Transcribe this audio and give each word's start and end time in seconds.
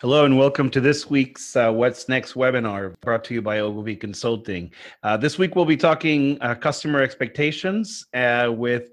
Hello 0.00 0.24
and 0.24 0.38
welcome 0.38 0.70
to 0.70 0.80
this 0.80 1.10
week's 1.10 1.54
uh, 1.56 1.70
What's 1.70 2.08
Next 2.08 2.32
webinar 2.32 2.98
brought 3.02 3.22
to 3.24 3.34
you 3.34 3.42
by 3.42 3.58
Ogilvy 3.58 3.96
Consulting. 3.96 4.72
Uh, 5.02 5.18
this 5.18 5.36
week 5.36 5.54
we'll 5.54 5.66
be 5.66 5.76
talking 5.76 6.38
uh, 6.40 6.54
customer 6.54 7.02
expectations 7.02 8.06
uh, 8.14 8.50
with 8.50 8.92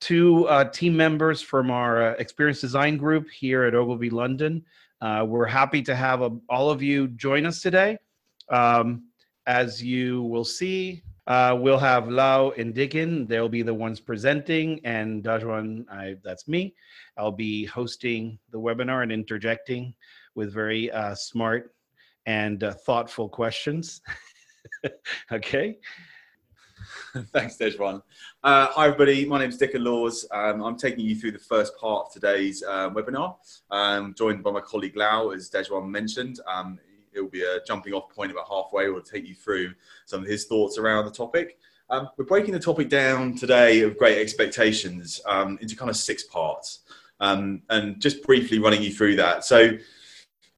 two 0.00 0.48
uh, 0.48 0.64
team 0.64 0.96
members 0.96 1.40
from 1.40 1.70
our 1.70 2.02
uh, 2.02 2.12
experience 2.14 2.60
design 2.60 2.96
group 2.96 3.30
here 3.30 3.62
at 3.62 3.76
Ogilvy 3.76 4.10
London. 4.10 4.64
we're 5.00 5.46
happy 5.46 5.82
to 5.82 5.94
have 5.94 6.20
all 6.48 6.68
of 6.68 6.82
you 6.82 7.06
join 7.06 7.46
us 7.46 7.62
today. 7.62 7.96
Um, 8.48 9.04
as 9.46 9.80
you 9.80 10.24
will 10.24 10.44
see, 10.44 11.04
we'll 11.28 11.78
have 11.78 12.08
Lau 12.08 12.50
and 12.58 12.74
Dickon. 12.74 13.24
They'll 13.28 13.48
be 13.48 13.62
the 13.62 13.72
ones 13.72 14.00
presenting 14.00 14.80
and 14.84 15.22
Dajwan, 15.22 15.84
that's 16.24 16.48
me. 16.48 16.74
I'll 17.16 17.30
be 17.30 17.66
hosting 17.66 18.40
the 18.50 18.58
webinar 18.58 19.04
and 19.04 19.12
interjecting 19.12 19.94
with 20.34 20.52
very 20.52 20.90
uh, 20.90 21.14
smart 21.14 21.74
and 22.26 22.62
uh, 22.64 22.72
thoughtful 22.72 23.28
questions. 23.28 24.00
okay. 25.32 25.78
Thanks, 27.32 27.56
Dejwan. 27.56 28.02
Uh, 28.42 28.66
hi, 28.66 28.86
everybody. 28.86 29.24
My 29.24 29.38
name 29.38 29.50
is 29.50 29.58
Dickon 29.58 29.84
Laws. 29.84 30.26
Um, 30.30 30.62
I'm 30.62 30.76
taking 30.76 31.04
you 31.04 31.16
through 31.16 31.32
the 31.32 31.38
first 31.38 31.76
part 31.76 32.06
of 32.06 32.12
today's 32.12 32.62
uh, 32.62 32.90
webinar. 32.90 33.36
I'm 33.70 34.14
joined 34.14 34.42
by 34.42 34.50
my 34.50 34.60
colleague 34.60 34.96
Lau, 34.96 35.30
as 35.30 35.50
Dejwan 35.50 35.88
mentioned. 35.88 36.40
Um, 36.46 36.78
it 37.12 37.20
will 37.20 37.28
be 37.28 37.42
a 37.42 37.60
jumping 37.66 37.92
off 37.92 38.08
point 38.10 38.30
about 38.30 38.48
halfway. 38.48 38.88
We'll 38.88 39.02
take 39.02 39.26
you 39.26 39.34
through 39.34 39.74
some 40.06 40.22
of 40.22 40.28
his 40.28 40.46
thoughts 40.46 40.78
around 40.78 41.06
the 41.06 41.10
topic. 41.10 41.58
Um, 41.90 42.08
we're 42.16 42.24
breaking 42.24 42.52
the 42.52 42.60
topic 42.60 42.88
down 42.88 43.34
today 43.34 43.80
of 43.80 43.98
great 43.98 44.18
expectations 44.18 45.20
um, 45.26 45.58
into 45.60 45.76
kind 45.76 45.90
of 45.90 45.96
six 45.96 46.22
parts. 46.24 46.80
Um, 47.18 47.62
and 47.68 48.00
just 48.00 48.22
briefly 48.22 48.58
running 48.58 48.82
you 48.82 48.92
through 48.92 49.16
that. 49.16 49.44
So, 49.44 49.72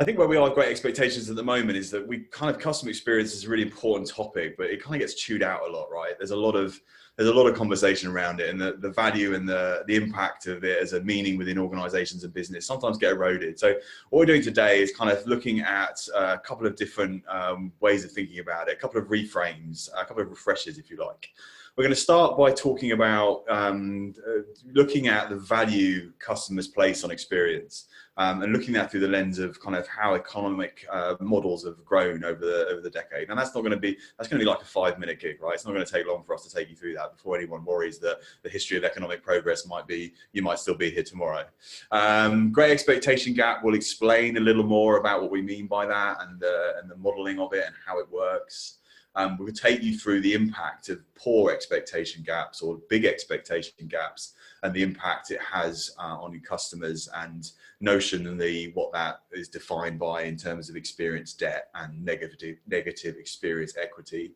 I 0.01 0.05
think 0.05 0.19
where 0.19 0.27
we 0.27 0.37
are 0.37 0.51
great 0.51 0.69
expectations 0.69 1.31
at 1.31 1.37
the 1.37 1.45
moment 1.45 1.77
is 1.77 1.91
that 1.91 2.07
we 2.07 2.21
kind 2.31 2.55
of 2.55 2.61
customer 2.61 2.91
experience 2.91 3.35
is 3.35 3.45
a 3.45 3.49
really 3.49 3.63
important 3.63 4.09
topic, 4.11 4.57
but 4.57 4.67
it 4.67 4.83
kind 4.83 4.97
of 4.97 5.01
gets 5.01 5.15
chewed 5.15 5.43
out 5.43 5.69
a 5.69 5.71
lot, 5.71 5.91
right? 5.93 6.15
There's 6.19 6.33
a 6.33 6.37
lot 6.37 6.57
of 6.57 6.81
there's 7.17 7.29
a 7.29 7.35
lot 7.35 7.47
of 7.47 7.55
conversation 7.55 8.11
around 8.11 8.41
it, 8.41 8.49
and 8.49 8.59
the, 8.59 8.79
the 8.81 8.91
value 8.91 9.35
and 9.35 9.47
the 9.47 9.85
the 9.87 9.95
impact 9.95 10.47
of 10.47 10.65
it 10.65 10.83
as 10.83 10.95
a 10.95 11.03
meaning 11.03 11.37
within 11.37 11.59
organisations 11.59 12.25
and 12.25 12.33
business 12.33 12.67
sometimes 12.67 12.97
get 12.97 13.13
eroded. 13.13 13.59
So 13.59 13.75
what 14.09 14.19
we're 14.19 14.27
doing 14.27 14.43
today 14.43 14.81
is 14.81 14.97
kind 14.97 15.11
of 15.11 15.25
looking 15.27 15.61
at 15.61 16.01
a 16.17 16.39
couple 16.39 16.67
of 16.67 16.75
different 16.75 17.23
um, 17.29 17.71
ways 17.81 18.05
of 18.05 18.13
thinking 18.13 18.39
about 18.39 18.69
it, 18.69 18.73
a 18.73 18.81
couple 18.81 19.01
of 19.01 19.09
reframes, 19.09 19.91
a 19.97 20.05
couple 20.07 20.23
of 20.23 20.31
refreshers, 20.31 20.79
if 20.79 20.91
you 20.91 20.97
like. 20.97 21.29
We're 21.75 21.85
going 21.85 21.95
to 21.95 22.01
start 22.01 22.37
by 22.37 22.53
talking 22.53 22.93
about 22.93 23.45
um, 23.49 24.13
uh, 24.29 24.43
looking 24.75 25.09
at 25.09 25.31
the 25.31 25.37
value 25.37 26.13
customers 26.19 26.69
place 26.69 27.03
on 27.03 27.11
experience 27.11 27.87
um, 28.19 28.43
and 28.43 28.53
looking 28.53 28.77
at 28.77 28.91
through 28.91 29.01
the 29.01 29.09
lens 29.09 29.39
of 29.39 29.59
kind 29.59 29.75
of 29.75 29.89
how 29.89 30.15
economic 30.15 30.87
uh, 30.93 31.15
models 31.21 31.65
have 31.65 31.83
grown 31.83 32.25
over 32.25 32.45
the 32.45 32.67
over 32.67 32.83
the 32.83 32.91
decade. 32.91 33.31
And 33.31 33.39
that's 33.39 33.55
not 33.55 33.63
going 33.63 33.73
to 33.73 33.79
be 33.79 33.97
that's 34.19 34.29
going 34.29 34.39
to 34.39 34.45
be 34.45 34.51
like 34.51 34.61
a 34.61 34.67
five 34.67 34.99
minute 34.99 35.19
gig, 35.19 35.41
right? 35.41 35.55
It's 35.55 35.65
not 35.65 35.73
going 35.73 35.85
to 35.85 35.91
take 35.91 36.07
long 36.07 36.23
for 36.25 36.35
us 36.35 36.47
to 36.47 36.55
take 36.55 36.69
you 36.69 36.77
through 36.77 36.93
that 36.97 37.17
before 37.17 37.39
anyone 37.39 37.65
worries 37.65 37.99
that 38.01 38.19
the 38.43 38.51
history 38.51 38.77
of 38.77 38.85
economic 38.85 39.23
progress 39.23 39.67
might 39.67 39.87
be 39.87 40.13
you 40.33 40.43
might 40.43 40.59
still 40.59 40.77
be 40.77 40.91
here 40.91 41.03
tomorrow. 41.03 41.47
Um, 41.91 42.53
great 42.53 42.71
expectation 42.71 43.33
gap 43.33 43.65
will 43.65 43.75
explain 43.75 44.37
a 44.37 44.41
little 44.41 44.65
more 44.65 44.99
about 44.99 45.23
what 45.23 45.31
we 45.31 45.41
mean 45.41 45.69
by 45.69 45.87
that 45.87 46.19
and 46.21 46.45
uh, 46.45 46.81
and 46.83 46.91
the 46.91 46.97
modelling 46.97 47.39
of 47.39 47.55
it 47.55 47.65
and 47.65 47.75
how 47.87 47.99
it 47.99 48.13
works. 48.13 48.77
Um, 49.15 49.37
we 49.39 49.45
will 49.45 49.53
take 49.53 49.83
you 49.83 49.99
through 49.99 50.23
the 50.23 50.33
impact 50.33 50.89
of 50.89 51.03
poor 51.15 51.51
expectation 51.53 52.23
gaps 52.23 52.63
or 52.63 52.79
big 52.89 53.05
expectation 53.05 53.87
gaps 53.87 54.35
and 54.63 54.73
the 54.73 54.83
impact 54.83 55.31
it 55.31 55.41
has 55.41 55.95
uh, 55.99 56.17
on 56.19 56.33
your 56.33 56.43
customers 56.43 57.09
and 57.17 57.51
notion 57.81 58.27
and 58.27 58.73
what 58.75 58.93
that 58.93 59.21
is 59.33 59.49
defined 59.49 59.99
by 59.99 60.23
in 60.23 60.37
terms 60.37 60.71
of 60.71 60.77
experience 60.77 61.35
debt 61.35 61.69
and 61.75 62.03
negative 62.05 62.57
negative 62.67 63.17
experience 63.17 63.75
equity. 63.77 64.33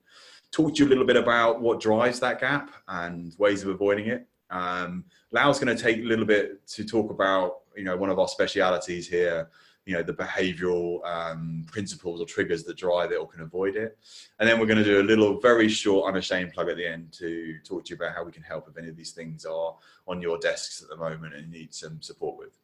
Talk 0.51 0.75
to 0.75 0.83
you 0.83 0.89
a 0.89 0.91
little 0.91 1.07
bit 1.07 1.17
about 1.17 1.61
what 1.61 1.81
drives 1.81 2.21
that 2.21 2.41
gap 2.41 2.71
and 2.89 3.35
ways 3.39 3.63
of 3.63 3.69
avoiding 3.69 4.09
it. 4.09 4.27
Um, 4.51 5.05
Lau's 5.33 5.59
going 5.59 5.75
to 5.75 5.83
take 5.83 5.99
a 5.99 6.05
little 6.05 6.25
bit 6.25 6.67
to 6.69 6.85
talk 6.85 7.11
about 7.11 7.61
you 7.77 7.85
know 7.85 7.97
one 7.97 8.11
of 8.11 8.19
our 8.19 8.29
specialities 8.29 9.09
here 9.09 9.49
you 9.87 9.95
know 9.95 10.03
the 10.03 10.13
behavioral 10.13 11.05
um, 11.07 11.65
principles 11.71 12.21
or 12.21 12.27
triggers 12.27 12.65
that 12.65 12.77
drive 12.77 13.13
it 13.13 13.17
or 13.17 13.27
can 13.27 13.41
avoid 13.41 13.77
it 13.77 13.97
and 14.39 14.49
then 14.49 14.61
we're 14.61 14.67
going 14.67 14.77
to 14.77 14.85
do 14.85 15.01
a 15.01 15.03
little 15.03 15.41
very 15.41 15.69
short 15.69 16.09
unashamed 16.09 16.53
plug 16.53 16.69
at 16.69 16.77
the 16.77 16.87
end 16.87 17.11
to 17.13 17.57
talk 17.65 17.85
to 17.85 17.91
you 17.91 17.97
about 17.97 18.15
how 18.15 18.25
we 18.25 18.33
can 18.33 18.43
help 18.43 18.69
if 18.69 18.77
any 18.77 18.89
of 18.89 18.97
these 18.97 19.13
things 19.13 19.47
are 19.47 19.75
on 20.07 20.21
your 20.21 20.37
desks 20.39 20.83
at 20.83 20.89
the 20.89 20.97
moment 20.97 21.35
and 21.35 21.51
need 21.51 21.73
some 21.73 22.03
support 22.03 22.37
with 22.37 22.59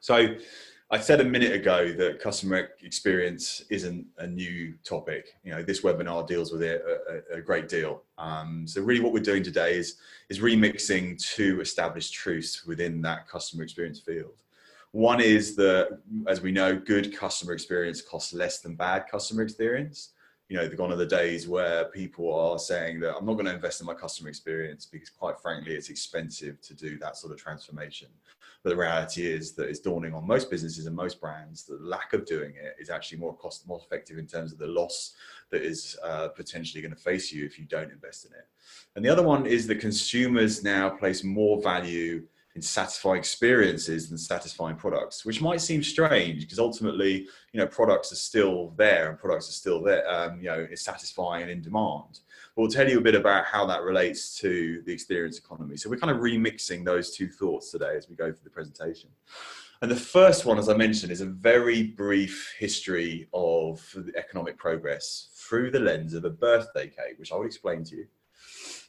so 0.00 0.34
I 0.88 1.00
said 1.00 1.20
a 1.20 1.24
minute 1.24 1.52
ago 1.52 1.92
that 1.94 2.20
customer 2.20 2.68
experience 2.80 3.60
isn't 3.70 4.06
a 4.18 4.26
new 4.26 4.74
topic. 4.84 5.30
You 5.42 5.50
know, 5.50 5.62
this 5.64 5.80
webinar 5.80 6.28
deals 6.28 6.52
with 6.52 6.62
it 6.62 6.80
a, 7.32 7.38
a 7.38 7.40
great 7.40 7.68
deal. 7.68 8.04
Um, 8.18 8.68
so 8.68 8.80
really 8.82 9.00
what 9.00 9.12
we're 9.12 9.18
doing 9.18 9.42
today 9.42 9.74
is, 9.76 9.96
is 10.28 10.38
remixing 10.38 11.18
two 11.18 11.60
established 11.60 12.14
truths 12.14 12.64
within 12.66 13.02
that 13.02 13.26
customer 13.26 13.64
experience 13.64 13.98
field. 13.98 14.44
One 14.96 15.20
is 15.20 15.54
that, 15.56 15.98
as 16.26 16.40
we 16.40 16.52
know, 16.52 16.74
good 16.74 17.14
customer 17.14 17.52
experience 17.52 18.00
costs 18.00 18.32
less 18.32 18.60
than 18.60 18.76
bad 18.76 19.04
customer 19.10 19.42
experience. 19.42 20.14
You 20.48 20.56
know, 20.56 20.66
gone 20.70 20.90
are 20.90 20.96
the 20.96 21.04
days 21.04 21.46
where 21.46 21.84
people 21.84 22.32
are 22.32 22.58
saying 22.58 23.00
that 23.00 23.14
I'm 23.14 23.26
not 23.26 23.34
going 23.34 23.44
to 23.44 23.52
invest 23.52 23.82
in 23.82 23.86
my 23.86 23.92
customer 23.92 24.30
experience 24.30 24.86
because, 24.86 25.10
quite 25.10 25.38
frankly, 25.38 25.74
it's 25.74 25.90
expensive 25.90 26.62
to 26.62 26.74
do 26.74 26.98
that 27.00 27.18
sort 27.18 27.34
of 27.34 27.38
transformation. 27.38 28.08
But 28.62 28.70
the 28.70 28.76
reality 28.76 29.26
is 29.26 29.52
that 29.56 29.68
it's 29.68 29.80
dawning 29.80 30.14
on 30.14 30.26
most 30.26 30.50
businesses 30.50 30.86
and 30.86 30.96
most 30.96 31.20
brands 31.20 31.64
that 31.64 31.78
the 31.78 31.86
lack 31.86 32.14
of 32.14 32.24
doing 32.24 32.54
it 32.54 32.76
is 32.80 32.88
actually 32.88 33.18
more 33.18 33.36
cost 33.36 33.68
more 33.68 33.82
effective 33.84 34.16
in 34.16 34.26
terms 34.26 34.50
of 34.50 34.58
the 34.58 34.66
loss 34.66 35.12
that 35.50 35.60
is 35.60 35.98
uh, 36.02 36.28
potentially 36.28 36.80
going 36.80 36.94
to 36.94 36.98
face 36.98 37.30
you 37.30 37.44
if 37.44 37.58
you 37.58 37.66
don't 37.66 37.92
invest 37.92 38.24
in 38.24 38.32
it. 38.32 38.48
And 38.94 39.04
the 39.04 39.10
other 39.10 39.22
one 39.22 39.44
is 39.44 39.66
that 39.66 39.78
consumers 39.78 40.64
now 40.64 40.88
place 40.88 41.22
more 41.22 41.60
value 41.60 42.22
in 42.56 42.62
satisfying 42.62 43.18
experiences 43.18 44.08
than 44.08 44.16
satisfying 44.16 44.76
products, 44.76 45.26
which 45.26 45.42
might 45.42 45.60
seem 45.60 45.82
strange 45.82 46.40
because 46.40 46.58
ultimately, 46.58 47.28
you 47.52 47.60
know, 47.60 47.66
products 47.66 48.10
are 48.12 48.16
still 48.16 48.72
there 48.78 49.10
and 49.10 49.18
products 49.18 49.50
are 49.50 49.52
still 49.52 49.82
there, 49.82 50.10
um, 50.10 50.38
you 50.38 50.46
know, 50.46 50.66
it's 50.70 50.80
satisfying 50.80 51.42
and 51.42 51.50
in 51.50 51.60
demand. 51.60 52.20
But 52.54 52.62
we'll 52.62 52.70
tell 52.70 52.88
you 52.88 52.96
a 52.96 53.02
bit 53.02 53.14
about 53.14 53.44
how 53.44 53.66
that 53.66 53.82
relates 53.82 54.38
to 54.38 54.82
the 54.86 54.92
experience 54.92 55.38
economy. 55.38 55.76
So 55.76 55.90
we're 55.90 55.98
kind 55.98 56.10
of 56.10 56.22
remixing 56.22 56.82
those 56.82 57.14
two 57.14 57.28
thoughts 57.28 57.70
today 57.70 57.94
as 57.94 58.08
we 58.08 58.16
go 58.16 58.32
through 58.32 58.44
the 58.44 58.50
presentation. 58.50 59.10
And 59.82 59.90
the 59.90 59.96
first 59.96 60.46
one, 60.46 60.58
as 60.58 60.70
I 60.70 60.76
mentioned, 60.78 61.12
is 61.12 61.20
a 61.20 61.26
very 61.26 61.82
brief 61.82 62.54
history 62.58 63.28
of 63.34 63.84
economic 64.16 64.56
progress 64.56 65.28
through 65.34 65.72
the 65.72 65.80
lens 65.80 66.14
of 66.14 66.24
a 66.24 66.30
birthday 66.30 66.86
cake, 66.86 67.18
which 67.18 67.32
I 67.32 67.36
will 67.36 67.44
explain 67.44 67.84
to 67.84 67.96
you. 67.96 68.06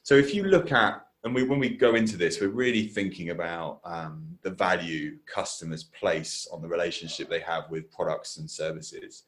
So 0.03 0.15
if 0.15 0.33
you 0.33 0.43
look 0.43 0.71
at 0.71 1.05
and 1.23 1.33
we, 1.33 1.43
when 1.43 1.59
we 1.59 1.69
go 1.69 1.95
into 1.95 2.15
this, 2.15 2.39
we're 2.39 2.49
really 2.49 2.87
thinking 2.87 3.31
about 3.31 3.81
um, 3.83 4.37
the 4.43 4.51
value 4.51 5.17
customers 5.25 5.83
place 5.83 6.47
on 6.51 6.61
the 6.61 6.67
relationship 6.67 7.29
they 7.29 7.39
have 7.39 7.69
with 7.69 7.91
products 7.91 8.37
and 8.37 8.49
services. 8.49 9.23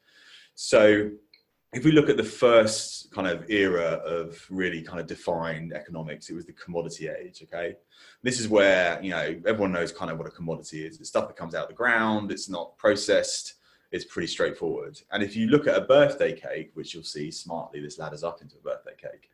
So, 0.54 1.10
if 1.72 1.84
we 1.84 1.92
look 1.92 2.08
at 2.08 2.16
the 2.16 2.24
first 2.24 3.12
kind 3.12 3.28
of 3.28 3.48
era 3.48 4.00
of 4.04 4.44
really 4.50 4.82
kind 4.82 4.98
of 4.98 5.06
defined 5.06 5.72
economics, 5.72 6.28
it 6.28 6.34
was 6.34 6.44
the 6.44 6.52
commodity 6.52 7.08
age. 7.08 7.42
Okay, 7.44 7.76
this 8.22 8.40
is 8.40 8.48
where 8.48 9.00
you 9.02 9.10
know 9.10 9.40
everyone 9.46 9.72
knows 9.72 9.92
kind 9.92 10.10
of 10.10 10.18
what 10.18 10.26
a 10.26 10.30
commodity 10.30 10.84
is. 10.84 10.98
It's 10.98 11.08
stuff 11.08 11.28
that 11.28 11.36
comes 11.36 11.54
out 11.54 11.64
of 11.64 11.68
the 11.68 11.74
ground. 11.74 12.32
It's 12.32 12.48
not 12.48 12.76
processed. 12.76 13.54
It's 13.92 14.04
pretty 14.04 14.28
straightforward. 14.28 15.00
And 15.12 15.22
if 15.22 15.34
you 15.36 15.48
look 15.48 15.66
at 15.66 15.76
a 15.76 15.80
birthday 15.82 16.32
cake, 16.32 16.70
which 16.74 16.94
you'll 16.94 17.02
see 17.02 17.30
smartly, 17.30 17.80
this 17.80 17.98
ladders 17.98 18.22
up 18.22 18.40
into 18.40 18.56
a 18.56 18.60
birthday 18.60 18.94
cake 18.96 19.30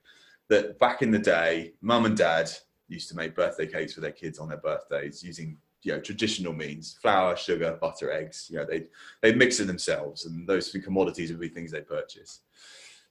that 0.48 0.78
back 0.78 1.02
in 1.02 1.10
the 1.10 1.18
day, 1.18 1.72
mum 1.80 2.06
and 2.06 2.16
dad 2.16 2.50
used 2.88 3.08
to 3.08 3.16
make 3.16 3.34
birthday 3.34 3.66
cakes 3.66 3.94
for 3.94 4.00
their 4.00 4.12
kids 4.12 4.38
on 4.38 4.48
their 4.48 4.58
birthdays 4.58 5.22
using 5.22 5.58
you 5.82 5.92
know 5.92 6.00
traditional 6.00 6.52
means 6.52 6.98
flour 7.00 7.36
sugar 7.36 7.78
butter 7.80 8.10
eggs 8.10 8.48
you 8.50 8.56
know 8.56 8.64
they 8.64 8.84
they 9.22 9.32
mix 9.32 9.60
it 9.60 9.66
themselves 9.66 10.26
and 10.26 10.46
those 10.46 10.68
three 10.68 10.80
commodities 10.80 11.30
would 11.30 11.40
be 11.40 11.48
things 11.48 11.70
they 11.70 11.80
purchase. 11.80 12.40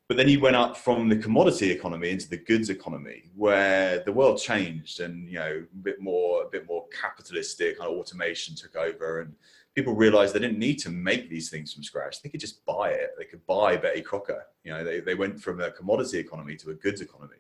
But 0.07 0.17
then 0.17 0.29
you 0.29 0.39
went 0.39 0.55
up 0.55 0.77
from 0.77 1.09
the 1.09 1.15
commodity 1.15 1.71
economy 1.71 2.11
into 2.11 2.29
the 2.29 2.37
goods 2.37 2.69
economy 2.69 3.23
where 3.35 4.03
the 4.03 4.11
world 4.11 4.39
changed 4.39 4.99
and 4.99 5.27
you 5.27 5.39
know 5.39 5.63
a 5.63 5.77
bit 5.77 5.99
more 5.99 6.43
a 6.43 6.49
bit 6.49 6.67
more 6.67 6.85
capitalistic 6.89 7.79
kind 7.79 7.91
of 7.91 7.97
automation 7.97 8.55
took 8.55 8.75
over 8.75 9.21
and 9.21 9.33
people 9.75 9.93
realized 9.93 10.33
they 10.33 10.39
didn't 10.39 10.57
need 10.57 10.79
to 10.79 10.89
make 10.89 11.29
these 11.29 11.49
things 11.49 11.73
from 11.73 11.83
scratch. 11.83 12.21
They 12.21 12.29
could 12.29 12.39
just 12.39 12.65
buy 12.65 12.91
it. 12.91 13.11
They 13.17 13.25
could 13.25 13.45
buy 13.45 13.75
Betty 13.75 14.01
Crocker. 14.01 14.45
You 14.63 14.71
know, 14.71 14.83
they, 14.83 15.01
they 15.01 15.15
went 15.15 15.39
from 15.39 15.59
a 15.59 15.69
commodity 15.69 16.17
economy 16.17 16.55
to 16.57 16.71
a 16.71 16.73
goods 16.73 17.01
economy. 17.01 17.35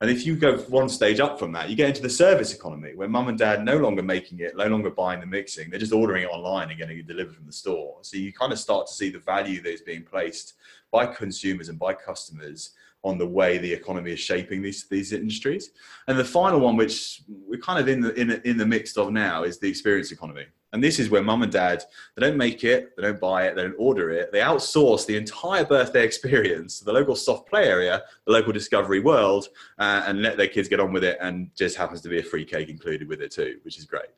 And 0.00 0.10
if 0.10 0.26
you 0.26 0.34
go 0.34 0.58
one 0.62 0.88
stage 0.88 1.20
up 1.20 1.38
from 1.38 1.52
that, 1.52 1.70
you 1.70 1.76
get 1.76 1.88
into 1.88 2.02
the 2.02 2.10
service 2.10 2.52
economy 2.52 2.96
where 2.96 3.08
mum 3.08 3.28
and 3.28 3.38
dad 3.38 3.64
no 3.64 3.76
longer 3.76 4.02
making 4.02 4.40
it, 4.40 4.56
no 4.56 4.66
longer 4.66 4.90
buying 4.90 5.20
the 5.20 5.26
mixing, 5.26 5.70
they're 5.70 5.78
just 5.78 5.92
ordering 5.92 6.24
it 6.24 6.30
online 6.30 6.70
and 6.70 6.78
getting 6.78 6.98
it 6.98 7.06
delivered 7.06 7.36
from 7.36 7.46
the 7.46 7.52
store. 7.52 7.98
So 8.02 8.16
you 8.16 8.32
kind 8.32 8.52
of 8.52 8.58
start 8.58 8.88
to 8.88 8.92
see 8.92 9.10
the 9.10 9.20
value 9.20 9.62
that 9.62 9.72
is 9.72 9.82
being 9.82 10.02
placed 10.02 10.54
by 10.90 11.06
consumers 11.06 11.68
and 11.68 11.78
by 11.78 11.94
customers 11.94 12.70
on 13.04 13.16
the 13.16 13.26
way 13.26 13.58
the 13.58 13.72
economy 13.72 14.10
is 14.10 14.18
shaping 14.18 14.60
these 14.60 14.88
these 14.88 15.12
industries. 15.12 15.70
And 16.08 16.18
the 16.18 16.24
final 16.24 16.58
one, 16.58 16.76
which 16.76 17.22
we're 17.28 17.60
kind 17.60 17.78
of 17.78 17.86
in 17.86 18.00
the 18.00 18.12
in, 18.14 18.30
in 18.44 18.56
the 18.56 18.66
mix 18.66 18.96
of 18.96 19.12
now, 19.12 19.44
is 19.44 19.60
the 19.60 19.68
experience 19.68 20.10
economy. 20.10 20.46
And 20.72 20.82
this 20.82 20.98
is 20.98 21.10
where 21.10 21.22
mum 21.22 21.42
and 21.42 21.52
dad, 21.52 21.84
they 22.16 22.26
don't 22.26 22.36
make 22.36 22.64
it, 22.64 22.96
they 22.96 23.02
don't 23.02 23.20
buy 23.20 23.46
it, 23.46 23.56
they 23.56 23.62
don't 23.62 23.74
order 23.78 24.10
it. 24.10 24.32
They 24.32 24.40
outsource 24.40 25.06
the 25.06 25.16
entire 25.16 25.64
birthday 25.64 26.04
experience 26.04 26.78
to 26.78 26.84
the 26.86 26.92
local 26.92 27.14
soft 27.14 27.48
play 27.48 27.66
area, 27.68 28.02
the 28.26 28.32
local 28.32 28.52
discovery 28.52 29.00
world, 29.00 29.48
uh, 29.78 30.04
and 30.06 30.22
let 30.22 30.36
their 30.36 30.48
kids 30.48 30.68
get 30.68 30.80
on 30.80 30.92
with 30.92 31.04
it. 31.04 31.18
And 31.20 31.50
just 31.54 31.76
happens 31.76 32.00
to 32.02 32.08
be 32.08 32.20
a 32.20 32.22
free 32.22 32.44
cake 32.44 32.70
included 32.70 33.08
with 33.08 33.20
it 33.20 33.32
too, 33.32 33.58
which 33.64 33.78
is 33.78 33.84
great. 33.84 34.10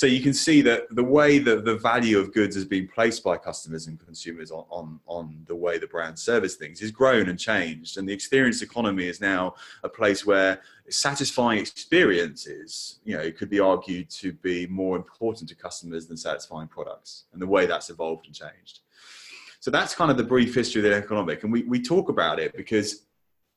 So 0.00 0.06
you 0.06 0.22
can 0.22 0.32
see 0.32 0.62
that 0.62 0.84
the 0.92 1.04
way 1.04 1.38
that 1.40 1.66
the 1.66 1.76
value 1.76 2.18
of 2.18 2.32
goods 2.32 2.54
has 2.56 2.64
been 2.64 2.88
placed 2.88 3.22
by 3.22 3.36
customers 3.36 3.86
and 3.86 4.00
consumers 4.00 4.50
on, 4.50 4.64
on, 4.70 4.98
on 5.06 5.44
the 5.46 5.54
way 5.54 5.76
the 5.76 5.86
brand 5.86 6.18
service 6.18 6.54
things 6.56 6.80
has 6.80 6.90
grown 6.90 7.28
and 7.28 7.38
changed. 7.38 7.98
And 7.98 8.08
the 8.08 8.12
experience 8.14 8.62
economy 8.62 9.08
is 9.08 9.20
now 9.20 9.56
a 9.84 9.90
place 9.90 10.24
where 10.24 10.62
satisfying 10.88 11.58
experiences, 11.58 13.00
you 13.04 13.14
know, 13.14 13.30
could 13.30 13.50
be 13.50 13.60
argued 13.60 14.08
to 14.08 14.32
be 14.32 14.66
more 14.68 14.96
important 14.96 15.50
to 15.50 15.54
customers 15.54 16.06
than 16.06 16.16
satisfying 16.16 16.68
products 16.68 17.24
and 17.34 17.42
the 17.42 17.46
way 17.46 17.66
that's 17.66 17.90
evolved 17.90 18.24
and 18.24 18.34
changed. 18.34 18.78
So 19.58 19.70
that's 19.70 19.94
kind 19.94 20.10
of 20.10 20.16
the 20.16 20.24
brief 20.24 20.54
history 20.54 20.80
of 20.80 20.90
the 20.90 20.96
economic. 20.96 21.42
And 21.42 21.52
we, 21.52 21.64
we 21.64 21.78
talk 21.78 22.08
about 22.08 22.40
it 22.40 22.56
because 22.56 23.02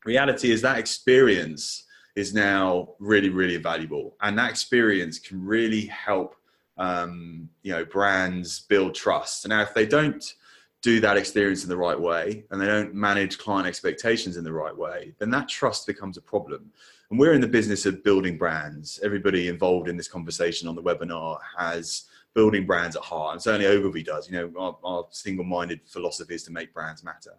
reality 0.04 0.52
is 0.52 0.62
that 0.64 0.78
experience 0.78 1.86
is 2.16 2.34
now 2.34 2.90
really, 3.00 3.30
really 3.30 3.58
valuable. 3.58 4.16
And 4.22 4.38
that 4.38 4.50
experience 4.50 5.20
can 5.20 5.44
really 5.44 5.86
help, 5.88 6.36
um, 6.78 7.50
you 7.64 7.72
know, 7.72 7.86
brands 7.86 8.62
build 8.62 8.96
trust. 8.96 9.48
Now 9.48 9.62
if 9.62 9.74
they 9.74 9.86
don't 9.86 10.34
do 10.82 11.00
that 11.00 11.18
experience 11.18 11.64
in 11.64 11.70
the 11.70 11.78
right 11.78 12.00
way 12.00 12.44
and 12.52 12.62
they 12.62 12.68
don't 12.68 12.94
manage 12.94 13.38
client 13.38 13.68
expectations 13.68 14.38
in 14.38 14.44
the 14.44 14.52
right 14.52 14.76
way, 14.76 15.14
then 15.18 15.32
that 15.32 15.48
trust 15.48 15.88
becomes 15.88 16.18
a 16.18 16.22
problem. 16.22 16.72
And 17.10 17.20
we're 17.20 17.34
in 17.34 17.42
the 17.42 17.48
business 17.48 17.86
of 17.86 18.04
building 18.04 18.38
brands. 18.38 19.00
Everybody 19.04 19.48
involved 19.48 19.88
in 19.88 19.98
this 19.98 20.08
conversation 20.08 20.68
on 20.68 20.76
the 20.76 20.84
webinar 20.84 21.40
has 21.58 22.04
building 22.34 22.66
brands 22.66 22.96
at 22.96 23.04
heart, 23.04 23.34
and 23.34 23.42
certainly 23.42 23.68
Ogilvy 23.68 24.04
does. 24.04 24.30
You 24.30 24.38
know, 24.38 24.54
our, 24.58 24.78
our 24.84 25.06
single-minded 25.12 25.82
philosophy 25.86 26.36
is 26.36 26.44
to 26.44 26.52
make 26.52 26.74
brands 26.74 27.04
matter. 27.04 27.36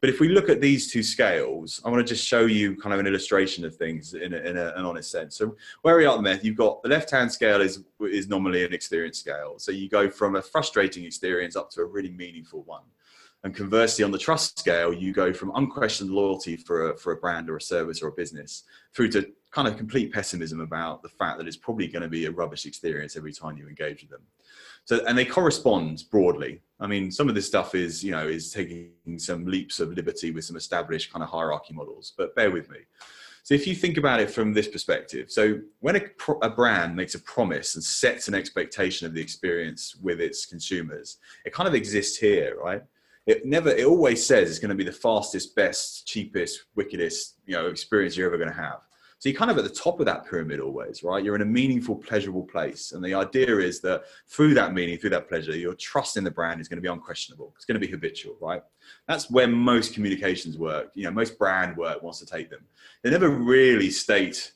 But 0.00 0.10
if 0.10 0.20
we 0.20 0.28
look 0.28 0.48
at 0.48 0.60
these 0.60 0.90
two 0.90 1.02
scales, 1.02 1.80
I 1.84 1.90
want 1.90 2.06
to 2.06 2.14
just 2.14 2.26
show 2.26 2.46
you 2.46 2.76
kind 2.76 2.94
of 2.94 3.00
an 3.00 3.06
illustration 3.06 3.64
of 3.64 3.76
things 3.76 4.14
in, 4.14 4.32
a, 4.32 4.38
in 4.38 4.56
a, 4.56 4.72
an 4.76 4.84
honest 4.84 5.10
sense. 5.10 5.36
So 5.36 5.56
where 5.82 5.96
we 5.96 6.06
are 6.06 6.12
at 6.12 6.16
the 6.16 6.22
myth, 6.22 6.44
you've 6.44 6.56
got 6.56 6.82
the 6.82 6.88
left-hand 6.88 7.30
scale 7.30 7.60
is 7.60 7.84
is 8.00 8.28
normally 8.28 8.64
an 8.64 8.72
experience 8.72 9.18
scale. 9.18 9.58
So 9.58 9.70
you 9.72 9.88
go 9.88 10.08
from 10.08 10.36
a 10.36 10.42
frustrating 10.42 11.04
experience 11.04 11.56
up 11.56 11.70
to 11.72 11.82
a 11.82 11.84
really 11.84 12.10
meaningful 12.10 12.62
one. 12.62 12.84
And 13.44 13.54
conversely, 13.54 14.04
on 14.04 14.10
the 14.10 14.18
trust 14.18 14.58
scale, 14.58 14.92
you 14.92 15.12
go 15.12 15.32
from 15.32 15.52
unquestioned 15.54 16.10
loyalty 16.10 16.56
for 16.56 16.90
a, 16.90 16.96
for 16.96 17.12
a 17.12 17.16
brand 17.16 17.48
or 17.48 17.56
a 17.56 17.60
service 17.60 18.02
or 18.02 18.08
a 18.08 18.12
business 18.12 18.64
through 18.94 19.10
to 19.10 19.30
kind 19.52 19.68
of 19.68 19.76
complete 19.76 20.12
pessimism 20.12 20.60
about 20.60 21.02
the 21.02 21.08
fact 21.08 21.38
that 21.38 21.46
it's 21.46 21.56
probably 21.56 21.86
going 21.86 22.02
to 22.02 22.08
be 22.08 22.26
a 22.26 22.30
rubbish 22.30 22.66
experience 22.66 23.16
every 23.16 23.32
time 23.32 23.56
you 23.56 23.68
engage 23.68 24.02
with 24.02 24.10
them. 24.10 24.22
So, 24.88 25.04
and 25.06 25.18
they 25.18 25.26
correspond 25.26 26.04
broadly. 26.10 26.62
I 26.80 26.86
mean, 26.86 27.10
some 27.10 27.28
of 27.28 27.34
this 27.34 27.46
stuff 27.46 27.74
is, 27.74 28.02
you 28.02 28.10
know, 28.10 28.26
is 28.26 28.50
taking 28.50 29.18
some 29.18 29.44
leaps 29.44 29.80
of 29.80 29.92
liberty 29.92 30.30
with 30.30 30.46
some 30.46 30.56
established 30.56 31.12
kind 31.12 31.22
of 31.22 31.28
hierarchy 31.28 31.74
models, 31.74 32.14
but 32.16 32.34
bear 32.34 32.50
with 32.50 32.70
me. 32.70 32.78
So 33.42 33.52
if 33.52 33.66
you 33.66 33.74
think 33.74 33.98
about 33.98 34.18
it 34.18 34.30
from 34.30 34.54
this 34.54 34.66
perspective, 34.66 35.30
so 35.30 35.60
when 35.80 35.96
a, 35.96 36.02
a, 36.40 36.48
brand 36.48 36.96
makes 36.96 37.14
a 37.14 37.18
promise 37.18 37.74
and 37.74 37.84
sets 37.84 38.28
an 38.28 38.34
expectation 38.34 39.06
of 39.06 39.12
the 39.12 39.20
experience 39.20 39.94
with 39.96 40.22
its 40.22 40.46
consumers, 40.46 41.18
it 41.44 41.52
kind 41.52 41.68
of 41.68 41.74
exists 41.74 42.16
here, 42.16 42.56
right? 42.58 42.82
It 43.26 43.44
never, 43.44 43.68
it 43.68 43.84
always 43.84 44.24
says 44.24 44.48
it's 44.48 44.58
going 44.58 44.70
to 44.70 44.74
be 44.74 44.84
the 44.84 44.90
fastest, 44.90 45.54
best, 45.54 46.06
cheapest, 46.06 46.64
wickedest, 46.76 47.34
you 47.44 47.56
know, 47.56 47.66
experience 47.66 48.16
you're 48.16 48.28
ever 48.28 48.38
going 48.38 48.48
to 48.48 48.54
have. 48.54 48.80
So 49.20 49.28
you're 49.28 49.38
kind 49.38 49.50
of 49.50 49.58
at 49.58 49.64
the 49.64 49.70
top 49.70 49.98
of 49.98 50.06
that 50.06 50.26
pyramid 50.26 50.60
always, 50.60 51.02
right? 51.02 51.24
You're 51.24 51.34
in 51.34 51.42
a 51.42 51.46
meaningful, 51.46 51.96
pleasurable 51.96 52.44
place. 52.44 52.92
And 52.92 53.04
the 53.04 53.14
idea 53.14 53.58
is 53.58 53.80
that 53.80 54.04
through 54.28 54.54
that 54.54 54.72
meaning, 54.72 54.96
through 54.96 55.10
that 55.10 55.28
pleasure, 55.28 55.56
your 55.56 55.74
trust 55.74 56.16
in 56.16 56.22
the 56.22 56.30
brand 56.30 56.60
is 56.60 56.68
going 56.68 56.76
to 56.76 56.82
be 56.82 56.88
unquestionable. 56.88 57.52
It's 57.56 57.64
going 57.64 57.80
to 57.80 57.84
be 57.84 57.90
habitual, 57.90 58.36
right? 58.40 58.62
That's 59.08 59.28
where 59.28 59.48
most 59.48 59.92
communications 59.92 60.56
work. 60.56 60.92
You 60.94 61.04
know, 61.04 61.10
most 61.10 61.36
brand 61.36 61.76
work 61.76 62.00
wants 62.00 62.20
to 62.20 62.26
take 62.26 62.48
them. 62.48 62.60
They 63.02 63.10
never 63.10 63.28
really 63.28 63.90
state 63.90 64.52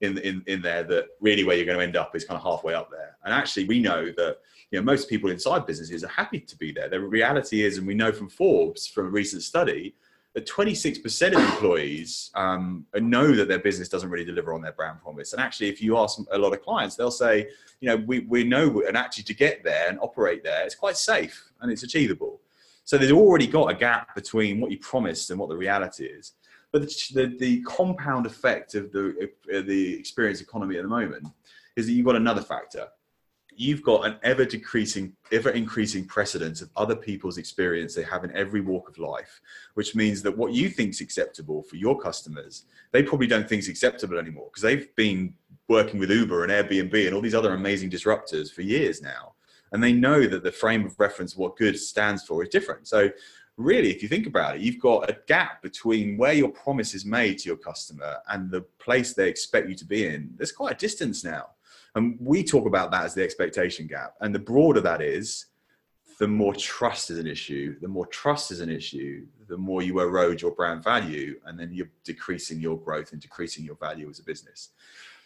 in, 0.00 0.18
in, 0.18 0.42
in 0.48 0.62
there 0.62 0.82
that 0.84 1.06
really 1.20 1.44
where 1.44 1.56
you're 1.56 1.66
going 1.66 1.78
to 1.78 1.84
end 1.84 1.96
up 1.96 2.16
is 2.16 2.24
kind 2.24 2.36
of 2.36 2.42
halfway 2.42 2.74
up 2.74 2.90
there. 2.90 3.18
And 3.24 3.32
actually, 3.32 3.66
we 3.66 3.80
know 3.80 4.06
that 4.16 4.38
you 4.72 4.80
know 4.80 4.84
most 4.84 5.08
people 5.08 5.30
inside 5.30 5.66
businesses 5.66 6.02
are 6.02 6.08
happy 6.08 6.40
to 6.40 6.56
be 6.56 6.72
there. 6.72 6.88
The 6.88 6.98
reality 6.98 7.62
is, 7.62 7.78
and 7.78 7.86
we 7.86 7.94
know 7.94 8.10
from 8.10 8.28
Forbes 8.28 8.86
from 8.86 9.06
a 9.06 9.10
recent 9.10 9.42
study 9.42 9.94
that 10.34 10.46
26% 10.46 11.34
of 11.34 11.40
employees 11.40 12.30
um, 12.34 12.86
know 12.94 13.34
that 13.34 13.48
their 13.48 13.58
business 13.58 13.88
doesn't 13.88 14.10
really 14.10 14.24
deliver 14.24 14.54
on 14.54 14.62
their 14.62 14.72
brand 14.72 15.00
promise. 15.00 15.32
And 15.32 15.42
actually, 15.42 15.68
if 15.68 15.82
you 15.82 15.98
ask 15.98 16.20
a 16.30 16.38
lot 16.38 16.52
of 16.52 16.62
clients, 16.62 16.94
they'll 16.94 17.10
say, 17.10 17.48
you 17.80 17.88
know, 17.88 17.96
we, 17.96 18.20
we 18.20 18.44
know, 18.44 18.82
and 18.86 18.96
actually 18.96 19.24
to 19.24 19.34
get 19.34 19.64
there 19.64 19.88
and 19.88 19.98
operate 20.00 20.44
there, 20.44 20.64
it's 20.64 20.76
quite 20.76 20.96
safe 20.96 21.50
and 21.60 21.72
it's 21.72 21.82
achievable. 21.82 22.40
So 22.84 22.96
there's 22.96 23.12
already 23.12 23.48
got 23.48 23.70
a 23.70 23.74
gap 23.74 24.14
between 24.14 24.60
what 24.60 24.70
you 24.70 24.78
promised 24.78 25.30
and 25.30 25.38
what 25.38 25.48
the 25.48 25.56
reality 25.56 26.04
is. 26.04 26.32
But 26.72 26.82
the, 26.82 27.04
the, 27.14 27.36
the 27.38 27.62
compound 27.62 28.26
effect 28.26 28.76
of 28.76 28.92
the, 28.92 29.30
the 29.48 29.98
experience 29.98 30.40
economy 30.40 30.76
at 30.76 30.82
the 30.82 30.88
moment 30.88 31.26
is 31.74 31.86
that 31.86 31.92
you've 31.92 32.06
got 32.06 32.16
another 32.16 32.42
factor 32.42 32.86
you've 33.60 33.82
got 33.82 34.06
an 34.06 34.16
ever 34.22 34.46
decreasing, 34.46 35.12
ever 35.32 35.50
increasing 35.50 36.06
precedence 36.06 36.62
of 36.62 36.70
other 36.76 36.96
people's 36.96 37.36
experience 37.36 37.94
they 37.94 38.02
have 38.02 38.24
in 38.24 38.34
every 38.34 38.62
walk 38.62 38.88
of 38.88 38.96
life, 38.96 39.38
which 39.74 39.94
means 39.94 40.22
that 40.22 40.36
what 40.36 40.54
you 40.54 40.70
think 40.70 40.90
is 40.90 41.02
acceptable 41.02 41.62
for 41.64 41.76
your 41.76 41.98
customers, 42.00 42.64
they 42.92 43.02
probably 43.02 43.26
don't 43.26 43.46
think 43.46 43.60
is 43.60 43.68
acceptable 43.68 44.18
anymore 44.18 44.48
because 44.50 44.62
they've 44.62 44.96
been 44.96 45.34
working 45.68 46.00
with 46.00 46.10
Uber 46.10 46.42
and 46.42 46.50
Airbnb 46.50 47.06
and 47.06 47.14
all 47.14 47.20
these 47.20 47.34
other 47.34 47.52
amazing 47.52 47.90
disruptors 47.90 48.50
for 48.50 48.62
years 48.62 49.02
now. 49.02 49.34
And 49.72 49.84
they 49.84 49.92
know 49.92 50.26
that 50.26 50.42
the 50.42 50.50
frame 50.50 50.86
of 50.86 50.98
reference, 50.98 51.36
what 51.36 51.58
good 51.58 51.78
stands 51.78 52.24
for, 52.24 52.42
is 52.42 52.48
different. 52.48 52.88
So, 52.88 53.10
really, 53.58 53.90
if 53.90 54.02
you 54.02 54.08
think 54.08 54.26
about 54.26 54.56
it, 54.56 54.62
you've 54.62 54.80
got 54.80 55.10
a 55.10 55.18
gap 55.28 55.60
between 55.60 56.16
where 56.16 56.32
your 56.32 56.48
promise 56.48 56.94
is 56.94 57.04
made 57.04 57.38
to 57.40 57.48
your 57.50 57.58
customer 57.58 58.16
and 58.28 58.50
the 58.50 58.62
place 58.78 59.12
they 59.12 59.28
expect 59.28 59.68
you 59.68 59.74
to 59.74 59.84
be 59.84 60.06
in. 60.06 60.30
There's 60.36 60.50
quite 60.50 60.72
a 60.72 60.78
distance 60.78 61.22
now. 61.22 61.50
And 61.94 62.16
we 62.20 62.44
talk 62.44 62.66
about 62.66 62.90
that 62.92 63.04
as 63.04 63.14
the 63.14 63.22
expectation 63.22 63.86
gap. 63.86 64.14
And 64.20 64.34
the 64.34 64.38
broader 64.38 64.80
that 64.80 65.02
is, 65.02 65.46
the 66.18 66.28
more 66.28 66.54
trust 66.54 67.10
is 67.10 67.18
an 67.18 67.26
issue. 67.26 67.76
The 67.80 67.88
more 67.88 68.06
trust 68.06 68.50
is 68.50 68.60
an 68.60 68.68
issue, 68.68 69.26
the 69.48 69.56
more 69.56 69.82
you 69.82 70.00
erode 70.00 70.42
your 70.42 70.50
brand 70.50 70.84
value, 70.84 71.40
and 71.46 71.58
then 71.58 71.72
you're 71.72 71.90
decreasing 72.04 72.60
your 72.60 72.78
growth 72.78 73.12
and 73.12 73.20
decreasing 73.20 73.64
your 73.64 73.76
value 73.76 74.08
as 74.08 74.18
a 74.18 74.22
business. 74.22 74.68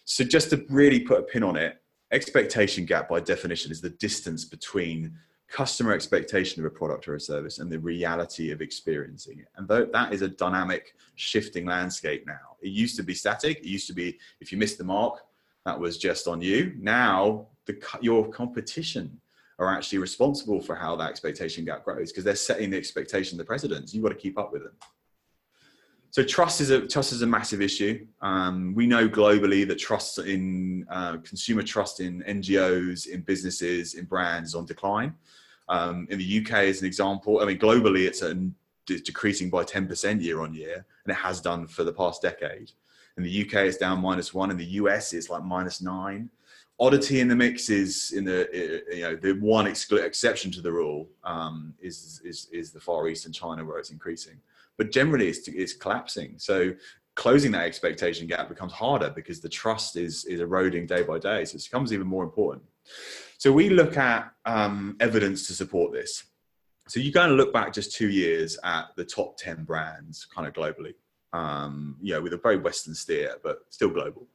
So, 0.04 0.22
just 0.22 0.50
to 0.50 0.64
really 0.68 1.00
put 1.00 1.18
a 1.18 1.22
pin 1.22 1.42
on 1.42 1.56
it, 1.56 1.82
expectation 2.12 2.84
gap 2.84 3.08
by 3.08 3.20
definition 3.20 3.72
is 3.72 3.80
the 3.80 3.90
distance 3.90 4.44
between 4.44 5.18
customer 5.48 5.92
expectation 5.92 6.64
of 6.64 6.66
a 6.66 6.74
product 6.74 7.08
or 7.08 7.16
a 7.16 7.20
service 7.20 7.58
and 7.58 7.70
the 7.70 7.78
reality 7.78 8.50
of 8.50 8.60
experiencing 8.60 9.40
it. 9.40 9.48
And 9.56 9.68
that 9.68 10.12
is 10.12 10.22
a 10.22 10.28
dynamic, 10.28 10.94
shifting 11.16 11.66
landscape 11.66 12.24
now. 12.26 12.56
It 12.60 12.68
used 12.68 12.96
to 12.96 13.02
be 13.02 13.14
static. 13.14 13.58
It 13.58 13.66
used 13.66 13.86
to 13.88 13.94
be 13.94 14.18
if 14.40 14.52
you 14.52 14.58
missed 14.58 14.78
the 14.78 14.84
mark, 14.84 15.20
that 15.64 15.78
was 15.78 15.98
just 15.98 16.26
on 16.28 16.40
you. 16.40 16.74
Now 16.78 17.48
the, 17.66 17.80
your 18.00 18.28
competition 18.28 19.20
are 19.58 19.72
actually 19.72 19.98
responsible 19.98 20.60
for 20.60 20.74
how 20.74 20.96
that 20.96 21.10
expectation 21.10 21.64
gap 21.64 21.84
grows 21.84 22.10
because 22.10 22.24
they're 22.24 22.34
setting 22.34 22.70
the 22.70 22.76
expectation, 22.76 23.38
the 23.38 23.44
precedents. 23.44 23.94
You've 23.94 24.02
got 24.02 24.10
to 24.10 24.16
keep 24.16 24.38
up 24.38 24.52
with 24.52 24.62
them. 24.64 24.72
So 26.10 26.22
trust 26.22 26.60
is 26.60 26.70
a 26.70 26.86
trust 26.86 27.12
is 27.12 27.22
a 27.22 27.26
massive 27.26 27.60
issue. 27.60 28.06
Um, 28.22 28.72
we 28.76 28.86
know 28.86 29.08
globally 29.08 29.66
that 29.66 29.80
trust 29.80 30.18
in 30.18 30.86
uh, 30.88 31.16
consumer 31.18 31.62
trust 31.62 31.98
in 31.98 32.22
NGOs, 32.22 33.08
in 33.08 33.22
businesses, 33.22 33.94
in 33.94 34.04
brands 34.04 34.50
is 34.50 34.54
on 34.54 34.64
decline. 34.64 35.14
Um, 35.68 36.06
in 36.10 36.18
the 36.18 36.40
UK, 36.40 36.52
as 36.68 36.82
an 36.82 36.86
example, 36.86 37.40
I 37.40 37.46
mean 37.46 37.58
globally, 37.58 38.06
it's 38.06 38.22
a, 38.22 38.36
decreasing 38.86 39.50
by 39.50 39.64
10% 39.64 40.22
year 40.22 40.40
on 40.40 40.54
year, 40.54 40.86
and 41.04 41.10
it 41.10 41.16
has 41.16 41.40
done 41.40 41.66
for 41.66 41.84
the 41.84 41.92
past 41.92 42.22
decade. 42.22 42.70
In 43.16 43.22
the 43.22 43.42
UK, 43.42 43.66
it's 43.66 43.76
down 43.76 44.00
minus 44.00 44.34
one. 44.34 44.50
In 44.50 44.56
the 44.56 44.64
US, 44.64 45.12
it's 45.12 45.30
like 45.30 45.44
minus 45.44 45.80
nine. 45.80 46.30
Oddity 46.80 47.20
in 47.20 47.28
the 47.28 47.36
mix 47.36 47.70
is 47.70 48.12
in 48.12 48.24
the 48.24 48.48
you 48.92 49.02
know 49.02 49.14
the 49.14 49.32
one 49.34 49.68
exception 49.68 50.50
to 50.50 50.60
the 50.60 50.72
rule 50.72 51.08
um, 51.22 51.74
is, 51.80 52.20
is 52.24 52.48
is 52.52 52.72
the 52.72 52.80
Far 52.80 53.06
East 53.06 53.26
and 53.26 53.34
China 53.34 53.64
where 53.64 53.78
it's 53.78 53.90
increasing, 53.90 54.40
but 54.76 54.90
generally 54.90 55.28
it's 55.28 55.46
it's 55.46 55.72
collapsing. 55.72 56.34
So 56.38 56.72
closing 57.14 57.52
that 57.52 57.64
expectation 57.64 58.26
gap 58.26 58.48
becomes 58.48 58.72
harder 58.72 59.10
because 59.10 59.40
the 59.40 59.48
trust 59.48 59.94
is 59.94 60.24
is 60.24 60.40
eroding 60.40 60.86
day 60.86 61.04
by 61.04 61.20
day. 61.20 61.44
So 61.44 61.54
it 61.54 61.64
becomes 61.64 61.92
even 61.92 62.08
more 62.08 62.24
important. 62.24 62.64
So 63.38 63.52
we 63.52 63.68
look 63.70 63.96
at 63.96 64.32
um, 64.44 64.96
evidence 64.98 65.46
to 65.46 65.52
support 65.52 65.92
this. 65.92 66.24
So 66.88 66.98
you 66.98 67.12
go 67.12 67.22
and 67.22 67.36
look 67.36 67.52
back 67.52 67.72
just 67.72 67.94
two 67.94 68.10
years 68.10 68.58
at 68.64 68.88
the 68.96 69.04
top 69.04 69.38
10 69.38 69.64
brands 69.64 70.26
kind 70.26 70.46
of 70.46 70.52
globally 70.52 70.94
um, 71.34 71.96
you 72.00 72.14
know, 72.14 72.22
with 72.22 72.32
a 72.32 72.36
very 72.36 72.58
Western 72.58 72.94
steer, 72.94 73.34
but 73.42 73.64
still 73.68 73.88
global. 73.88 74.28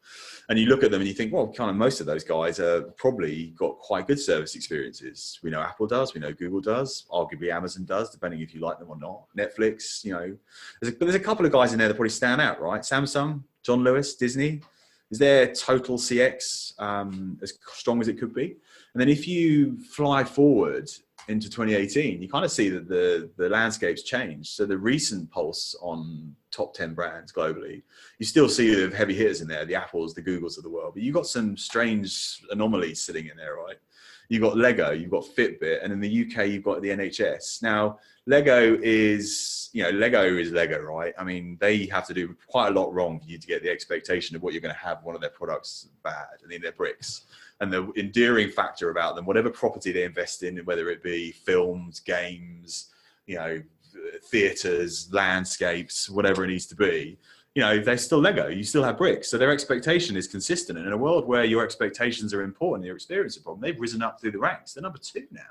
And 0.50 0.60
you 0.60 0.66
look 0.66 0.84
at 0.84 0.92
them 0.92 1.00
and 1.00 1.08
you 1.08 1.14
think, 1.14 1.32
well, 1.32 1.48
kind 1.48 1.70
of 1.70 1.78
most 1.78 2.02
of 2.02 2.06
those 2.06 2.26
guys 2.26 2.60
are 2.60 2.82
probably 2.98 3.54
got 3.56 3.78
quite 3.80 4.06
good 4.06 4.20
service 4.20 4.54
experiences. 4.54 5.40
We 5.42 5.50
know 5.50 5.62
Apple 5.62 5.88
does, 5.88 6.14
we 6.14 6.20
know 6.20 6.34
Google 6.34 6.60
does, 6.60 7.06
arguably 7.10 7.54
Amazon 7.54 7.86
does, 7.86 8.10
depending 8.10 8.42
if 8.42 8.54
you 8.54 8.60
like 8.60 8.80
them 8.80 8.90
or 8.90 8.98
not. 8.98 9.24
Netflix, 9.38 10.04
you 10.04 10.12
know, 10.12 10.36
there's 10.82 10.94
a, 10.94 10.98
there's 10.98 11.16
a 11.16 11.20
couple 11.22 11.46
of 11.46 11.54
guys 11.54 11.72
in 11.72 11.80
there 11.80 11.88
that 11.88 11.94
probably 11.94 12.10
stand 12.10 12.42
out, 12.42 12.60
right? 12.60 12.82
Samsung, 12.82 13.44
John 13.64 13.82
Lewis, 13.82 14.16
Disney. 14.16 14.62
Is 15.10 15.18
their 15.18 15.52
total 15.54 15.98
CX 15.98 16.80
um, 16.80 17.40
as 17.42 17.54
strong 17.74 18.02
as 18.02 18.10
it 18.10 18.20
could 18.20 18.34
be? 18.34 18.58
And 18.94 19.02
then 19.02 19.10
if 19.10 19.28
you 19.28 19.80
fly 19.80 20.24
forward 20.24 20.90
into 21.30 21.50
2018, 21.50 22.22
you 22.22 22.28
kind 22.28 22.44
of 22.44 22.52
see 22.52 22.70
that 22.70 22.90
the, 22.90 23.30
the 23.38 23.48
landscape's 23.48 24.02
changed. 24.02 24.50
So 24.50 24.66
the 24.66 24.78
recent 24.78 25.30
pulse 25.30 25.76
on 25.82 26.36
top 26.52 26.74
10 26.74 26.96
brands 26.96 27.32
globally, 27.32 27.84
you 28.18 28.26
still 28.26 28.50
see 28.50 28.74
the 28.74 28.96
heavy 28.96 29.14
hitters 29.14 29.42
in 29.42 29.48
there, 29.48 29.64
the 29.64 29.76
Apples, 29.76 30.14
the 30.14 30.24
Googles 30.24 30.58
of 30.58 30.64
the 30.64 30.70
world, 30.70 30.94
but 30.96 31.04
you've 31.04 31.16
got 31.16 31.28
some 31.28 31.56
strange 31.56 32.42
anomalies 32.52 33.02
sitting 33.02 33.28
in 33.28 33.38
there, 33.38 33.56
right? 33.56 33.78
You've 34.28 34.42
got 34.42 34.58
Lego, 34.58 34.92
you've 34.92 35.10
got 35.10 35.24
Fitbit, 35.24 35.84
and 35.84 35.94
in 35.94 36.00
the 36.00 36.26
UK, 36.26 36.48
you've 36.48 36.64
got 36.64 36.82
the 36.82 36.90
NHS. 36.90 37.64
Now, 37.64 37.98
Lego 38.28 38.78
is, 38.82 39.70
you 39.74 39.84
know, 39.84 39.90
Lego 39.90 40.24
is 40.24 40.52
Lego, 40.52 40.80
right? 40.82 41.14
I 41.18 41.24
mean, 41.24 41.58
they 41.60 41.88
have 41.88 42.06
to 42.08 42.14
do 42.14 42.36
quite 42.48 42.68
a 42.68 42.80
lot 42.80 42.94
wrong 42.94 43.20
for 43.20 43.28
you 43.28 43.40
to 43.40 43.48
get 43.48 43.64
the 43.64 43.72
expectation 43.72 44.36
of 44.36 44.44
what 44.44 44.54
you're 44.54 44.62
going 44.62 44.74
to 44.74 44.80
have 44.80 45.04
one 45.04 45.16
of 45.16 45.22
their 45.22 45.32
products 45.32 45.90
bad. 46.04 46.28
I 46.44 46.48
mean, 46.48 46.62
they're 46.62 46.72
bricks 46.72 47.24
and 47.62 47.72
the 47.72 47.92
endearing 47.98 48.50
factor 48.50 48.90
about 48.90 49.16
them, 49.16 49.26
whatever 49.26 49.50
property 49.50 49.92
they 49.92 50.04
invest 50.04 50.44
in, 50.44 50.58
whether 50.60 50.90
it 50.90 51.04
be 51.04 51.32
films, 51.32 52.00
games, 52.00 52.90
you 53.26 53.36
know, 53.36 53.62
theaters, 54.26 55.10
landscapes, 55.12 56.10
whatever 56.10 56.44
it 56.46 56.48
needs 56.48 56.66
to 56.68 56.76
be, 56.76 57.18
you 57.56 57.62
know, 57.62 57.80
they're 57.80 57.98
still 57.98 58.20
Lego. 58.20 58.48
You 58.48 58.64
still 58.64 58.84
have 58.84 58.98
bricks. 58.98 59.30
So 59.30 59.38
their 59.38 59.52
expectation 59.52 60.16
is 60.16 60.28
consistent. 60.28 60.78
And 60.78 60.88
in 60.88 60.94
a 60.94 60.98
world 60.98 61.28
where 61.28 61.44
your 61.44 61.64
expectations 61.64 62.34
are 62.34 62.44
important, 62.44 62.86
your 62.86 62.96
experience 62.96 63.34
is 63.34 63.38
important, 63.38 63.64
they've 63.64 63.80
risen 63.80 64.02
up 64.02 64.22
through 64.22 64.32
the 64.32 64.40
ranks. 64.40 64.74
They're 64.74 64.84
number 64.84 65.00
two 65.00 65.28
now. 65.32 65.42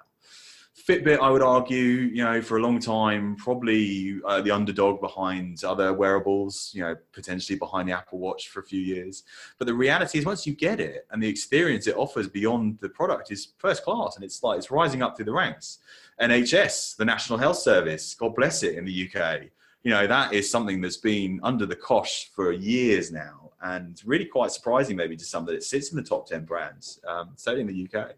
Fitbit, 0.87 1.19
I 1.19 1.31
would 1.31 1.43
argue, 1.43 1.77
you 1.77 2.23
know, 2.23 2.41
for 2.41 2.59
a 2.59 2.61
long 2.61 2.79
time, 2.79 3.37
probably 3.37 4.21
uh, 4.25 4.41
the 4.41 4.51
underdog 4.51 5.01
behind 5.01 5.65
other 5.65 5.93
wearables, 5.93 6.71
you 6.75 6.83
know, 6.83 6.95
potentially 7.13 7.59
behind 7.59 7.89
the 7.89 7.93
Apple 7.93 8.19
Watch 8.19 8.49
for 8.49 8.61
a 8.61 8.65
few 8.65 8.81
years. 8.81 9.25
But 9.59 9.67
the 9.67 9.75
reality 9.75 10.19
is, 10.19 10.25
once 10.25 10.47
you 10.47 10.55
get 10.55 10.79
it 10.81 11.07
and 11.11 11.23
the 11.23 11.29
experience 11.29 11.87
it 11.87 11.97
offers 11.97 12.29
beyond 12.29 12.79
the 12.81 12.89
product 12.89 13.33
is 13.33 13.53
first 13.59 13.83
class, 13.83 14.17
and 14.17 14.25
it's 14.25 14.43
like 14.43 14.59
it's 14.59 14.71
rising 14.71 15.03
up 15.03 15.17
through 15.17 15.27
the 15.27 15.33
ranks. 15.33 15.79
NHS, 16.21 16.97
the 16.97 17.05
National 17.05 17.39
Health 17.39 17.59
Service, 17.59 18.15
God 18.15 18.35
bless 18.35 18.63
it, 18.63 18.77
in 18.77 18.85
the 18.85 19.11
UK, 19.11 19.43
you 19.83 19.91
know, 19.91 20.07
that 20.07 20.33
is 20.33 20.51
something 20.51 20.81
that's 20.81 20.97
been 20.97 21.41
under 21.43 21.67
the 21.67 21.77
cosh 21.77 22.31
for 22.35 22.53
years 22.53 23.11
now, 23.11 23.51
and 23.63 24.01
really 24.05 24.27
quite 24.27 24.53
surprising 24.53 24.97
maybe 24.97 25.17
to 25.17 25.25
some 25.25 25.45
that 25.47 25.55
it 25.55 25.65
sits 25.65 25.91
in 25.91 25.97
the 25.97 26.03
top 26.03 26.27
ten 26.27 26.45
brands, 26.45 27.01
um, 27.07 27.31
certainly 27.37 27.73
in 27.73 27.89
the 27.91 27.99
UK 27.99 28.13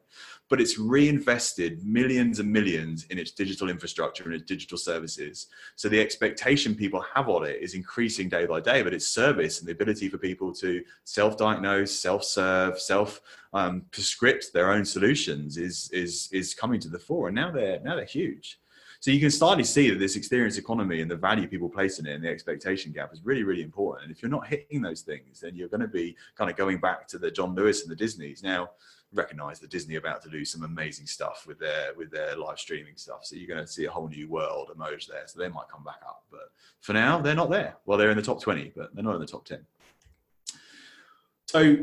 but 0.51 0.61
it's 0.61 0.79
reinvested 0.79 1.83
millions 1.87 2.41
and 2.41 2.53
millions 2.53 3.05
in 3.05 3.19
its 3.19 3.31
digital 3.31 3.71
infrastructure 3.71 4.25
and 4.25 4.35
its 4.35 4.43
digital 4.45 4.77
services. 4.77 5.47
So 5.77 5.89
the 5.89 6.01
expectation 6.01 6.75
people 6.75 7.03
have 7.15 7.29
on 7.29 7.47
it 7.47 7.63
is 7.63 7.75
increasing 7.75 8.29
day 8.29 8.47
by 8.47 8.61
day, 8.61 8.83
but 8.83 8.93
its 8.93 9.07
service 9.07 9.61
and 9.61 9.69
the 9.69 9.73
ability 9.73 10.09
for 10.09 10.19
people 10.19 10.53
to 10.55 10.83
self-diagnose, 11.05 11.93
self-serve, 11.93 12.81
self-prescript 12.81 14.45
um, 14.45 14.51
their 14.53 14.73
own 14.73 14.85
solutions 14.85 15.57
is, 15.57 15.89
is, 15.93 16.29
is 16.33 16.53
coming 16.53 16.81
to 16.81 16.89
the 16.89 16.99
fore. 16.99 17.29
And 17.29 17.37
now 17.37 17.53
they're, 17.53 17.79
now 17.81 17.95
they're 17.95 18.05
huge. 18.05 18.59
So 18.99 19.11
you 19.11 19.21
can 19.21 19.31
start 19.31 19.59
to 19.59 19.65
see 19.65 19.89
that 19.89 19.99
this 19.99 20.15
experience 20.15 20.59
economy 20.59 21.01
and 21.01 21.11
the 21.11 21.17
value 21.17 21.49
people 21.49 21.71
place 21.71 21.99
in 22.01 22.07
it 22.07 22.13
and 22.17 22.25
the 22.25 22.29
expectation 22.29 22.93
gap 22.93 23.15
is 23.15 23.25
really, 23.25 23.45
really 23.45 23.63
important. 23.63 24.05
And 24.05 24.13
if 24.15 24.21
you're 24.21 24.31
not 24.31 24.47
hitting 24.47 24.83
those 24.83 25.01
things, 25.01 25.41
then 25.41 25.57
you're 25.57 25.69
going 25.69 25.81
to 25.81 25.89
be 25.89 26.17
kind 26.37 26.51
of 26.51 26.57
going 26.57 26.81
back 26.81 27.09
to 27.09 27.19
the 27.19 27.31
John 27.31 27.55
Lewis 27.55 27.81
and 27.81 27.91
the 27.91 27.97
Disneys. 27.97 28.43
Now, 28.43 28.71
recognize 29.13 29.59
that 29.61 29.71
Disney 29.71 29.97
are 29.97 29.99
about 29.99 30.23
to 30.23 30.31
do 30.31 30.45
some 30.45 30.63
amazing 30.63 31.07
stuff 31.07 31.45
with 31.47 31.59
their 31.59 31.93
with 31.97 32.11
their 32.11 32.37
live 32.37 32.59
streaming 32.59 32.97
stuff. 32.97 33.25
So 33.25 33.37
you're 33.37 33.49
going 33.49 33.65
to 33.65 33.71
see 33.71 33.85
a 33.87 33.91
whole 33.91 34.09
new 34.09 34.29
world 34.29 34.71
emerge 34.75 35.07
there. 35.07 35.23
So 35.27 35.39
they 35.39 35.49
might 35.49 35.69
come 35.69 35.85
back 35.85 36.01
up, 36.07 36.25
but 36.31 36.53
for 36.81 36.93
now 36.93 37.21
they're 37.21 37.35
not 37.35 37.51
there. 37.51 37.77
Well, 37.87 37.99
they're 37.99 38.11
in 38.11 38.17
the 38.17 38.23
top 38.23 38.41
20, 38.41 38.73
but 38.77 38.95
they're 38.95 39.05
not 39.05 39.15
in 39.15 39.21
the 39.21 39.27
top 39.27 39.45
10. 39.45 39.65
So 41.47 41.77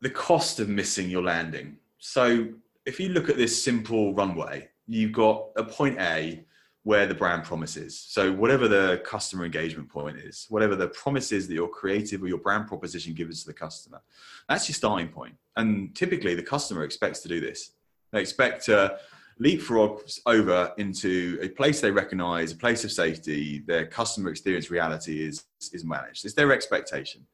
the 0.00 0.10
cost 0.10 0.60
of 0.60 0.68
missing 0.68 1.10
your 1.10 1.22
landing. 1.22 1.76
So 1.98 2.48
if 2.86 3.00
you 3.00 3.10
look 3.10 3.28
at 3.28 3.36
this 3.36 3.62
simple 3.62 4.14
runway, 4.14 4.68
you've 4.86 5.12
got 5.12 5.46
a 5.56 5.64
point 5.64 5.98
A 6.00 6.44
where 6.84 7.06
the 7.06 7.14
brand 7.14 7.44
promises. 7.44 7.98
So 7.98 8.32
whatever 8.32 8.66
the 8.66 9.02
customer 9.04 9.44
engagement 9.44 9.88
point 9.88 10.18
is, 10.18 10.46
whatever 10.48 10.74
the 10.74 10.88
promise 10.88 11.30
is 11.30 11.46
that 11.46 11.54
your 11.54 11.68
creative 11.68 12.22
or 12.22 12.28
your 12.28 12.38
brand 12.38 12.66
proposition 12.66 13.14
gives 13.14 13.42
to 13.42 13.46
the 13.46 13.54
customer, 13.54 14.00
that's 14.48 14.68
your 14.68 14.74
starting 14.74 15.08
point. 15.08 15.36
And 15.56 15.94
typically 15.94 16.34
the 16.34 16.42
customer 16.42 16.82
expects 16.82 17.20
to 17.20 17.28
do 17.28 17.40
this. 17.40 17.72
They 18.10 18.20
expect 18.20 18.64
to 18.66 18.98
leapfrog 19.38 20.02
over 20.26 20.72
into 20.76 21.38
a 21.40 21.48
place 21.48 21.80
they 21.80 21.90
recognize, 21.90 22.52
a 22.52 22.56
place 22.56 22.84
of 22.84 22.92
safety, 22.92 23.62
their 23.66 23.86
customer 23.86 24.30
experience 24.30 24.70
reality 24.70 25.24
is, 25.24 25.44
is 25.72 25.84
managed. 25.84 26.24
It's 26.24 26.34
their 26.34 26.52
expectation. 26.52 27.26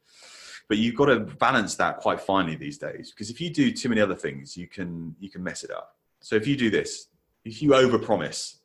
But 0.68 0.76
you've 0.76 0.94
got 0.94 1.06
to 1.06 1.20
balance 1.20 1.74
that 1.76 1.96
quite 1.98 2.20
finely 2.20 2.54
these 2.54 2.76
days 2.76 3.10
because 3.10 3.30
if 3.30 3.40
you 3.40 3.48
do 3.48 3.72
too 3.72 3.88
many 3.88 4.02
other 4.02 4.14
things, 4.14 4.54
you 4.54 4.66
can 4.66 5.16
you 5.18 5.30
can 5.30 5.42
mess 5.42 5.64
it 5.64 5.70
up. 5.70 5.96
So 6.20 6.36
if 6.36 6.46
you 6.46 6.56
do 6.56 6.68
this, 6.68 7.08
if 7.46 7.62
you 7.62 7.70
overpromise 7.70 8.57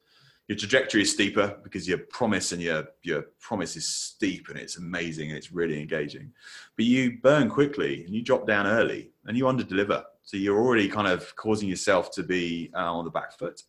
your 0.54 0.60
trajectory 0.60 1.02
is 1.02 1.12
steeper 1.12 1.58
because 1.64 1.88
your 1.88 1.98
promise 1.98 2.52
and 2.52 2.62
your 2.62 2.86
your 3.02 3.24
promise 3.40 3.76
is 3.76 3.88
steep 3.88 4.50
and 4.50 4.58
it's 4.58 4.78
amazing 4.78 5.30
and 5.30 5.38
it's 5.38 5.52
really 5.52 5.80
engaging. 5.80 6.32
But 6.76 6.86
you 6.86 7.18
burn 7.24 7.50
quickly 7.50 8.06
and 8.06 8.14
you 8.14 8.22
drop 8.22 8.46
down 8.46 8.68
early 8.68 9.10
and 9.26 9.36
you 9.36 9.48
under 9.48 9.64
deliver 9.64 10.06
so 10.22 10.38
you're 10.38 10.60
already 10.60 10.88
kind 10.88 11.08
of 11.08 11.36
causing 11.36 11.68
yourself 11.68 12.12
to 12.12 12.24
be 12.24 12.70
uh, 12.76 12.94
on 12.94 13.04
the 13.04 13.10
back 13.10 13.34
foot. 13.34 13.64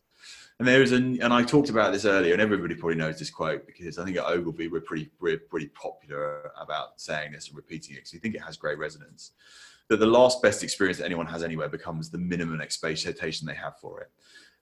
And 0.59 0.67
there 0.67 0.83
is 0.83 0.91
an 0.91 1.19
and 1.23 1.33
i 1.33 1.41
talked 1.43 1.69
about 1.69 1.91
this 1.91 2.05
earlier 2.05 2.33
and 2.33 2.41
everybody 2.41 2.75
probably 2.75 2.97
knows 2.97 3.17
this 3.17 3.31
quote 3.31 3.65
because 3.65 3.97
i 3.97 4.05
think 4.05 4.17
at 4.17 4.25
ogilvy 4.25 4.67
we're 4.67 4.79
pretty 4.79 5.09
we're 5.19 5.39
pretty 5.39 5.67
popular 5.69 6.51
about 6.61 7.01
saying 7.01 7.31
this 7.31 7.47
and 7.47 7.57
repeating 7.57 7.95
it 7.95 7.97
because 7.97 8.13
we 8.13 8.19
think 8.19 8.35
it 8.35 8.41
has 8.41 8.57
great 8.57 8.77
resonance. 8.77 9.31
That 9.87 9.99
the 9.99 10.05
last 10.05 10.41
best 10.41 10.63
experience 10.63 10.99
that 10.99 11.05
anyone 11.05 11.27
has 11.27 11.43
anywhere 11.43 11.69
becomes 11.69 12.09
the 12.09 12.17
minimum 12.17 12.61
expectation 12.61 13.47
they 13.47 13.55
have 13.55 13.79
for 13.79 14.01
it 14.01 14.11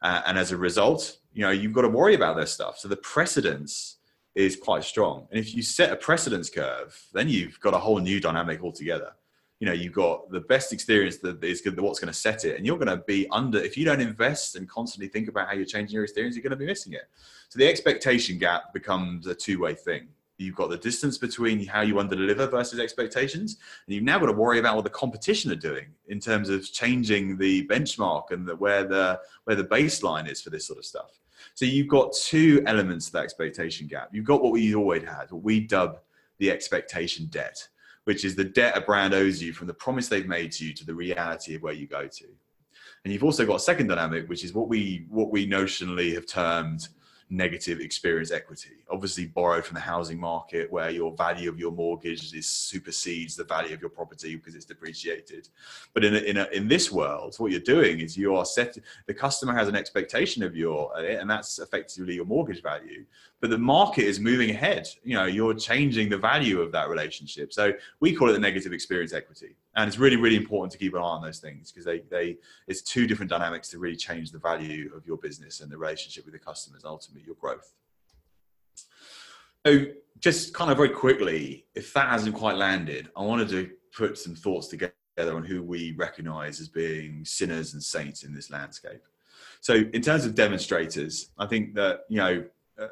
uh, 0.03 0.21
and 0.27 0.37
as 0.37 0.51
a 0.51 0.57
result, 0.57 1.17
you 1.33 1.41
know, 1.41 1.51
you've 1.51 1.73
got 1.73 1.81
to 1.81 1.89
worry 1.89 2.13
about 2.13 2.35
this 2.35 2.51
stuff. 2.51 2.77
So 2.77 2.87
the 2.87 2.97
precedence 2.97 3.97
is 4.35 4.55
quite 4.55 4.83
strong. 4.83 5.27
And 5.31 5.39
if 5.39 5.55
you 5.55 5.63
set 5.63 5.91
a 5.91 5.95
precedence 5.95 6.49
curve, 6.49 6.99
then 7.13 7.29
you've 7.29 7.59
got 7.61 7.73
a 7.73 7.77
whole 7.77 7.99
new 7.99 8.19
dynamic 8.19 8.61
altogether. 8.63 9.13
You 9.59 9.67
know, 9.67 9.73
you've 9.73 9.93
got 9.93 10.29
the 10.29 10.41
best 10.41 10.73
experience 10.73 11.17
that 11.19 11.41
is 11.41 11.61
good, 11.61 11.79
what's 11.79 11.99
going 11.99 12.11
to 12.11 12.19
set 12.19 12.43
it. 12.43 12.57
And 12.57 12.65
you're 12.65 12.77
going 12.77 12.89
to 12.89 13.03
be 13.05 13.27
under, 13.31 13.59
if 13.59 13.77
you 13.77 13.85
don't 13.85 14.01
invest 14.01 14.57
and 14.57 14.67
constantly 14.67 15.07
think 15.07 15.29
about 15.29 15.47
how 15.47 15.53
you're 15.53 15.65
changing 15.65 15.93
your 15.93 16.03
experience, 16.03 16.35
you're 16.35 16.43
going 16.43 16.51
to 16.51 16.57
be 16.57 16.65
missing 16.65 16.93
it. 16.93 17.03
So 17.47 17.57
the 17.59 17.69
expectation 17.69 18.37
gap 18.37 18.73
becomes 18.73 19.27
a 19.27 19.35
two 19.35 19.61
way 19.61 19.73
thing. 19.73 20.09
You've 20.37 20.55
got 20.55 20.69
the 20.69 20.77
distance 20.77 21.17
between 21.17 21.65
how 21.65 21.81
you 21.81 21.99
under 21.99 22.15
deliver 22.15 22.47
versus 22.47 22.79
expectations, 22.79 23.57
and 23.85 23.93
you've 23.93 24.03
now 24.03 24.17
got 24.17 24.25
to 24.27 24.33
worry 24.33 24.59
about 24.59 24.75
what 24.75 24.83
the 24.83 24.89
competition 24.89 25.51
are 25.51 25.55
doing 25.55 25.87
in 26.07 26.19
terms 26.19 26.49
of 26.49 26.71
changing 26.71 27.37
the 27.37 27.67
benchmark 27.67 28.31
and 28.31 28.47
the, 28.47 28.55
where 28.55 28.83
the 28.83 29.19
where 29.43 29.55
the 29.55 29.63
baseline 29.63 30.29
is 30.29 30.41
for 30.41 30.49
this 30.49 30.65
sort 30.65 30.79
of 30.79 30.85
stuff. 30.85 31.19
So 31.53 31.65
you've 31.65 31.87
got 31.87 32.13
two 32.13 32.63
elements 32.65 33.07
to 33.07 33.11
that 33.13 33.23
expectation 33.23 33.87
gap. 33.87 34.09
You've 34.11 34.25
got 34.25 34.41
what 34.41 34.53
we 34.53 34.73
always 34.75 35.03
had, 35.03 35.31
what 35.31 35.43
we 35.43 35.59
dub 35.59 35.99
the 36.39 36.49
expectation 36.49 37.27
debt, 37.27 37.67
which 38.05 38.25
is 38.25 38.35
the 38.35 38.43
debt 38.43 38.75
a 38.75 38.81
brand 38.81 39.13
owes 39.13 39.41
you 39.41 39.53
from 39.53 39.67
the 39.67 39.73
promise 39.73 40.07
they've 40.07 40.27
made 40.27 40.51
to 40.53 40.65
you 40.65 40.73
to 40.73 40.85
the 40.85 40.95
reality 40.95 41.55
of 41.55 41.61
where 41.61 41.73
you 41.73 41.85
go 41.85 42.07
to. 42.07 42.25
And 43.03 43.13
you've 43.13 43.23
also 43.23 43.45
got 43.45 43.57
a 43.57 43.59
second 43.59 43.87
dynamic, 43.87 44.27
which 44.29 44.43
is 44.43 44.53
what 44.53 44.67
we 44.67 45.05
what 45.09 45.29
we 45.31 45.47
notionally 45.47 46.13
have 46.15 46.25
termed 46.25 46.87
negative 47.33 47.79
experience 47.79 48.31
equity. 48.31 48.83
Obviously, 48.89 49.25
borrowed 49.25 49.65
from 49.65 49.75
the 49.75 49.81
housing 49.81 50.19
market 50.19 50.71
where 50.71 50.89
your 50.89 51.15
value 51.15 51.49
of 51.49 51.59
your 51.59 51.71
mortgage 51.71 52.33
is 52.33 52.47
supersedes 52.47 53.35
the 53.35 53.43
value 53.43 53.73
of 53.73 53.81
your 53.81 53.89
property 53.89 54.35
because 54.35 54.55
it's 54.55 54.65
depreciated. 54.65 55.49
But 55.93 56.05
in 56.05 56.15
a, 56.15 56.19
in, 56.19 56.37
a, 56.37 56.45
in 56.53 56.67
this 56.67 56.91
world, 56.91 57.35
what 57.39 57.51
you're 57.51 57.59
doing 57.59 57.99
is 57.99 58.15
you 58.15 58.35
are 58.35 58.45
set. 58.45 58.77
The 59.07 59.13
customer 59.13 59.53
has 59.53 59.67
an 59.67 59.75
expectation 59.75 60.43
of 60.43 60.55
your, 60.55 60.97
eh, 60.99 61.17
and 61.19 61.29
that's 61.29 61.59
effectively 61.59 62.15
your 62.15 62.25
mortgage 62.25 62.61
value. 62.61 63.05
But 63.41 63.49
the 63.49 63.57
market 63.57 64.05
is 64.05 64.19
moving 64.19 64.51
ahead. 64.51 64.87
You 65.03 65.15
know, 65.15 65.25
you're 65.25 65.55
changing 65.55 66.09
the 66.09 66.17
value 66.17 66.61
of 66.61 66.71
that 66.71 66.87
relationship. 66.87 67.51
So 67.51 67.73
we 67.99 68.15
call 68.15 68.29
it 68.29 68.33
the 68.33 68.39
negative 68.39 68.73
experience 68.73 69.11
equity, 69.11 69.55
and 69.75 69.87
it's 69.87 69.97
really 69.97 70.15
really 70.15 70.35
important 70.35 70.71
to 70.71 70.77
keep 70.77 70.93
an 70.93 70.99
eye 70.99 71.03
on 71.03 71.21
those 71.21 71.39
things 71.39 71.71
because 71.71 71.85
they 71.85 71.99
they 72.09 72.37
it's 72.67 72.81
two 72.81 73.07
different 73.07 73.29
dynamics 73.29 73.69
to 73.69 73.79
really 73.79 73.95
change 73.95 74.31
the 74.31 74.39
value 74.39 74.91
of 74.95 75.05
your 75.05 75.17
business 75.17 75.61
and 75.61 75.71
the 75.71 75.77
relationship 75.77 76.25
with 76.25 76.33
the 76.33 76.39
customers. 76.39 76.83
Ultimately 76.85 77.23
your 77.25 77.35
growth. 77.35 77.73
So, 79.65 79.85
just 80.19 80.53
kind 80.53 80.71
of 80.71 80.77
very 80.77 80.89
quickly, 80.89 81.65
if 81.73 81.93
that 81.93 82.09
hasn't 82.09 82.35
quite 82.35 82.57
landed, 82.57 83.09
I 83.15 83.21
wanted 83.21 83.47
to 83.49 83.69
put 83.95 84.17
some 84.17 84.35
thoughts 84.35 84.67
together 84.67 84.93
on 85.17 85.45
who 85.45 85.63
we 85.63 85.93
recognize 85.93 86.59
as 86.59 86.67
being 86.67 87.23
sinners 87.23 87.73
and 87.73 87.81
saints 87.81 88.23
in 88.23 88.33
this 88.33 88.51
landscape. 88.51 89.01
So, 89.61 89.75
in 89.75 90.01
terms 90.01 90.25
of 90.25 90.35
demonstrators, 90.35 91.29
I 91.37 91.45
think 91.45 91.75
that, 91.75 92.01
you 92.09 92.17
know, 92.17 92.43
uh, 92.77 92.87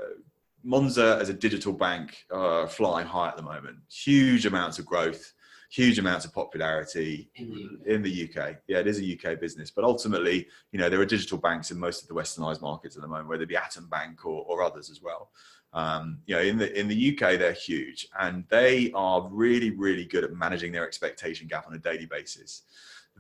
Monzo 0.65 1.19
as 1.19 1.27
a 1.27 1.33
digital 1.33 1.73
bank 1.73 2.25
uh, 2.31 2.67
flying 2.67 3.07
high 3.07 3.29
at 3.29 3.35
the 3.35 3.43
moment. 3.43 3.79
Huge 3.89 4.45
amounts 4.45 4.79
of 4.79 4.85
growth, 4.85 5.33
huge 5.71 5.97
amounts 5.99 6.25
of 6.25 6.33
popularity 6.33 7.29
in 7.35 7.79
the, 7.85 7.93
in 7.95 8.01
the 8.01 8.29
UK. 8.29 8.57
Yeah, 8.67 8.79
it 8.79 8.87
is 8.87 8.99
a 8.99 9.13
UK 9.13 9.39
business, 9.39 9.71
but 9.71 9.85
ultimately, 9.85 10.45
you 10.73 10.79
know, 10.79 10.89
there 10.89 10.99
are 10.99 11.05
digital 11.05 11.37
banks 11.37 11.71
in 11.71 11.79
most 11.79 12.01
of 12.01 12.09
the 12.09 12.13
westernized 12.13 12.61
markets 12.61 12.97
at 12.97 13.01
the 13.01 13.07
moment, 13.07 13.29
whether 13.29 13.43
it 13.43 13.49
be 13.49 13.55
Atom 13.55 13.87
Bank 13.87 14.25
or, 14.25 14.43
or 14.47 14.61
others 14.61 14.89
as 14.89 15.01
well. 15.01 15.29
Um, 15.73 16.19
you 16.25 16.35
know, 16.35 16.41
in 16.41 16.57
the 16.57 16.77
in 16.77 16.89
the 16.89 17.11
UK, 17.13 17.39
they're 17.39 17.53
huge, 17.53 18.05
and 18.19 18.43
they 18.49 18.91
are 18.93 19.29
really, 19.31 19.71
really 19.71 20.03
good 20.03 20.25
at 20.25 20.33
managing 20.33 20.73
their 20.73 20.85
expectation 20.85 21.47
gap 21.47 21.65
on 21.65 21.73
a 21.73 21.79
daily 21.79 22.05
basis. 22.05 22.63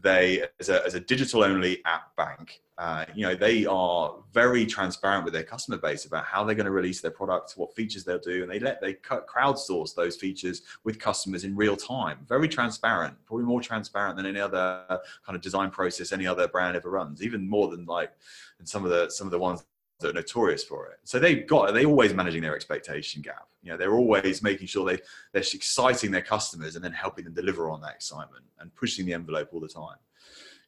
They 0.01 0.45
as 0.59 0.69
a, 0.69 0.85
as 0.85 0.95
a 0.95 0.99
digital 0.99 1.43
only 1.43 1.83
app 1.85 2.15
bank 2.15 2.61
uh, 2.77 3.05
you 3.13 3.23
know 3.23 3.35
they 3.35 3.65
are 3.65 4.15
very 4.33 4.65
transparent 4.65 5.23
with 5.23 5.33
their 5.33 5.43
customer 5.43 5.77
base 5.77 6.05
about 6.05 6.25
how 6.25 6.43
they're 6.43 6.55
going 6.55 6.65
to 6.65 6.71
release 6.71 6.99
their 6.99 7.11
product 7.11 7.53
what 7.55 7.75
features 7.75 8.03
they'll 8.03 8.17
do 8.17 8.41
and 8.41 8.51
they 8.51 8.59
let 8.59 8.81
they 8.81 8.93
crowdsource 8.93 9.93
those 9.93 10.15
features 10.15 10.63
with 10.83 10.97
customers 10.99 11.43
in 11.43 11.55
real 11.55 11.75
time. 11.75 12.17
Very 12.27 12.47
transparent 12.47 13.15
probably 13.25 13.45
more 13.45 13.61
transparent 13.61 14.17
than 14.17 14.25
any 14.25 14.39
other 14.39 14.83
kind 15.25 15.35
of 15.35 15.41
design 15.41 15.69
process 15.69 16.11
any 16.11 16.25
other 16.25 16.47
brand 16.47 16.75
ever 16.75 16.89
runs 16.89 17.21
even 17.21 17.47
more 17.47 17.67
than 17.67 17.85
like 17.85 18.11
and 18.57 18.67
some 18.67 18.83
of 18.83 18.89
the 18.89 19.09
some 19.09 19.27
of 19.27 19.31
the 19.31 19.39
ones 19.39 19.63
that 20.01 20.09
are 20.09 20.13
notorious 20.13 20.63
for 20.63 20.87
it. 20.87 20.99
So 21.03 21.19
they've 21.19 21.45
got 21.47 21.73
they're 21.73 21.85
always 21.85 22.13
managing 22.13 22.41
their 22.41 22.55
expectation 22.55 23.21
gap. 23.21 23.47
You 23.63 23.71
know, 23.71 23.77
they're 23.77 23.93
always 23.93 24.41
making 24.43 24.67
sure 24.67 24.85
they 24.85 24.99
they're 25.31 25.41
exciting 25.41 26.11
their 26.11 26.21
customers 26.21 26.75
and 26.75 26.83
then 26.83 26.93
helping 26.93 27.25
them 27.25 27.33
deliver 27.33 27.69
on 27.69 27.81
that 27.81 27.95
excitement 27.95 28.43
and 28.59 28.73
pushing 28.75 29.05
the 29.05 29.13
envelope 29.13 29.49
all 29.53 29.59
the 29.59 29.67
time. 29.67 29.97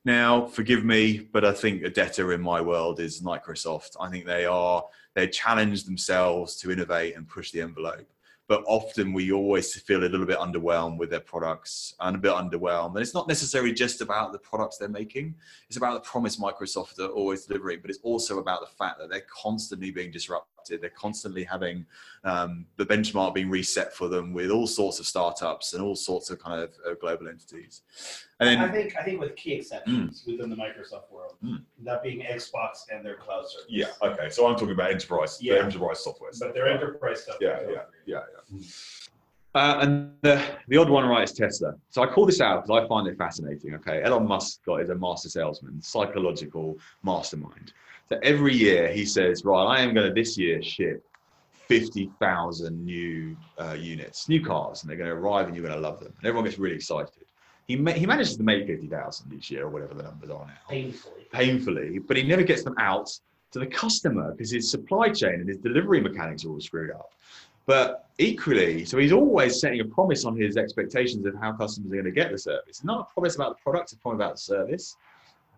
Now, 0.05 0.45
forgive 0.47 0.83
me, 0.83 1.19
but 1.31 1.45
I 1.45 1.53
think 1.53 1.83
a 1.83 1.89
debtor 1.89 2.33
in 2.33 2.41
my 2.41 2.59
world 2.59 2.99
is 2.99 3.21
Microsoft. 3.21 3.95
I 3.99 4.09
think 4.09 4.25
they 4.25 4.45
are 4.45 4.83
they 5.13 5.27
challenge 5.27 5.85
themselves 5.85 6.55
to 6.57 6.71
innovate 6.71 7.15
and 7.15 7.27
push 7.27 7.51
the 7.51 7.61
envelope 7.61 8.07
but 8.53 8.63
often 8.67 9.13
we 9.13 9.31
always 9.31 9.73
feel 9.81 10.01
a 10.01 10.05
little 10.05 10.27
bit 10.27 10.37
underwhelmed 10.37 10.99
with 10.99 11.09
their 11.09 11.19
products 11.19 11.95
and 12.01 12.15
a 12.15 12.19
bit 12.19 12.31
underwhelmed. 12.31 12.91
And 12.91 12.99
it's 12.99 13.15
not 13.15 13.27
necessarily 13.27 13.73
just 13.73 13.99
about 13.99 14.31
the 14.31 14.37
products 14.37 14.77
they're 14.77 14.87
making, 14.87 15.33
it's 15.67 15.77
about 15.77 15.95
the 15.95 16.07
promise 16.07 16.35
Microsoft 16.35 16.99
are 16.99 17.07
always 17.07 17.47
delivering, 17.47 17.79
but 17.81 17.89
it's 17.89 17.97
also 18.03 18.37
about 18.37 18.61
the 18.61 18.67
fact 18.67 18.99
that 18.99 19.09
they're 19.09 19.25
constantly 19.41 19.89
being 19.89 20.11
disrupted 20.11 20.52
they're 20.67 20.89
constantly 20.89 21.43
having 21.43 21.85
um, 22.23 22.65
the 22.77 22.85
benchmark 22.85 23.33
being 23.33 23.49
reset 23.49 23.93
for 23.93 24.07
them 24.07 24.33
with 24.33 24.49
all 24.49 24.67
sorts 24.67 24.99
of 24.99 25.05
startups 25.05 25.73
and 25.73 25.83
all 25.83 25.95
sorts 25.95 26.29
of 26.29 26.39
kind 26.39 26.61
of 26.61 26.71
uh, 26.87 26.93
global 26.99 27.27
entities. 27.27 27.81
And 28.39 28.49
then 28.49 28.57
I 28.59 28.71
think 28.71 28.95
I 28.99 29.03
think 29.03 29.19
with 29.19 29.35
key 29.35 29.53
exceptions 29.53 30.23
mm. 30.23 30.31
within 30.31 30.49
the 30.49 30.55
Microsoft 30.55 31.11
world, 31.11 31.35
mm. 31.43 31.61
that 31.83 32.03
being 32.03 32.21
Xbox 32.21 32.85
and 32.91 33.05
their 33.05 33.15
cloud 33.15 33.47
service. 33.47 33.67
Yeah. 33.69 33.87
Okay. 34.01 34.29
So 34.29 34.47
I'm 34.47 34.55
talking 34.55 34.71
about 34.71 34.91
enterprise, 34.91 35.37
yeah. 35.41 35.55
enterprise 35.55 36.03
software. 36.03 36.31
But 36.39 36.53
their 36.53 36.67
enterprise 36.67 37.23
stuff. 37.23 37.37
Yeah. 37.39 37.59
Yeah. 37.61 37.81
Yeah. 38.05 38.19
Yeah. 38.51 38.57
Mm. 38.57 39.09
Uh, 39.55 39.77
and 39.81 40.11
the, 40.21 40.43
the 40.67 40.77
odd 40.77 40.89
one 40.89 41.07
right 41.07 41.23
is 41.23 41.31
Tesla. 41.31 41.75
So 41.89 42.01
I 42.01 42.07
call 42.07 42.25
this 42.25 42.41
out 42.41 42.63
because 42.63 42.83
I 42.83 42.87
find 42.87 43.07
it 43.07 43.17
fascinating. 43.17 43.75
Okay, 43.75 44.01
Elon 44.01 44.27
Musk 44.27 44.61
is 44.79 44.89
a 44.89 44.95
master 44.95 45.29
salesman, 45.29 45.79
psychological 45.81 46.79
mastermind. 47.03 47.71
So 48.09 48.19
every 48.21 48.53
year 48.53 48.91
he 48.91 49.05
says, 49.05 49.43
right, 49.45 49.63
I 49.63 49.81
am 49.81 49.93
going 49.93 50.07
to 50.07 50.13
this 50.13 50.37
year 50.37 50.61
ship 50.61 51.03
50,000 51.67 52.85
new 52.85 53.35
uh, 53.57 53.73
units, 53.79 54.27
new 54.27 54.43
cars, 54.43 54.81
and 54.81 54.89
they're 54.89 54.97
going 54.97 55.09
to 55.09 55.15
arrive 55.15 55.47
and 55.47 55.55
you're 55.55 55.65
going 55.65 55.75
to 55.75 55.81
love 55.81 55.99
them. 55.99 56.13
And 56.17 56.27
everyone 56.27 56.45
gets 56.45 56.59
really 56.59 56.75
excited. 56.75 57.25
He, 57.67 57.77
ma- 57.77 57.91
he 57.91 58.05
manages 58.05 58.35
to 58.37 58.43
make 58.43 58.67
50,000 58.67 59.33
each 59.33 59.49
year 59.49 59.63
or 59.63 59.69
whatever 59.69 59.93
the 59.93 60.03
numbers 60.03 60.29
are 60.29 60.45
now. 60.45 60.53
Painfully. 60.69 61.27
Painfully. 61.31 61.99
But 61.99 62.17
he 62.17 62.23
never 62.23 62.43
gets 62.43 62.63
them 62.63 62.75
out 62.77 63.09
to 63.51 63.59
the 63.59 63.67
customer 63.67 64.31
because 64.31 64.51
his 64.51 64.69
supply 64.69 65.09
chain 65.09 65.35
and 65.35 65.47
his 65.47 65.57
delivery 65.57 66.01
mechanics 66.01 66.43
are 66.43 66.49
all 66.49 66.59
screwed 66.59 66.91
up. 66.91 67.09
But 67.65 68.09
equally, 68.17 68.83
so 68.83 68.97
he's 68.97 69.13
always 69.13 69.61
setting 69.61 69.79
a 69.79 69.85
promise 69.85 70.25
on 70.25 70.35
his 70.35 70.57
expectations 70.57 71.25
of 71.25 71.33
how 71.39 71.53
customers 71.53 71.91
are 71.91 71.95
going 71.95 72.05
to 72.05 72.11
get 72.11 72.31
the 72.31 72.37
service. 72.37 72.83
Not 72.83 73.07
a 73.09 73.13
promise 73.13 73.35
about 73.35 73.57
the 73.57 73.63
product, 73.63 73.93
a 73.93 73.97
promise 73.97 74.17
about 74.17 74.35
the 74.35 74.41
service. 74.41 74.97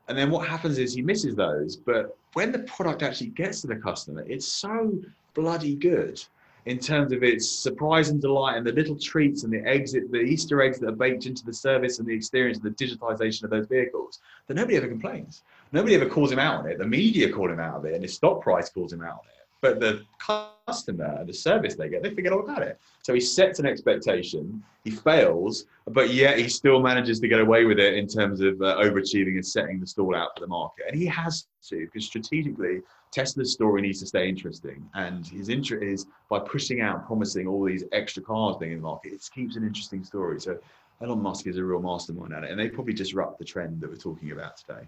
And 0.07 0.17
then 0.17 0.29
what 0.29 0.47
happens 0.47 0.77
is 0.77 0.93
he 0.93 1.01
misses 1.01 1.35
those. 1.35 1.75
But 1.75 2.17
when 2.33 2.51
the 2.51 2.59
product 2.59 3.01
actually 3.01 3.27
gets 3.27 3.61
to 3.61 3.67
the 3.67 3.75
customer, 3.75 4.23
it's 4.27 4.47
so 4.47 4.99
bloody 5.33 5.75
good 5.75 6.23
in 6.65 6.79
terms 6.79 7.11
of 7.11 7.23
its 7.23 7.47
surprise 7.47 8.09
and 8.09 8.21
delight 8.21 8.57
and 8.57 8.65
the 8.65 8.71
little 8.71 8.97
treats 8.97 9.43
and 9.43 9.53
the 9.53 9.63
eggs, 9.67 9.91
the 9.93 10.19
Easter 10.19 10.61
eggs 10.61 10.79
that 10.79 10.89
are 10.89 10.95
baked 10.95 11.25
into 11.25 11.45
the 11.45 11.53
service 11.53 11.99
and 11.99 12.07
the 12.07 12.13
experience 12.13 12.59
and 12.59 12.65
the 12.65 12.85
digitization 12.85 13.43
of 13.43 13.51
those 13.51 13.67
vehicles 13.67 14.19
that 14.47 14.55
nobody 14.55 14.75
ever 14.75 14.87
complains. 14.87 15.43
Nobody 15.71 15.95
ever 15.95 16.07
calls 16.07 16.31
him 16.31 16.39
out 16.39 16.61
on 16.61 16.69
it. 16.69 16.79
The 16.79 16.87
media 16.87 17.31
call 17.31 17.51
him 17.51 17.59
out 17.59 17.75
of 17.75 17.85
it 17.85 17.93
and 17.93 18.03
his 18.03 18.15
stock 18.15 18.41
price 18.41 18.69
calls 18.69 18.91
him 18.91 19.01
out 19.01 19.09
on 19.09 19.27
it 19.29 19.34
but 19.61 19.79
the 19.79 20.03
customer, 20.19 21.23
the 21.25 21.33
service 21.33 21.75
they 21.75 21.89
get, 21.89 22.03
they 22.03 22.13
forget 22.13 22.31
all 22.31 22.41
about 22.41 22.61
it. 22.61 22.79
So 23.03 23.13
he 23.13 23.19
sets 23.19 23.59
an 23.59 23.65
expectation, 23.65 24.63
he 24.83 24.91
fails, 24.91 25.65
but 25.87 26.11
yet 26.11 26.37
he 26.37 26.47
still 26.49 26.81
manages 26.81 27.19
to 27.19 27.27
get 27.27 27.39
away 27.39 27.65
with 27.65 27.79
it 27.79 27.95
in 27.95 28.07
terms 28.07 28.41
of 28.41 28.61
uh, 28.61 28.77
overachieving 28.77 29.35
and 29.35 29.45
setting 29.45 29.79
the 29.79 29.87
stall 29.87 30.15
out 30.15 30.29
for 30.35 30.41
the 30.41 30.47
market. 30.47 30.85
And 30.87 30.97
he 30.97 31.05
has 31.07 31.47
to, 31.69 31.85
because 31.85 32.05
strategically, 32.05 32.81
Tesla's 33.11 33.53
story 33.53 33.81
needs 33.81 33.99
to 34.01 34.07
stay 34.07 34.27
interesting. 34.27 34.87
And 34.93 35.25
his 35.25 35.49
interest 35.49 35.83
is 35.83 36.05
by 36.29 36.39
pushing 36.39 36.81
out, 36.81 37.05
promising 37.05 37.47
all 37.47 37.63
these 37.63 37.83
extra 37.91 38.21
cars 38.21 38.57
being 38.57 38.73
in 38.73 38.79
the 38.79 38.83
market, 38.83 39.13
it 39.13 39.27
keeps 39.33 39.55
an 39.55 39.63
interesting 39.63 40.03
story. 40.03 40.39
So 40.39 40.57
Elon 41.01 41.21
Musk 41.21 41.47
is 41.47 41.57
a 41.57 41.63
real 41.63 41.81
mastermind 41.81 42.33
at 42.33 42.43
it, 42.43 42.51
and 42.51 42.59
they 42.59 42.69
probably 42.69 42.93
disrupt 42.93 43.39
the 43.39 43.45
trend 43.45 43.81
that 43.81 43.89
we're 43.89 43.95
talking 43.95 44.31
about 44.31 44.57
today. 44.57 44.87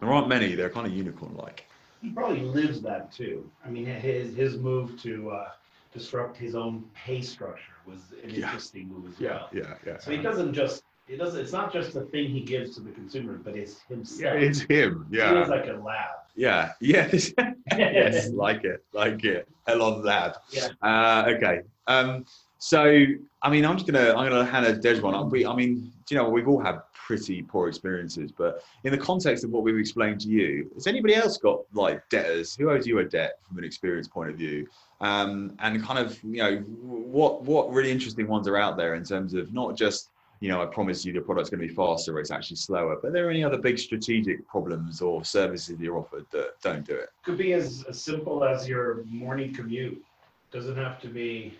There 0.00 0.12
aren't 0.12 0.28
many, 0.28 0.54
they're 0.54 0.70
kind 0.70 0.86
of 0.86 0.92
unicorn 0.92 1.34
like 1.36 1.66
he 2.02 2.10
probably 2.10 2.40
lives 2.40 2.80
that 2.82 3.12
too. 3.12 3.50
I 3.64 3.70
mean, 3.70 3.86
his 3.86 4.34
his 4.34 4.56
move 4.56 5.00
to 5.02 5.30
uh, 5.30 5.48
disrupt 5.92 6.36
his 6.36 6.54
own 6.54 6.84
pay 6.94 7.20
structure 7.20 7.72
was 7.86 8.00
an 8.22 8.30
yeah. 8.30 8.46
interesting 8.46 8.88
move 8.88 9.12
as 9.12 9.20
well. 9.20 9.48
Yeah, 9.52 9.74
yeah. 9.86 9.98
So 9.98 10.10
he 10.10 10.18
doesn't 10.18 10.52
just 10.52 10.82
it 11.08 11.18
doesn't. 11.18 11.40
It's 11.40 11.52
not 11.52 11.72
just 11.72 11.94
the 11.94 12.02
thing 12.02 12.28
he 12.28 12.40
gives 12.40 12.74
to 12.74 12.80
the 12.80 12.90
consumer, 12.90 13.34
but 13.34 13.56
it's 13.56 13.80
himself. 13.82 14.20
Yeah, 14.20 14.40
it's 14.40 14.60
him. 14.60 15.06
Yeah, 15.10 15.38
he's 15.38 15.48
like 15.48 15.68
a 15.68 15.74
lab. 15.74 16.16
Yeah, 16.34 16.72
yeah. 16.80 17.08
yes, 17.76 18.28
like 18.32 18.64
it, 18.64 18.84
like 18.92 19.24
it. 19.24 19.48
Elon 19.68 20.02
lab. 20.02 20.36
Yeah. 20.50 20.68
Uh, 20.82 21.24
okay. 21.28 21.60
Um, 21.86 22.24
so, 22.58 23.04
I 23.42 23.50
mean, 23.50 23.64
I'm 23.64 23.76
just 23.76 23.86
gonna 23.90 24.14
I'm 24.16 24.28
gonna 24.28 24.44
hand 24.44 24.66
a 24.66 24.76
Des 24.76 25.00
one. 25.00 25.14
I 25.14 25.54
mean, 25.54 25.92
you 26.10 26.16
know 26.16 26.28
we've 26.28 26.48
all 26.48 26.60
had 26.60 26.80
pretty 26.92 27.42
poor 27.42 27.68
experiences. 27.68 28.32
But 28.32 28.62
in 28.84 28.92
the 28.92 28.98
context 28.98 29.44
of 29.44 29.50
what 29.50 29.62
we've 29.62 29.78
explained 29.78 30.20
to 30.22 30.28
you, 30.28 30.70
has 30.74 30.86
anybody 30.86 31.14
else 31.14 31.38
got 31.38 31.60
like 31.72 32.08
debtors? 32.08 32.54
Who 32.56 32.70
owes 32.70 32.86
you 32.86 32.98
a 32.98 33.04
debt 33.04 33.38
from 33.46 33.58
an 33.58 33.64
experience 33.64 34.08
point 34.08 34.30
of 34.30 34.36
view? 34.36 34.66
Um, 35.00 35.56
and 35.60 35.82
kind 35.82 35.98
of, 35.98 36.22
you 36.24 36.42
know, 36.42 36.56
what 36.58 37.42
what 37.42 37.72
really 37.72 37.90
interesting 37.90 38.26
ones 38.26 38.48
are 38.48 38.56
out 38.56 38.76
there 38.76 38.94
in 38.94 39.04
terms 39.04 39.34
of 39.34 39.52
not 39.52 39.76
just, 39.76 40.10
you 40.40 40.48
know, 40.48 40.62
I 40.62 40.66
promise 40.66 41.04
you 41.04 41.12
the 41.12 41.20
product's 41.20 41.50
going 41.50 41.60
to 41.60 41.68
be 41.68 41.74
faster 41.74 42.16
or 42.16 42.20
it's 42.20 42.30
actually 42.30 42.56
slower, 42.56 42.98
but 43.00 43.08
are 43.08 43.12
there 43.12 43.30
any 43.30 43.44
other 43.44 43.58
big 43.58 43.78
strategic 43.78 44.46
problems 44.48 45.00
or 45.00 45.24
services 45.24 45.78
you're 45.80 45.98
offered 45.98 46.26
that 46.32 46.60
don't 46.62 46.86
do 46.86 46.94
it? 46.94 47.10
Could 47.22 47.38
be 47.38 47.52
as, 47.52 47.84
as 47.88 48.02
simple 48.02 48.44
as 48.44 48.68
your 48.68 49.04
morning 49.04 49.52
commute. 49.54 50.02
Doesn't 50.50 50.76
have 50.76 51.00
to 51.02 51.08
be 51.08 51.54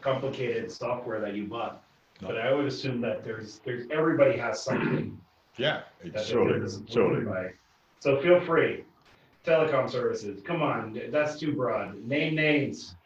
complicated 0.00 0.70
software 0.70 1.20
that 1.20 1.34
you 1.34 1.44
bought. 1.44 1.82
But 2.20 2.38
I 2.38 2.52
would 2.52 2.66
assume 2.66 3.00
that 3.02 3.24
there's, 3.24 3.60
there's, 3.64 3.86
everybody 3.90 4.38
has 4.38 4.62
something 4.62 5.18
Yeah, 5.58 5.82
that 6.04 6.26
surely, 6.26 6.60
surely. 6.88 7.24
by. 7.24 7.50
So 8.00 8.20
feel 8.20 8.40
free. 8.40 8.84
Telecom 9.44 9.90
services, 9.90 10.42
come 10.42 10.60
on, 10.60 11.00
that's 11.10 11.38
too 11.38 11.54
broad. 11.54 12.04
Name 12.04 12.34
names. 12.34 12.96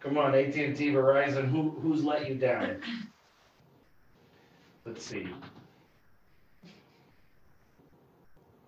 Come 0.00 0.16
on, 0.16 0.34
AT&T, 0.34 0.74
Verizon, 0.74 1.50
who, 1.50 1.70
who's 1.82 2.04
let 2.04 2.28
you 2.28 2.36
down? 2.36 2.80
Let's 4.86 5.04
see. 5.04 5.28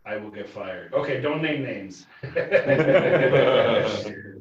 I 0.05 0.17
will 0.17 0.31
get 0.31 0.49
fired. 0.49 0.93
Okay, 0.93 1.21
don't 1.21 1.43
name 1.43 1.63
names. 1.63 2.07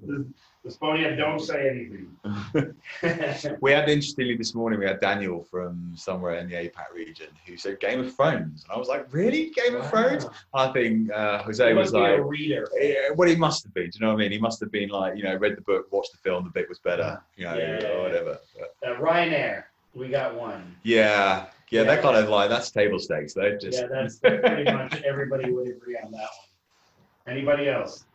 Estonia, 0.66 1.16
don't 1.16 1.40
say 1.40 1.70
anything. 1.70 3.56
we 3.62 3.72
had 3.72 3.88
interestingly 3.88 4.36
this 4.36 4.56
morning, 4.56 4.80
we 4.80 4.86
had 4.86 5.00
Daniel 5.00 5.44
from 5.44 5.94
somewhere 5.96 6.38
in 6.38 6.50
the 6.50 6.56
APAC 6.56 6.92
region 6.94 7.28
who 7.46 7.56
said 7.56 7.80
Game 7.80 8.00
of 8.00 8.16
Thrones. 8.16 8.64
And 8.64 8.72
I 8.74 8.78
was 8.78 8.88
like, 8.88 9.12
really? 9.14 9.52
Game 9.52 9.76
of 9.76 9.88
Thrones? 9.90 10.26
I 10.54 10.68
think 10.70 11.12
uh, 11.12 11.44
Jose 11.44 11.74
was 11.74 11.94
like, 11.94 12.18
a 12.18 12.24
reader. 12.24 12.68
Yeah, 12.80 13.12
well, 13.16 13.30
he 13.30 13.36
must 13.36 13.64
have 13.64 13.74
been. 13.74 13.90
Do 13.90 14.00
you 14.00 14.06
know 14.06 14.14
what 14.14 14.20
I 14.20 14.24
mean? 14.24 14.32
He 14.32 14.40
must 14.40 14.60
have 14.60 14.72
been 14.72 14.90
like, 14.90 15.16
you 15.16 15.24
know, 15.24 15.36
read 15.36 15.56
the 15.56 15.62
book, 15.62 15.92
watched 15.92 16.14
the 16.14 16.18
film, 16.18 16.44
the 16.46 16.50
bit 16.50 16.68
was 16.68 16.80
better, 16.80 17.22
you 17.36 17.46
know, 17.46 17.56
yeah, 17.56 17.88
or 17.90 18.02
whatever. 18.02 18.40
But, 18.58 18.90
uh, 18.90 18.96
Ryanair, 19.00 19.66
we 19.94 20.10
got 20.10 20.36
one. 20.36 20.76
Yeah, 20.84 21.46
yeah, 21.70 21.82
yeah, 21.82 21.84
that 21.84 22.02
kind 22.02 22.18
of 22.18 22.30
like, 22.30 22.50
that's 22.50 22.72
table 22.72 23.00
stakes 23.00 23.34
though. 23.34 23.56
Just... 23.58 23.82
Yeah, 23.82 23.88
that's 23.92 24.18
pretty 24.18 24.64
much 24.64 25.02
everybody 25.04 25.52
would 25.52 25.68
agree 25.68 25.98
on 26.04 26.12
that 26.12 26.22
one. 26.22 27.36
Anybody 27.36 27.70
else? 27.70 28.06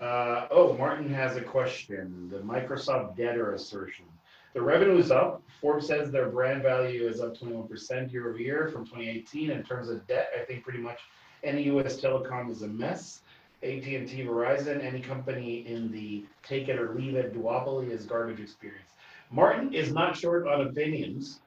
Uh, 0.00 0.46
oh, 0.50 0.74
Martin 0.78 1.12
has 1.12 1.36
a 1.36 1.42
question. 1.42 2.28
The 2.30 2.38
Microsoft 2.38 3.16
debtor 3.16 3.52
assertion. 3.52 4.06
The 4.54 4.62
revenue 4.62 4.96
is 4.96 5.10
up. 5.10 5.42
Forbes 5.60 5.86
says 5.86 6.10
their 6.10 6.30
brand 6.30 6.62
value 6.62 7.06
is 7.06 7.20
up 7.20 7.36
21% 7.36 8.10
year 8.10 8.28
over 8.30 8.38
year 8.38 8.68
from 8.72 8.84
2018. 8.86 9.50
In 9.50 9.62
terms 9.62 9.90
of 9.90 10.06
debt, 10.06 10.30
I 10.40 10.44
think 10.44 10.64
pretty 10.64 10.78
much 10.78 10.98
any 11.44 11.64
U.S. 11.64 12.00
telecom 12.00 12.50
is 12.50 12.62
a 12.62 12.68
mess. 12.68 13.20
AT&T, 13.62 14.24
Verizon, 14.26 14.82
any 14.82 15.00
company 15.00 15.66
in 15.66 15.92
the 15.92 16.24
take 16.42 16.68
it 16.68 16.78
or 16.78 16.94
leave 16.94 17.14
it 17.14 17.34
duopoly 17.34 17.90
is 17.90 18.06
garbage 18.06 18.40
experience. 18.40 18.88
Martin 19.30 19.74
is 19.74 19.92
not 19.92 20.16
short 20.16 20.48
on 20.48 20.62
opinions. 20.62 21.40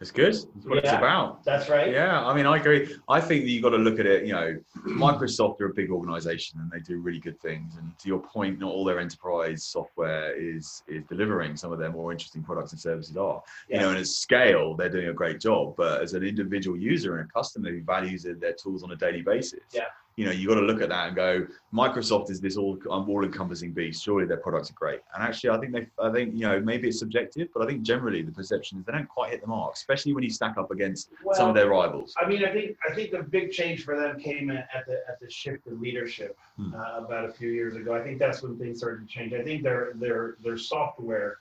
It's 0.00 0.10
good. 0.10 0.34
That's 0.34 0.66
what 0.66 0.78
it's 0.78 0.88
about. 0.88 1.44
That's 1.44 1.68
right. 1.68 1.90
Yeah, 1.90 2.26
I 2.26 2.34
mean, 2.34 2.46
I 2.46 2.58
agree. 2.58 2.94
I 3.08 3.20
think 3.20 3.44
that 3.44 3.50
you've 3.50 3.62
got 3.62 3.70
to 3.70 3.78
look 3.78 4.00
at 4.00 4.06
it. 4.06 4.26
You 4.26 4.32
know, 4.32 4.58
Microsoft 4.88 5.60
are 5.60 5.66
a 5.66 5.72
big 5.72 5.90
organization 5.90 6.60
and 6.60 6.70
they 6.70 6.80
do 6.80 6.98
really 6.98 7.20
good 7.20 7.40
things. 7.40 7.76
And 7.76 7.96
to 8.00 8.08
your 8.08 8.18
point, 8.18 8.58
not 8.58 8.70
all 8.72 8.84
their 8.84 8.98
enterprise 8.98 9.62
software 9.64 10.34
is 10.36 10.82
is 10.88 11.04
delivering. 11.04 11.56
Some 11.56 11.72
of 11.72 11.78
their 11.78 11.90
more 11.90 12.12
interesting 12.12 12.42
products 12.42 12.72
and 12.72 12.80
services 12.80 13.16
are. 13.16 13.42
You 13.68 13.78
know, 13.78 13.90
and 13.90 13.98
at 13.98 14.06
scale, 14.06 14.74
they're 14.74 14.88
doing 14.88 15.08
a 15.08 15.14
great 15.14 15.40
job. 15.40 15.74
But 15.76 16.02
as 16.02 16.14
an 16.14 16.24
individual 16.24 16.76
user 16.76 17.16
and 17.18 17.28
a 17.28 17.32
customer 17.32 17.70
who 17.70 17.82
values 17.82 18.24
their 18.24 18.52
tools 18.52 18.82
on 18.82 18.90
a 18.90 18.96
daily 18.96 19.22
basis, 19.22 19.60
Yeah. 19.72 19.84
You 20.16 20.24
know, 20.24 20.30
you 20.30 20.46
got 20.46 20.54
to 20.54 20.60
look 20.60 20.80
at 20.80 20.90
that 20.90 21.08
and 21.08 21.16
go, 21.16 21.46
Microsoft 21.72 22.30
is 22.30 22.40
this 22.40 22.56
all 22.56 22.78
all 22.88 23.24
encompassing 23.24 23.72
beast. 23.72 24.04
Surely 24.04 24.26
their 24.26 24.36
products 24.36 24.70
are 24.70 24.74
great. 24.74 25.00
And 25.14 25.22
actually, 25.24 25.50
I 25.50 25.58
think 25.58 25.72
they, 25.72 25.86
I 26.00 26.12
think 26.12 26.34
you 26.34 26.42
know, 26.42 26.60
maybe 26.60 26.88
it's 26.88 27.00
subjective, 27.00 27.48
but 27.52 27.62
I 27.62 27.66
think 27.66 27.82
generally 27.82 28.22
the 28.22 28.30
perception 28.30 28.78
is 28.78 28.84
they 28.84 28.92
don't 28.92 29.08
quite 29.08 29.32
hit 29.32 29.40
the 29.40 29.48
mark, 29.48 29.74
especially 29.74 30.12
when 30.12 30.22
you 30.22 30.30
stack 30.30 30.56
up 30.56 30.70
against 30.70 31.10
some 31.32 31.48
of 31.48 31.54
their 31.56 31.68
rivals. 31.68 32.14
I 32.20 32.28
mean, 32.28 32.44
I 32.44 32.52
think 32.52 32.76
I 32.88 32.94
think 32.94 33.10
the 33.10 33.22
big 33.24 33.50
change 33.50 33.84
for 33.84 33.96
them 33.96 34.18
came 34.20 34.50
at 34.50 34.68
at 34.72 34.86
the 34.86 35.00
at 35.08 35.18
the 35.20 35.28
shift 35.30 35.66
in 35.66 35.80
leadership 35.80 36.36
Hmm. 36.56 36.72
uh, 36.72 36.98
about 37.04 37.24
a 37.28 37.32
few 37.32 37.50
years 37.50 37.74
ago. 37.74 37.92
I 37.94 38.00
think 38.00 38.20
that's 38.20 38.40
when 38.40 38.56
things 38.56 38.78
started 38.78 39.08
to 39.08 39.12
change. 39.12 39.32
I 39.32 39.42
think 39.42 39.64
their 39.64 39.92
their 39.96 40.36
their 40.44 40.56
software, 40.56 41.38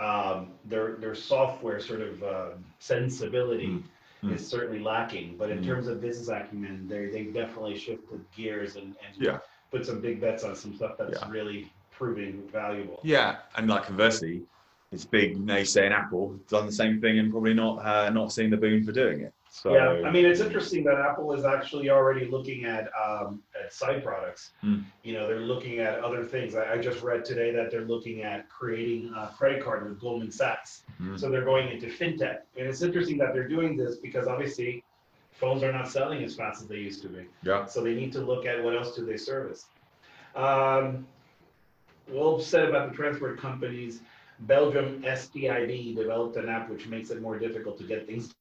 um, 0.00 0.50
their 0.64 0.96
their 0.96 1.14
software 1.14 1.78
sort 1.78 2.00
of 2.00 2.22
uh, 2.24 2.48
sensibility 2.80 3.66
Hmm. 3.66 3.78
Hmm. 4.24 4.32
is 4.32 4.46
certainly 4.46 4.78
lacking. 4.80 5.36
But 5.36 5.50
in 5.50 5.58
Hmm. 5.58 5.64
terms 5.64 5.86
of 5.86 6.00
business 6.00 6.28
acumen, 6.28 6.88
they 6.88 7.06
they 7.06 7.24
definitely 7.24 7.76
shifted 7.76 8.24
gears 8.34 8.76
and 8.76 8.96
and 9.06 9.16
Yeah. 9.16 9.38
put 9.70 9.84
some 9.84 10.00
big 10.00 10.20
bets 10.20 10.44
on 10.44 10.54
some 10.56 10.74
stuff 10.74 10.96
that's 10.96 11.26
really 11.28 11.70
proving 11.90 12.48
valuable. 12.48 13.00
Yeah, 13.02 13.36
and 13.56 13.68
like 13.68 13.84
conversely, 13.84 14.42
it's 14.92 15.04
big 15.04 15.36
naysaying 15.36 15.90
Apple 15.90 16.38
done 16.48 16.66
the 16.66 16.72
same 16.72 17.00
thing 17.00 17.18
and 17.18 17.30
probably 17.30 17.52
not 17.54 17.84
uh, 17.84 18.08
not 18.10 18.32
seeing 18.32 18.50
the 18.50 18.56
boon 18.56 18.82
for 18.82 18.92
doing 18.92 19.20
it. 19.20 19.33
So 19.54 19.72
Yeah, 19.72 20.04
I 20.04 20.10
mean, 20.10 20.26
it's 20.26 20.40
interesting 20.40 20.82
that 20.82 20.98
Apple 20.98 21.32
is 21.32 21.44
actually 21.44 21.88
already 21.88 22.26
looking 22.26 22.64
at 22.64 22.90
um, 23.00 23.40
at 23.54 23.72
side 23.72 24.02
products. 24.02 24.50
Hmm. 24.60 24.80
You 25.04 25.12
know, 25.12 25.28
they're 25.28 25.46
looking 25.46 25.78
at 25.78 26.00
other 26.00 26.24
things. 26.24 26.56
I, 26.56 26.72
I 26.72 26.78
just 26.78 27.02
read 27.02 27.24
today 27.24 27.52
that 27.52 27.70
they're 27.70 27.84
looking 27.84 28.22
at 28.22 28.48
creating 28.48 29.14
a 29.16 29.28
credit 29.28 29.62
card 29.62 29.88
with 29.88 30.00
Goldman 30.00 30.32
Sachs. 30.32 30.82
Hmm. 30.98 31.16
So 31.16 31.30
they're 31.30 31.44
going 31.44 31.68
into 31.68 31.86
fintech, 31.86 32.38
and 32.58 32.66
it's 32.66 32.82
interesting 32.82 33.16
that 33.18 33.32
they're 33.32 33.46
doing 33.46 33.76
this 33.76 33.98
because 33.98 34.26
obviously 34.26 34.82
phones 35.30 35.62
are 35.62 35.72
not 35.72 35.88
selling 35.88 36.24
as 36.24 36.34
fast 36.34 36.60
as 36.60 36.66
they 36.66 36.78
used 36.78 37.02
to 37.02 37.08
be. 37.08 37.24
yeah, 37.44 37.64
So 37.66 37.80
they 37.80 37.94
need 37.94 38.12
to 38.14 38.20
look 38.20 38.46
at 38.46 38.62
what 38.62 38.74
else 38.74 38.96
do 38.96 39.06
they 39.06 39.16
service. 39.16 39.66
Um, 40.34 41.06
well 42.08 42.40
said 42.40 42.68
about 42.68 42.90
the 42.90 42.96
transport 42.96 43.38
companies. 43.38 44.00
Belgium 44.40 45.00
SDID 45.02 45.94
developed 45.94 46.36
an 46.36 46.48
app 46.48 46.68
which 46.68 46.88
makes 46.88 47.10
it 47.10 47.22
more 47.22 47.38
difficult 47.38 47.78
to 47.78 47.84
get 47.84 48.04
things 48.04 48.34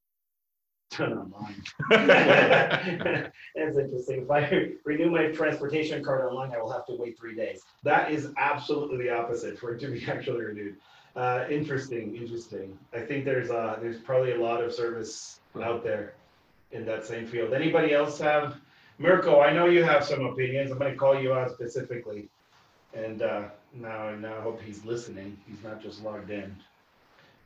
done 0.97 1.13
online. 1.13 1.63
That's 3.55 3.77
interesting. 3.77 4.23
If 4.23 4.31
I 4.31 4.69
renew 4.83 5.09
my 5.09 5.27
transportation 5.27 6.03
card 6.03 6.25
online, 6.25 6.51
I 6.51 6.61
will 6.61 6.71
have 6.71 6.85
to 6.87 6.95
wait 6.95 7.17
three 7.17 7.35
days. 7.35 7.61
That 7.83 8.11
is 8.11 8.29
absolutely 8.37 8.97
the 8.97 9.13
opposite 9.13 9.57
for 9.59 9.73
it 9.73 9.79
to 9.81 9.87
be 9.87 10.05
actually 10.07 10.41
renewed. 10.41 10.77
Uh, 11.15 11.45
interesting, 11.49 12.15
interesting. 12.15 12.77
I 12.91 13.01
think 13.01 13.23
there's 13.25 13.51
uh, 13.51 13.77
there's 13.79 13.99
probably 13.99 14.31
a 14.31 14.41
lot 14.41 14.63
of 14.63 14.73
service 14.73 15.39
out 15.61 15.83
there 15.83 16.15
in 16.71 16.85
that 16.85 17.05
same 17.05 17.27
field. 17.27 17.53
Anybody 17.53 17.93
else 17.93 18.19
have? 18.19 18.57
Mirko, 18.97 19.39
I 19.39 19.53
know 19.53 19.65
you 19.65 19.83
have 19.83 20.03
some 20.03 20.25
opinions. 20.25 20.71
I'm 20.71 20.79
going 20.79 20.91
to 20.91 20.97
call 20.97 21.19
you 21.19 21.33
out 21.33 21.51
specifically. 21.51 22.29
And 22.95 23.21
uh, 23.21 23.43
now, 23.73 24.11
now 24.15 24.37
I 24.37 24.41
hope 24.41 24.61
he's 24.61 24.85
listening. 24.85 25.37
He's 25.47 25.63
not 25.63 25.81
just 25.81 26.03
logged 26.03 26.29
in. 26.29 26.55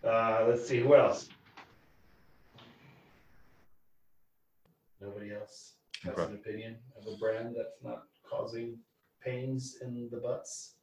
Uh, 0.03 0.45
let's 0.47 0.67
see, 0.67 0.79
who 0.79 0.95
else? 0.95 1.29
Nobody 5.01 5.33
else 5.33 5.75
has 6.03 6.13
Okay. 6.13 6.23
an 6.31 6.35
opinion 6.35 6.77
of 6.95 7.07
a 7.07 7.17
brand 7.17 7.55
that's 7.57 7.83
not 7.83 8.03
causing 8.23 8.79
pains 9.23 9.77
in 9.81 10.09
the 10.11 10.17
butts? 10.17 10.75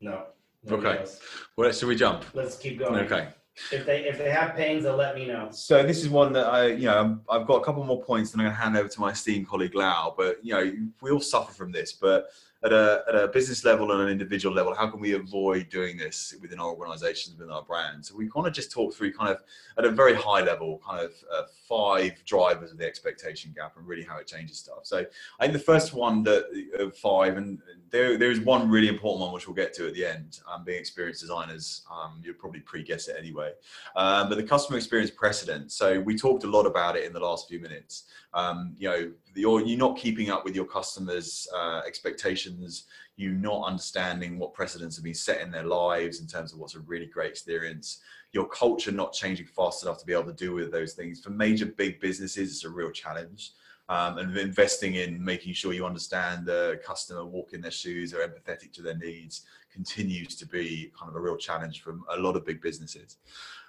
No. 0.00 0.26
nobody 0.64 0.88
Okay. 0.88 0.98
else. 1.00 1.20
well, 1.56 1.72
should 1.72 1.88
we 1.88 1.96
jump? 1.96 2.24
Let's 2.34 2.56
keep 2.56 2.78
going. 2.78 3.04
Okay. 3.04 3.28
If 3.72 3.84
they 3.86 4.04
if 4.04 4.18
they 4.18 4.30
have 4.30 4.54
pains, 4.54 4.84
they'll 4.84 4.96
let 4.96 5.16
me 5.16 5.26
know. 5.26 5.48
So 5.50 5.82
this 5.82 5.98
is 5.98 6.08
one 6.08 6.32
that 6.34 6.46
I, 6.46 6.66
you 6.68 6.86
know, 6.86 7.20
I've 7.28 7.44
got 7.46 7.56
a 7.56 7.64
couple 7.64 7.82
more 7.84 8.00
points, 8.02 8.32
and 8.32 8.40
I'm 8.40 8.46
going 8.46 8.56
to 8.56 8.62
hand 8.62 8.76
over 8.76 8.88
to 8.88 9.00
my 9.00 9.10
esteemed 9.10 9.48
colleague 9.48 9.74
Lau. 9.74 10.14
But 10.16 10.44
you 10.44 10.54
know, 10.54 10.72
we 11.02 11.10
all 11.10 11.20
suffer 11.20 11.52
from 11.52 11.72
this. 11.72 11.92
But 11.92 12.28
at 12.64 12.72
a 12.72 13.04
at 13.08 13.14
a 13.14 13.28
business 13.28 13.64
level 13.64 13.92
and 13.92 14.02
an 14.02 14.08
individual 14.08 14.54
level, 14.54 14.74
how 14.74 14.88
can 14.88 15.00
we 15.00 15.12
avoid 15.12 15.68
doing 15.68 15.96
this 15.96 16.34
within 16.40 16.58
our 16.58 16.70
organisations, 16.70 17.36
within 17.36 17.52
our 17.52 17.62
brands? 17.62 18.08
So 18.08 18.16
we 18.16 18.28
kind 18.28 18.46
of 18.46 18.52
just 18.52 18.72
talk 18.72 18.94
through 18.94 19.12
kind 19.12 19.30
of 19.30 19.42
at 19.76 19.84
a 19.84 19.90
very 19.90 20.14
high 20.14 20.40
level, 20.40 20.80
kind 20.86 21.04
of 21.04 21.12
uh, 21.32 21.42
five 21.68 22.12
drivers 22.24 22.72
of 22.72 22.78
the 22.78 22.86
expectation 22.86 23.52
gap 23.54 23.76
and 23.76 23.86
really 23.86 24.02
how 24.02 24.18
it 24.18 24.26
changes 24.26 24.58
stuff. 24.58 24.80
So 24.82 25.04
I 25.38 25.44
think 25.44 25.52
the 25.52 25.60
first 25.60 25.94
one 25.94 26.24
that 26.24 26.46
of 26.78 26.96
five, 26.96 27.36
and 27.36 27.60
there 27.90 28.18
there 28.18 28.30
is 28.32 28.40
one 28.40 28.68
really 28.68 28.88
important 28.88 29.20
one 29.20 29.32
which 29.32 29.46
we'll 29.46 29.54
get 29.54 29.72
to 29.74 29.86
at 29.86 29.94
the 29.94 30.04
end. 30.04 30.40
Um, 30.52 30.64
being 30.64 30.80
experienced 30.80 31.20
designers, 31.20 31.82
um, 31.92 32.20
you'll 32.24 32.34
probably 32.34 32.60
pre-guess 32.60 33.06
it 33.06 33.16
anyway. 33.16 33.52
Um, 33.94 34.28
but 34.28 34.36
the 34.36 34.42
customer 34.42 34.78
experience 34.78 35.12
precedent. 35.12 35.70
So 35.70 36.00
we 36.00 36.16
talked 36.16 36.42
a 36.42 36.48
lot 36.48 36.66
about 36.66 36.96
it 36.96 37.04
in 37.04 37.12
the 37.12 37.20
last 37.20 37.48
few 37.48 37.60
minutes. 37.60 38.04
Um, 38.34 38.74
you 38.78 38.88
know, 38.88 39.12
you're, 39.38 39.76
not 39.76 39.96
keeping 39.96 40.30
up 40.30 40.44
with 40.44 40.54
your 40.54 40.64
customers' 40.64 41.46
uh, 41.56 41.80
expectations. 41.86 42.84
You're 43.16 43.32
not 43.32 43.66
understanding 43.66 44.38
what 44.38 44.54
precedents 44.54 44.96
have 44.96 45.04
been 45.04 45.14
set 45.14 45.40
in 45.40 45.50
their 45.50 45.64
lives 45.64 46.20
in 46.20 46.26
terms 46.26 46.52
of 46.52 46.58
what's 46.58 46.74
a 46.74 46.80
really 46.80 47.06
great 47.06 47.30
experience. 47.30 48.00
Your 48.32 48.48
culture 48.48 48.92
not 48.92 49.12
changing 49.12 49.46
fast 49.46 49.82
enough 49.82 49.98
to 49.98 50.06
be 50.06 50.12
able 50.12 50.24
to 50.24 50.32
deal 50.32 50.54
with 50.54 50.70
those 50.70 50.92
things. 50.92 51.20
For 51.20 51.30
major 51.30 51.66
big 51.66 52.00
businesses, 52.00 52.50
it's 52.50 52.64
a 52.64 52.68
real 52.68 52.90
challenge. 52.90 53.52
Um, 53.88 54.18
and 54.18 54.36
investing 54.36 54.96
in 54.96 55.22
making 55.24 55.54
sure 55.54 55.72
you 55.72 55.86
understand 55.86 56.44
the 56.44 56.78
customer, 56.84 57.24
walk 57.24 57.54
in 57.54 57.62
their 57.62 57.70
shoes, 57.70 58.12
are 58.12 58.18
empathetic 58.18 58.72
to 58.72 58.82
their 58.82 58.96
needs, 58.96 59.46
continues 59.72 60.36
to 60.36 60.46
be 60.46 60.92
kind 60.98 61.08
of 61.08 61.16
a 61.16 61.20
real 61.20 61.36
challenge 61.36 61.82
for 61.82 61.98
a 62.10 62.18
lot 62.18 62.36
of 62.36 62.44
big 62.44 62.60
businesses. 62.60 63.16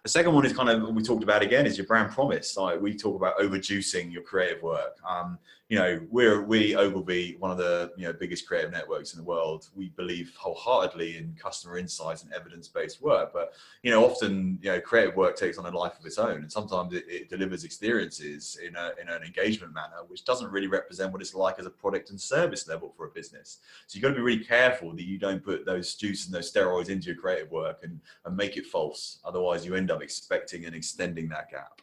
The 0.04 0.10
second 0.10 0.34
one 0.34 0.46
is 0.46 0.54
kind 0.54 0.70
of 0.70 0.96
we 0.96 1.04
talked 1.04 1.24
about 1.24 1.42
again 1.42 1.66
is 1.66 1.78
your 1.78 1.86
brand 1.86 2.12
promise. 2.12 2.56
Like 2.56 2.80
we 2.80 2.96
talk 2.96 3.16
about 3.16 3.38
overjuicing 3.38 4.12
your 4.12 4.24
creative 4.24 4.64
work. 4.64 4.98
Um, 5.08 5.38
you 5.68 5.78
know, 5.78 6.00
we're 6.10 6.42
we 6.42 6.76
Ogilvy, 6.76 7.36
one 7.38 7.52
of 7.52 7.58
the 7.58 7.92
you 7.98 8.06
know 8.06 8.14
biggest 8.14 8.48
creative 8.48 8.72
networks 8.72 9.14
in 9.14 9.20
the 9.20 9.26
world. 9.26 9.68
We 9.76 9.90
believe 9.90 10.34
wholeheartedly 10.38 11.18
in 11.18 11.36
customer 11.40 11.78
insights 11.78 12.24
and 12.24 12.32
evidence-based 12.34 13.02
work. 13.02 13.32
But 13.34 13.54
you 13.84 13.92
know, 13.92 14.06
often 14.06 14.58
you 14.62 14.72
know 14.72 14.80
creative 14.80 15.18
work 15.18 15.36
takes 15.36 15.58
on 15.58 15.66
a 15.66 15.78
life 15.78 16.00
of 16.00 16.06
its 16.06 16.18
own, 16.18 16.38
and 16.38 16.52
sometimes 16.52 16.94
it, 16.94 17.04
it 17.08 17.30
delivers 17.30 17.66
experiences 17.66 18.58
in 18.66 18.76
a 18.78 18.94
in 19.02 19.10
an 19.10 19.22
engagement 19.22 19.74
manner, 19.74 19.98
which 20.10 20.26
doesn't 20.26 20.52
really 20.52 20.68
represent 20.68 21.12
what 21.12 21.22
it's 21.22 21.36
like 21.36 21.60
as 21.60 21.66
a 21.66 21.70
product 21.70 22.10
and 22.10 22.20
service 22.20 22.68
level 22.68 22.94
for 22.96 23.06
a 23.06 23.10
business. 23.10 23.60
So 23.88 23.96
you've 23.96 24.04
got 24.04 24.10
to 24.10 24.16
be 24.16 24.22
really 24.22 24.44
careful 24.44 24.92
that 24.94 25.06
you 25.06 25.18
don't 25.18 25.44
put 25.44 25.66
those 25.66 25.96
juice 25.96 26.26
and 26.26 26.34
those 26.34 26.52
steroids 26.52 26.90
into 26.90 27.08
your 27.08 27.16
creative 27.16 27.52
work 27.52 27.80
and, 27.84 28.00
and 28.26 28.36
make 28.36 28.58
it 28.58 28.66
false. 28.66 29.20
Otherwise, 29.24 29.66
you 29.66 29.76
end 29.76 29.92
up 29.92 30.02
expecting 30.02 30.66
and 30.66 30.76
extending 30.76 31.30
that 31.30 31.50
gap. 31.50 31.82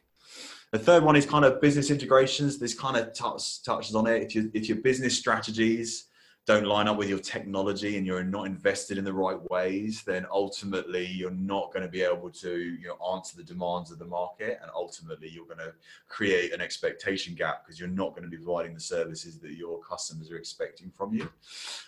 The 0.73 0.79
third 0.79 1.05
one 1.05 1.17
is 1.17 1.25
kind 1.25 1.45
of 1.45 1.61
business 1.61 1.91
integrations. 1.91 2.59
This 2.59 2.75
kind 2.75 2.97
of 2.97 3.15
touch, 3.15 3.63
touches 3.63 3.95
on 3.95 4.07
it. 4.07 4.23
If, 4.23 4.35
you, 4.35 4.51
if 4.53 4.69
your 4.69 4.79
business 4.79 5.17
strategies 5.17 6.07
don't 6.47 6.65
line 6.65 6.87
up 6.87 6.97
with 6.97 7.09
your 7.09 7.19
technology 7.19 7.99
and 7.99 8.07
you're 8.07 8.23
not 8.23 8.47
invested 8.47 8.99
in 8.99 9.05
the 9.05 9.13
right 9.13 9.39
ways, 9.51 10.05
then 10.07 10.25
ultimately 10.31 11.05
you're 11.05 11.33
not 11.33 11.73
going 11.73 11.83
to 11.83 11.89
be 11.89 12.03
able 12.03 12.31
to 12.31 12.57
you 12.57 12.87
know, 12.87 13.15
answer 13.15 13.37
the 13.37 13.43
demands 13.43 13.91
of 13.91 13.99
the 13.99 14.05
market. 14.05 14.61
And 14.63 14.71
ultimately 14.73 15.29
you're 15.29 15.45
going 15.45 15.59
to 15.59 15.75
create 16.09 16.55
an 16.55 16.61
expectation 16.61 17.35
gap 17.35 17.65
because 17.65 17.81
you're 17.81 17.89
not 17.89 18.11
going 18.11 18.23
to 18.23 18.29
be 18.29 18.37
providing 18.37 18.75
the 18.75 18.81
services 18.81 19.41
that 19.41 19.55
your 19.55 19.81
customers 19.81 20.31
are 20.31 20.37
expecting 20.37 20.89
from 20.89 21.13
you. 21.13 21.29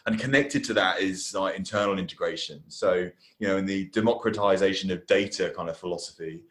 And 0.07 0.19
connected 0.19 0.65
to 0.65 0.75
that 0.75 1.01
is 1.01 1.33
like 1.35 1.55
internal 1.55 1.97
integration. 1.97 2.61
So, 2.67 3.09
you 3.39 3.47
know, 3.47 3.59
in 3.59 3.65
the 3.65 3.85
democratization 3.91 4.91
of 4.91 5.07
data 5.07 5.53
kind 5.57 5.69
of 5.69 5.77
philosophy, 5.77 6.43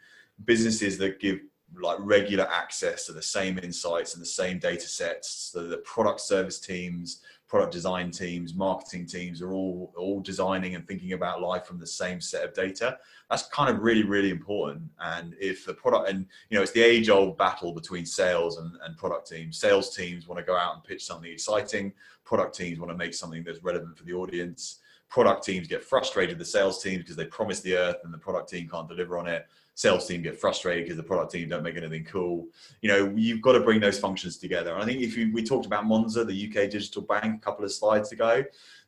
businesses 0.45 0.97
that 0.99 1.19
give 1.19 1.39
like 1.81 1.97
regular 1.99 2.47
access 2.49 3.05
to 3.05 3.11
the 3.11 3.21
same 3.21 3.59
insights 3.59 4.13
and 4.13 4.21
the 4.21 4.25
same 4.25 4.57
data 4.57 4.87
sets 4.87 5.51
so 5.51 5.67
the 5.67 5.77
product 5.79 6.21
service 6.21 6.59
teams 6.59 7.21
product 7.47 7.71
design 7.71 8.11
teams 8.11 8.53
marketing 8.53 9.05
teams 9.05 9.41
are 9.41 9.53
all 9.53 9.93
all 9.95 10.19
designing 10.19 10.75
and 10.75 10.85
thinking 10.87 11.13
about 11.13 11.41
life 11.41 11.65
from 11.65 11.79
the 11.79 11.87
same 11.87 12.19
set 12.19 12.43
of 12.43 12.53
data. 12.53 12.97
That's 13.29 13.47
kind 13.47 13.69
of 13.73 13.81
really 13.81 14.03
really 14.03 14.29
important. 14.29 14.83
And 14.99 15.35
if 15.39 15.65
the 15.65 15.73
product 15.73 16.09
and 16.09 16.25
you 16.49 16.57
know 16.57 16.61
it's 16.61 16.73
the 16.73 16.81
age 16.81 17.09
old 17.09 17.37
battle 17.37 17.71
between 17.71 18.05
sales 18.05 18.57
and, 18.57 18.71
and 18.83 18.97
product 18.97 19.29
teams. 19.29 19.57
Sales 19.57 19.95
teams 19.95 20.27
want 20.27 20.39
to 20.39 20.45
go 20.45 20.57
out 20.57 20.75
and 20.75 20.83
pitch 20.83 21.05
something 21.05 21.31
exciting. 21.31 21.93
Product 22.25 22.55
teams 22.55 22.79
want 22.79 22.91
to 22.91 22.97
make 22.97 23.13
something 23.13 23.43
that's 23.43 23.63
relevant 23.63 23.97
for 23.97 24.03
the 24.03 24.13
audience. 24.13 24.79
Product 25.09 25.43
teams 25.43 25.67
get 25.69 25.83
frustrated 25.83 26.37
the 26.37 26.45
sales 26.45 26.83
teams 26.83 26.99
because 26.99 27.15
they 27.15 27.25
promise 27.25 27.61
the 27.61 27.77
earth 27.77 27.97
and 28.03 28.13
the 28.13 28.17
product 28.17 28.49
team 28.49 28.67
can't 28.67 28.89
deliver 28.89 29.17
on 29.17 29.27
it 29.27 29.47
sales 29.77 30.07
team 30.07 30.23
get 30.23 30.39
frustrated 30.39 30.85
because 30.85 30.97
the 30.97 31.03
product 31.03 31.31
team 31.31 31.47
don't 31.47 31.61
make 31.61 31.77
anything 31.77 32.03
cool. 32.03 32.47
You 32.81 32.89
know, 32.89 33.13
you've 33.15 33.43
got 33.43 33.51
to 33.51 33.59
bring 33.59 33.79
those 33.79 33.99
functions 33.99 34.37
together. 34.37 34.73
And 34.73 34.81
I 34.81 34.85
think 34.87 35.03
if 35.03 35.15
you, 35.15 35.31
we 35.31 35.43
talked 35.43 35.67
about 35.67 35.85
Monzo, 35.85 36.25
the 36.25 36.47
UK 36.47 36.67
digital 36.71 37.03
bank, 37.03 37.35
a 37.35 37.45
couple 37.45 37.63
of 37.63 37.71
slides 37.71 38.11
ago, 38.11 38.43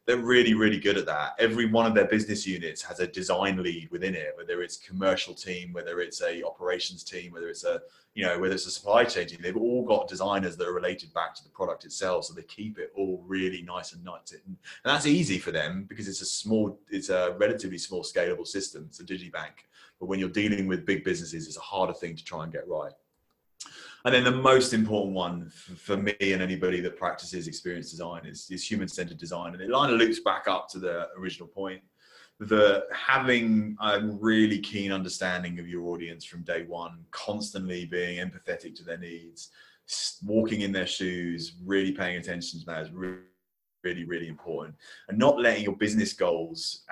they're 0.08 0.17
really, 0.17 0.56
really 0.56 0.80
good 0.80 0.97
at 0.97 1.06
that. 1.06 1.34
Every 1.38 1.67
one 1.67 1.86
of 1.86 1.93
their 1.93 2.08
business 2.08 2.47
units 2.47 2.82
has 2.82 3.02
a 3.02 3.06
design 3.06 3.62
lead 3.62 3.91
within 3.91 4.15
it, 4.15 4.34
whether 4.36 4.63
it's 4.63 4.78
commercial 4.78 5.36
team, 5.36 5.73
whether 5.73 5.99
it's 5.99 6.23
a 6.23 6.41
operations 6.43 7.04
team, 7.04 7.34
whether 7.34 7.49
it's 7.49 7.63
a 7.63 7.82
you 8.15 8.25
know 8.25 8.39
whether 8.39 8.56
it's 8.56 8.65
a 8.65 8.71
supply 8.71 9.04
chain 9.04 9.28
team. 9.28 9.38
They've 9.43 9.56
all 9.56 9.86
got 9.86 10.08
designers 10.08 10.58
that 10.58 10.67
are 10.67 10.73
related 10.73 11.13
back 11.13 11.36
to 11.36 11.43
the 11.43 11.52
product 11.52 11.86
itself, 11.86 12.25
so 12.25 12.34
they 12.34 12.41
keep 12.41 12.80
it 12.80 12.91
all 12.97 13.23
really 13.28 13.62
nice 13.62 13.93
and 13.93 14.04
nice. 14.04 14.32
And 14.32 14.58
that's 14.84 15.06
easy 15.06 15.38
for 15.38 15.52
them 15.52 15.86
because 15.88 16.08
it's 16.08 16.21
a 16.21 16.25
small, 16.25 16.80
it's 16.89 17.10
a 17.10 17.36
relatively 17.38 17.78
small 17.78 18.04
scalable 18.04 18.47
system. 18.47 18.86
It's 18.89 18.99
a 18.99 19.04
digibank, 19.04 19.68
but 19.99 20.07
when 20.07 20.19
you're 20.19 20.29
dealing 20.29 20.67
with 20.67 20.85
big 20.85 21.03
businesses, 21.03 21.47
it's 21.47 21.57
a 21.57 21.62
harder 21.62 21.93
thing 21.93 22.15
to 22.15 22.23
try 22.23 22.43
and 22.43 22.51
get 22.51 22.67
right. 22.67 22.93
And 24.05 24.15
then 24.15 24.23
the 24.23 24.31
most 24.31 24.73
important 24.73 25.13
one 25.13 25.49
for 25.49 25.97
me 25.97 26.15
and 26.21 26.41
anybody 26.41 26.79
that 26.81 26.95
practices 26.95 27.47
experience 27.47 27.91
design 27.91 28.25
is, 28.25 28.47
is 28.49 28.63
human 28.63 28.88
centered 28.88 29.17
design. 29.17 29.53
And 29.53 29.62
it 29.62 29.69
kind 29.71 29.91
of 29.91 29.99
loops 29.99 30.21
back 30.21 30.47
up 30.47 30.69
to 30.69 30.79
the 30.79 31.09
original 31.17 31.49
point 31.49 31.81
that 32.39 32.85
having 32.93 33.75
a 33.81 33.99
really 34.01 34.59
keen 34.59 34.93
understanding 34.93 35.59
of 35.59 35.67
your 35.67 35.89
audience 35.89 36.23
from 36.23 36.43
day 36.43 36.63
one, 36.63 37.03
constantly 37.12 37.85
being 37.85 38.25
empathetic 38.25 38.73
to 38.75 38.83
their 38.85 38.97
needs, 38.97 39.49
walking 40.23 40.62
in 40.62 40.71
their 40.71 40.88
shoes, 40.88 41.55
really 41.65 41.91
paying 41.91 42.17
attention 42.17 42.62
to 42.62 42.65
that 42.65 42.83
is 42.83 42.91
really, 42.91 43.17
really, 43.83 44.05
really 44.05 44.27
important. 44.29 44.75
And 45.09 45.17
not 45.17 45.41
letting 45.41 45.63
your 45.63 45.75
business 45.75 46.13
goals 46.13 46.85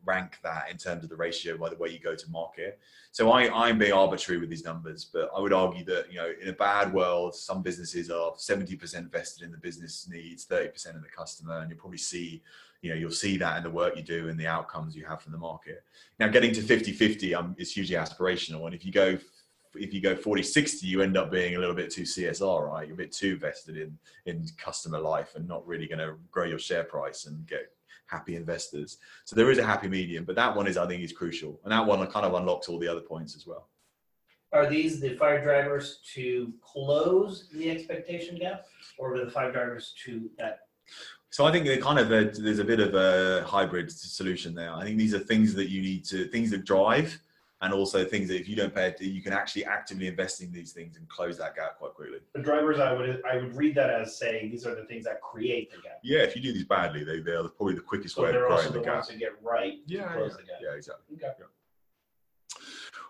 outrank 0.00 0.38
that 0.42 0.70
in 0.70 0.76
terms 0.76 1.04
of 1.04 1.10
the 1.10 1.16
ratio 1.16 1.56
by 1.56 1.68
the 1.68 1.76
way 1.76 1.88
you 1.88 1.98
go 1.98 2.14
to 2.14 2.30
market. 2.30 2.78
So 3.12 3.30
I, 3.30 3.68
I'm 3.68 3.78
being 3.78 3.92
arbitrary 3.92 4.40
with 4.40 4.50
these 4.50 4.64
numbers, 4.64 5.04
but 5.04 5.30
I 5.36 5.40
would 5.40 5.52
argue 5.52 5.84
that, 5.86 6.06
you 6.10 6.18
know, 6.18 6.32
in 6.40 6.48
a 6.48 6.52
bad 6.52 6.92
world, 6.92 7.34
some 7.34 7.62
businesses 7.62 8.10
are 8.10 8.32
70% 8.32 9.10
vested 9.10 9.44
in 9.44 9.50
the 9.50 9.58
business 9.58 10.08
needs, 10.10 10.46
30% 10.46 10.94
in 10.94 11.02
the 11.02 11.08
customer, 11.08 11.58
and 11.58 11.70
you'll 11.70 11.78
probably 11.78 11.98
see, 11.98 12.42
you 12.82 12.90
know, 12.90 12.96
you'll 12.96 13.10
see 13.10 13.36
that 13.38 13.56
in 13.56 13.62
the 13.62 13.70
work 13.70 13.96
you 13.96 14.02
do 14.02 14.28
and 14.28 14.38
the 14.38 14.46
outcomes 14.46 14.96
you 14.96 15.04
have 15.04 15.20
from 15.20 15.32
the 15.32 15.38
market. 15.38 15.82
Now, 16.18 16.28
getting 16.28 16.52
to 16.52 16.60
50-50 16.60 17.36
um, 17.36 17.54
is 17.58 17.72
hugely 17.72 17.96
aspirational. 17.96 18.66
And 18.66 18.74
if 18.74 18.84
you 18.84 18.92
go 18.92 19.18
if 19.76 19.94
you 19.94 20.00
go 20.00 20.16
40 20.16 20.42
60 20.42 20.84
you 20.84 21.00
end 21.00 21.16
up 21.16 21.30
being 21.30 21.54
a 21.54 21.58
little 21.60 21.76
bit 21.76 21.92
too 21.92 22.02
csr 22.02 22.68
right 22.68 22.88
you're 22.88 22.94
a 22.94 22.96
bit 22.96 23.12
too 23.12 23.36
vested 23.36 23.76
in 23.76 23.96
in 24.26 24.44
customer 24.58 24.98
life 24.98 25.36
and 25.36 25.46
not 25.46 25.64
really 25.64 25.86
going 25.86 26.00
to 26.00 26.16
grow 26.32 26.44
your 26.44 26.58
share 26.58 26.82
price 26.82 27.26
and 27.26 27.46
get 27.46 27.72
happy 28.10 28.36
investors. 28.36 28.98
So 29.24 29.36
there 29.36 29.50
is 29.50 29.58
a 29.58 29.64
happy 29.64 29.88
medium, 29.88 30.24
but 30.24 30.36
that 30.36 30.54
one 30.54 30.66
is, 30.66 30.76
I 30.76 30.86
think, 30.86 31.02
is 31.02 31.12
crucial, 31.12 31.60
and 31.64 31.72
that 31.72 31.86
one 31.86 32.04
kind 32.08 32.26
of 32.26 32.34
unlocks 32.34 32.68
all 32.68 32.78
the 32.78 32.88
other 32.88 33.00
points 33.00 33.36
as 33.36 33.46
well. 33.46 33.68
Are 34.52 34.68
these 34.68 35.00
the 35.00 35.16
five 35.16 35.44
drivers 35.44 36.00
to 36.14 36.52
close 36.60 37.48
the 37.52 37.70
expectation 37.70 38.36
gap, 38.36 38.64
or 38.98 39.14
are 39.14 39.24
the 39.24 39.30
five 39.30 39.52
drivers 39.52 39.94
to 40.04 40.28
that? 40.38 40.60
So 41.30 41.46
I 41.46 41.52
think 41.52 41.64
they 41.64 41.76
kind 41.76 42.00
of 42.00 42.10
a, 42.10 42.24
there's 42.24 42.58
a 42.58 42.64
bit 42.64 42.80
of 42.80 42.94
a 42.94 43.44
hybrid 43.46 43.92
solution 43.92 44.52
there. 44.52 44.74
I 44.74 44.82
think 44.82 44.98
these 44.98 45.14
are 45.14 45.20
things 45.20 45.54
that 45.54 45.70
you 45.70 45.80
need 45.80 46.04
to 46.06 46.26
things 46.26 46.50
that 46.50 46.64
drive 46.64 47.20
and 47.62 47.74
also 47.74 48.04
things 48.04 48.28
that 48.28 48.40
if 48.40 48.48
you 48.48 48.56
don't 48.56 48.74
pay 48.74 48.88
it, 48.88 49.00
you 49.00 49.22
can 49.22 49.32
actually 49.32 49.64
actively 49.64 50.06
invest 50.06 50.40
in 50.42 50.50
these 50.50 50.72
things 50.72 50.96
and 50.96 51.06
close 51.08 51.36
that 51.38 51.54
gap 51.54 51.78
quite 51.78 51.92
quickly. 51.94 52.18
The 52.34 52.40
drivers, 52.40 52.78
I 52.78 52.92
would 52.92 53.22
I 53.30 53.36
would 53.36 53.54
read 53.54 53.74
that 53.74 53.90
as 53.90 54.16
saying 54.16 54.50
these 54.50 54.66
are 54.66 54.74
the 54.74 54.84
things 54.84 55.04
that 55.04 55.20
create 55.20 55.70
the 55.70 55.78
gap. 55.82 56.00
Yeah, 56.02 56.20
if 56.20 56.34
you 56.34 56.42
do 56.42 56.52
these 56.52 56.64
badly, 56.64 57.04
they 57.04 57.20
they're 57.20 57.46
probably 57.48 57.74
the 57.74 57.82
quickest 57.82 58.14
so 58.14 58.22
way 58.22 58.30
of 58.30 58.36
growing 58.36 58.66
the 58.68 58.72
the 58.78 58.80
gap. 58.84 58.94
ones 58.94 59.08
to 59.08 59.16
get 59.16 59.32
right 59.42 59.74
Yeah, 59.86 60.08
to 60.08 60.14
close 60.14 60.30
yeah. 60.32 60.36
the 60.36 60.42
gap. 60.42 60.58
Yeah, 60.62 60.76
exactly. 60.76 61.16
Okay. 61.16 61.32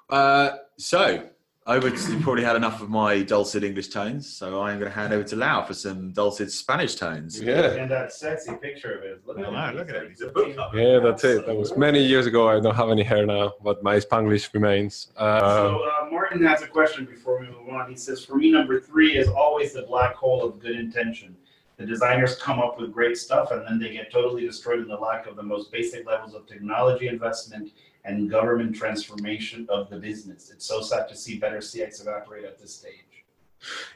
Uh, 0.09 0.57
so 0.77 1.29
over 1.67 1.91
to, 1.91 2.13
you 2.13 2.19
probably 2.21 2.43
had 2.43 2.57
enough 2.57 2.81
of 2.81 2.89
my 2.89 3.23
dulcet 3.23 3.63
English 3.63 3.89
tones, 3.89 4.27
so 4.29 4.63
I'm 4.63 4.79
going 4.79 4.91
to 4.91 4.95
hand 4.97 5.13
over 5.13 5.23
to 5.25 5.37
Lau 5.37 5.63
for 5.63 5.75
some 5.75 6.11
dulcet 6.13 6.51
Spanish 6.51 6.95
tones. 6.95 7.41
Yeah. 7.41 7.73
And 7.75 7.91
that 7.91 8.13
sexy 8.13 8.55
picture 8.55 8.93
of 8.97 9.03
it. 9.05 9.21
Look 9.27 9.39
at 9.39 9.45
Oh, 9.45 9.51
him. 9.53 9.77
look 9.77 9.89
at 9.91 9.95
him. 9.97 10.03
like 10.05 10.11
He's 10.11 10.21
a 10.23 10.27
looking- 10.27 10.57
book 10.57 10.73
cover. 10.73 10.81
Yeah, 10.81 10.99
that's 11.01 11.23
it. 11.25 11.47
That 11.47 11.55
was 11.55 11.77
many 11.77 12.03
years 12.03 12.27
ago. 12.27 12.49
I 12.49 12.61
don't 12.61 12.75
have 12.75 12.89
any 12.89 13.03
hair 13.03 13.27
now, 13.27 13.53
but 13.63 13.83
my 13.83 13.97
Spanglish 13.97 14.53
remains. 14.55 15.09
Uh, 15.17 15.41
So 15.41 15.83
uh, 15.85 16.09
Martin 16.11 16.43
has 16.45 16.63
a 16.63 16.67
question 16.67 17.05
before 17.05 17.39
we 17.41 17.47
move 17.47 17.69
on. 17.69 17.91
He 17.91 17.97
says, 17.97 18.25
"For 18.25 18.37
me, 18.37 18.51
number 18.51 18.81
three 18.81 19.17
is 19.17 19.29
always 19.29 19.75
the 19.75 19.83
black 19.83 20.15
hole 20.15 20.43
of 20.43 20.59
good 20.61 20.77
intention. 20.77 21.37
The 21.77 21.87
designers 21.87 22.37
come 22.37 22.59
up 22.59 22.81
with 22.81 22.93
great 22.93 23.17
stuff, 23.17 23.53
and 23.53 23.63
then 23.67 23.79
they 23.79 23.93
get 23.93 24.11
totally 24.11 24.45
destroyed 24.47 24.81
in 24.81 24.89
the 24.89 24.97
lack 24.97 25.27
of 25.27 25.37
the 25.37 25.43
most 25.43 25.71
basic 25.71 26.07
levels 26.07 26.35
of 26.35 26.47
technology 26.47 27.07
investment 27.09 27.71
and 28.05 28.31
government 28.31 28.75
transformation 28.75 29.67
of 29.69 29.91
the 29.91 29.99
business. 29.99 30.51
It's 30.51 30.65
so 30.65 30.81
sad 30.81 31.09
to 31.09 31.17
see 31.17 31.39
better 31.39 31.59
CX 31.59 32.01
evaporate 32.01 32.45
at 32.45 32.59
this 32.59 32.75
stage." 32.75 33.10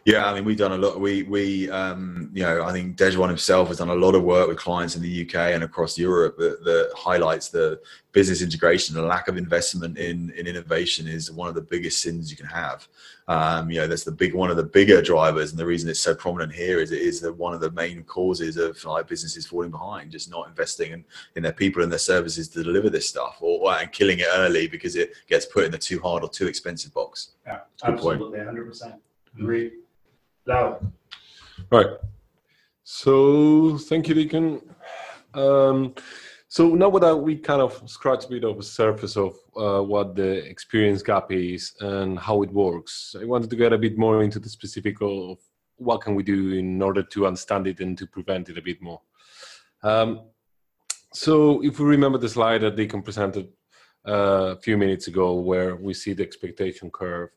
Yeah, 0.04 0.26
I 0.26 0.34
mean, 0.34 0.44
we've 0.44 0.58
done 0.58 0.72
a 0.72 0.78
lot. 0.78 1.00
We, 1.00 1.22
we, 1.22 1.70
um, 1.70 2.30
you 2.34 2.42
know, 2.42 2.64
I 2.64 2.72
think 2.72 2.96
Dejuan 2.96 3.28
himself 3.28 3.68
has 3.68 3.78
done 3.78 3.88
a 3.88 3.94
lot 3.94 4.14
of 4.14 4.22
work 4.22 4.48
with 4.48 4.58
clients 4.58 4.96
in 4.96 5.02
the 5.02 5.22
UK 5.22 5.34
and 5.54 5.64
across 5.64 5.96
Europe 5.98 6.36
that, 6.38 6.62
that 6.64 6.92
highlights 6.94 7.48
the 7.48 7.80
business 8.12 8.42
integration. 8.42 8.94
The 8.94 9.02
lack 9.02 9.28
of 9.28 9.36
investment 9.36 9.96
in, 9.96 10.30
in 10.36 10.46
innovation 10.46 11.08
is 11.08 11.32
one 11.32 11.48
of 11.48 11.54
the 11.54 11.62
biggest 11.62 12.02
sins 12.02 12.30
you 12.30 12.36
can 12.36 12.46
have. 12.46 12.86
Um, 13.26 13.70
you 13.70 13.80
know, 13.80 13.86
that's 13.86 14.04
the 14.04 14.12
big 14.12 14.34
one 14.34 14.50
of 14.50 14.58
the 14.58 14.64
bigger 14.64 15.00
drivers, 15.00 15.50
and 15.50 15.58
the 15.58 15.64
reason 15.64 15.88
it's 15.88 16.00
so 16.00 16.14
prominent 16.14 16.52
here 16.52 16.78
is 16.78 16.92
it 16.92 17.00
is 17.00 17.20
the, 17.20 17.32
one 17.32 17.54
of 17.54 17.60
the 17.60 17.70
main 17.70 18.02
causes 18.04 18.58
of 18.58 18.82
like 18.84 19.08
businesses 19.08 19.46
falling 19.46 19.70
behind, 19.70 20.12
just 20.12 20.30
not 20.30 20.46
investing 20.46 20.92
in, 20.92 21.04
in 21.34 21.42
their 21.42 21.52
people 21.52 21.82
and 21.82 21.90
their 21.90 21.98
services 21.98 22.48
to 22.48 22.62
deliver 22.62 22.90
this 22.90 23.08
stuff, 23.08 23.38
or, 23.40 23.72
and 23.72 23.90
killing 23.92 24.18
it 24.18 24.26
early 24.34 24.68
because 24.68 24.94
it 24.94 25.14
gets 25.26 25.46
put 25.46 25.64
in 25.64 25.70
the 25.70 25.78
too 25.78 26.00
hard 26.00 26.22
or 26.22 26.28
too 26.28 26.46
expensive 26.46 26.92
box. 26.92 27.30
Yeah, 27.46 27.60
absolutely, 27.82 28.40
hundred 28.40 28.68
percent. 28.68 28.96
Agree. 29.38 29.72
Loud. 30.46 30.92
Right. 31.70 31.86
So 32.82 33.78
thank 33.78 34.08
you, 34.08 34.14
Deacon. 34.14 34.60
Um, 35.32 35.94
so 36.48 36.68
now 36.74 36.90
that 36.90 37.16
we 37.16 37.36
kind 37.36 37.60
of 37.60 37.82
scratched 37.86 38.26
a 38.26 38.28
bit 38.28 38.44
of 38.44 38.58
a 38.58 38.62
surface 38.62 39.16
of 39.16 39.36
uh, 39.56 39.82
what 39.82 40.14
the 40.14 40.46
experience 40.48 41.02
gap 41.02 41.32
is 41.32 41.74
and 41.80 42.18
how 42.18 42.42
it 42.42 42.52
works, 42.52 43.16
I 43.20 43.24
wanted 43.24 43.50
to 43.50 43.56
get 43.56 43.72
a 43.72 43.78
bit 43.78 43.98
more 43.98 44.22
into 44.22 44.38
the 44.38 44.48
specific 44.48 44.98
of 45.00 45.38
what 45.76 46.02
can 46.02 46.14
we 46.14 46.22
do 46.22 46.52
in 46.52 46.80
order 46.80 47.02
to 47.02 47.26
understand 47.26 47.66
it 47.66 47.80
and 47.80 47.98
to 47.98 48.06
prevent 48.06 48.48
it 48.48 48.58
a 48.58 48.62
bit 48.62 48.80
more. 48.80 49.00
Um, 49.82 50.20
so 51.12 51.62
if 51.64 51.78
we 51.78 51.86
remember 51.86 52.18
the 52.18 52.28
slide 52.28 52.62
that 52.62 52.76
Deacon 52.76 53.02
presented 53.02 53.48
uh, 54.06 54.54
a 54.54 54.56
few 54.56 54.76
minutes 54.76 55.08
ago, 55.08 55.34
where 55.34 55.76
we 55.76 55.94
see 55.94 56.12
the 56.12 56.22
expectation 56.22 56.90
curve, 56.90 57.30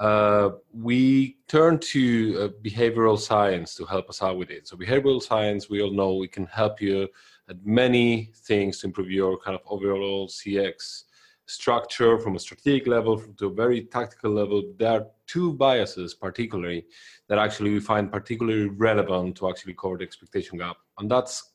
uh, 0.00 0.52
we 0.72 1.36
turn 1.46 1.78
to 1.78 2.34
uh, 2.40 2.48
behavioral 2.64 3.18
science 3.18 3.74
to 3.74 3.84
help 3.84 4.08
us 4.08 4.22
out 4.22 4.38
with 4.38 4.50
it. 4.50 4.66
So, 4.66 4.74
behavioral 4.74 5.22
science, 5.22 5.68
we 5.68 5.82
all 5.82 5.92
know, 5.92 6.14
we 6.14 6.26
can 6.26 6.46
help 6.46 6.80
you 6.80 7.06
at 7.50 7.56
many 7.66 8.32
things 8.34 8.78
to 8.78 8.86
improve 8.86 9.10
your 9.10 9.38
kind 9.38 9.54
of 9.54 9.60
overall 9.68 10.26
CX 10.26 11.04
structure 11.44 12.18
from 12.18 12.34
a 12.34 12.38
strategic 12.38 12.86
level 12.86 13.22
to 13.36 13.46
a 13.46 13.52
very 13.52 13.82
tactical 13.82 14.30
level. 14.30 14.72
There 14.78 14.90
are 14.90 15.06
two 15.26 15.52
biases, 15.52 16.14
particularly, 16.14 16.86
that 17.28 17.38
actually 17.38 17.72
we 17.72 17.80
find 17.80 18.10
particularly 18.10 18.68
relevant 18.68 19.36
to 19.36 19.50
actually 19.50 19.74
cover 19.74 19.98
the 19.98 20.04
expectation 20.04 20.56
gap, 20.56 20.78
and 20.98 21.10
that's 21.10 21.50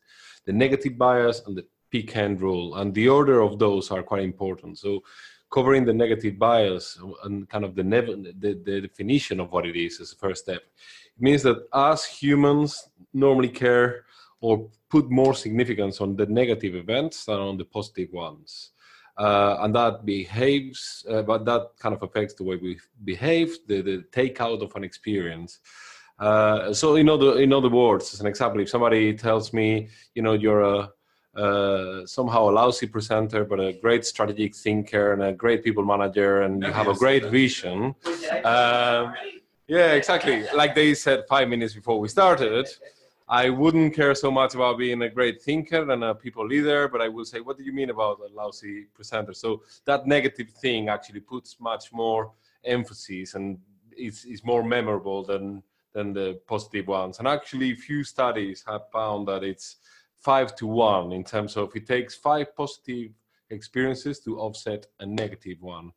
the 0.46 0.54
negative 0.54 1.00
bias 1.00 1.42
and 1.48 1.58
the 1.58 1.66
peak 1.90 2.16
end 2.16 2.42
rule. 2.42 2.76
And 2.76 2.94
the 2.94 3.10
order 3.10 3.40
of 3.42 3.58
those 3.58 3.90
are 3.90 4.04
quite 4.04 4.24
important. 4.24 4.78
So, 4.78 5.02
covering 5.52 5.86
the 5.86 5.94
negative 5.94 6.38
bias 6.38 7.00
and 7.24 7.48
kind 7.50 7.64
of 7.64 7.76
the, 7.76 7.84
the, 7.84 8.60
the, 8.66 8.82
definition 8.82 9.40
of 9.40 9.52
what 9.52 9.66
it 9.66 9.76
is 9.76 10.02
as 10.02 10.12
a 10.12 10.16
first 10.16 10.44
step. 10.44 10.62
It 11.16 11.22
means 11.22 11.44
that 11.44 11.68
us 11.72 12.06
humans 12.06 12.90
normally 13.14 13.50
care 13.50 14.06
or 14.42 14.70
put 14.90 15.10
more 15.10 15.34
significance 15.34 16.02
on 16.02 16.16
the 16.16 16.26
negative 16.26 16.76
events 16.76 17.26
than 17.26 17.40
on 17.40 17.58
the 17.58 17.66
positive 17.66 18.12
ones. 18.12 18.72
Uh, 19.18 19.58
and 19.62 19.74
that 19.74 20.06
behaves, 20.06 21.06
uh, 21.10 21.22
but 21.22 21.46
that 21.46 21.70
kind 21.80 21.96
of 21.96 22.04
affects 22.04 22.34
the 22.34 22.44
way 22.44 22.58
we 22.58 22.78
behave, 23.06 23.58
the, 23.68 23.82
the 23.82 24.04
takeout 24.12 24.62
of 24.62 24.76
an 24.76 24.84
experience. 24.84 25.60
Uh, 26.20 26.74
so, 26.74 26.96
in 26.96 27.10
other, 27.10 27.40
in 27.40 27.54
other 27.54 27.70
words, 27.70 28.14
as 28.14 28.20
an 28.20 28.28
example, 28.28 28.60
if 28.62 28.70
somebody 28.70 29.14
tells 29.14 29.54
me, 29.54 29.90
you 30.16 30.22
know, 30.22 30.34
you're 30.34 30.62
a 30.62 30.90
uh, 31.36 32.06
somehow 32.06 32.50
a 32.50 32.52
lousy 32.52 32.88
presenter, 32.88 33.44
but 33.44 33.60
a 33.60 33.74
great 33.74 34.06
strategic 34.06 34.56
thinker 34.56 35.14
and 35.14 35.22
a 35.22 35.34
great 35.34 35.64
people 35.64 35.84
manager, 35.84 36.44
and 36.44 36.64
you 36.64 36.72
have 36.72 36.88
a 36.88 36.94
great 36.94 37.26
vision. 37.26 37.96
Um, 38.44 39.14
yeah, 39.68 39.94
exactly. 39.94 40.46
Like 40.54 40.76
they 40.76 40.94
said 40.94 41.26
five 41.28 41.48
minutes 41.50 41.74
before 41.74 42.00
we 42.00 42.08
started, 42.08 42.68
I 43.28 43.50
wouldn't 43.50 43.96
care 43.96 44.14
so 44.14 44.30
much 44.30 44.54
about 44.54 44.78
being 44.78 45.02
a 45.02 45.10
great 45.10 45.42
thinker 45.42 45.90
and 45.90 46.04
a 46.04 46.14
people 46.14 46.46
leader, 46.46 46.88
but 46.88 47.02
I 47.02 47.10
will 47.10 47.26
say, 47.26 47.40
what 47.40 47.58
do 47.58 47.64
you 47.64 47.74
mean 47.74 47.90
about 47.90 48.20
a 48.20 48.34
lousy 48.34 48.86
presenter? 48.94 49.34
So 49.34 49.64
that 49.86 50.06
negative 50.06 50.50
thing 50.52 50.90
actually 50.90 51.22
puts 51.22 51.60
much 51.60 51.92
more 51.92 52.32
emphasis 52.64 53.34
and 53.34 53.58
is, 53.98 54.26
is 54.26 54.44
more 54.44 54.64
memorable 54.64 55.24
than 55.24 55.64
than 55.96 56.12
the 56.12 56.40
positive 56.46 56.88
ones. 56.88 57.20
And 57.20 57.28
actually, 57.28 57.74
few 57.74 58.04
studies 58.04 58.64
have 58.68 58.82
found 58.92 59.28
that 59.30 59.44
it's 59.44 59.78
five 60.26 60.56
to 60.56 60.66
one 60.66 61.12
in 61.12 61.24
terms 61.24 61.56
of 61.56 61.76
it 61.76 61.86
takes 61.86 62.16
five 62.16 62.48
positive 62.56 63.12
experiences 63.52 64.20
to 64.20 64.40
offset 64.40 64.88
a 65.00 65.06
negative 65.06 65.62
one. 65.62 65.92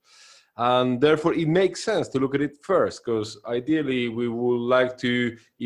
and 0.59 1.01
therefore 1.01 1.33
it 1.43 1.49
makes 1.63 1.85
sense 1.91 2.07
to 2.09 2.19
look 2.19 2.35
at 2.35 2.47
it 2.49 2.55
first 2.71 2.97
because 3.01 3.29
ideally 3.47 4.03
we 4.19 4.27
would 4.29 4.65
like 4.79 4.93
to 5.07 5.13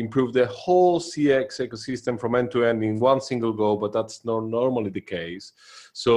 improve 0.03 0.31
the 0.33 0.45
whole 0.61 0.97
cx 1.09 1.47
ecosystem 1.65 2.13
from 2.21 2.35
end 2.39 2.49
to 2.51 2.59
end 2.69 2.79
in 2.83 2.99
one 3.11 3.21
single 3.29 3.53
go 3.63 3.69
but 3.83 3.91
that's 3.97 4.17
not 4.29 4.41
normally 4.59 4.91
the 4.91 5.07
case 5.17 5.45
so 6.05 6.11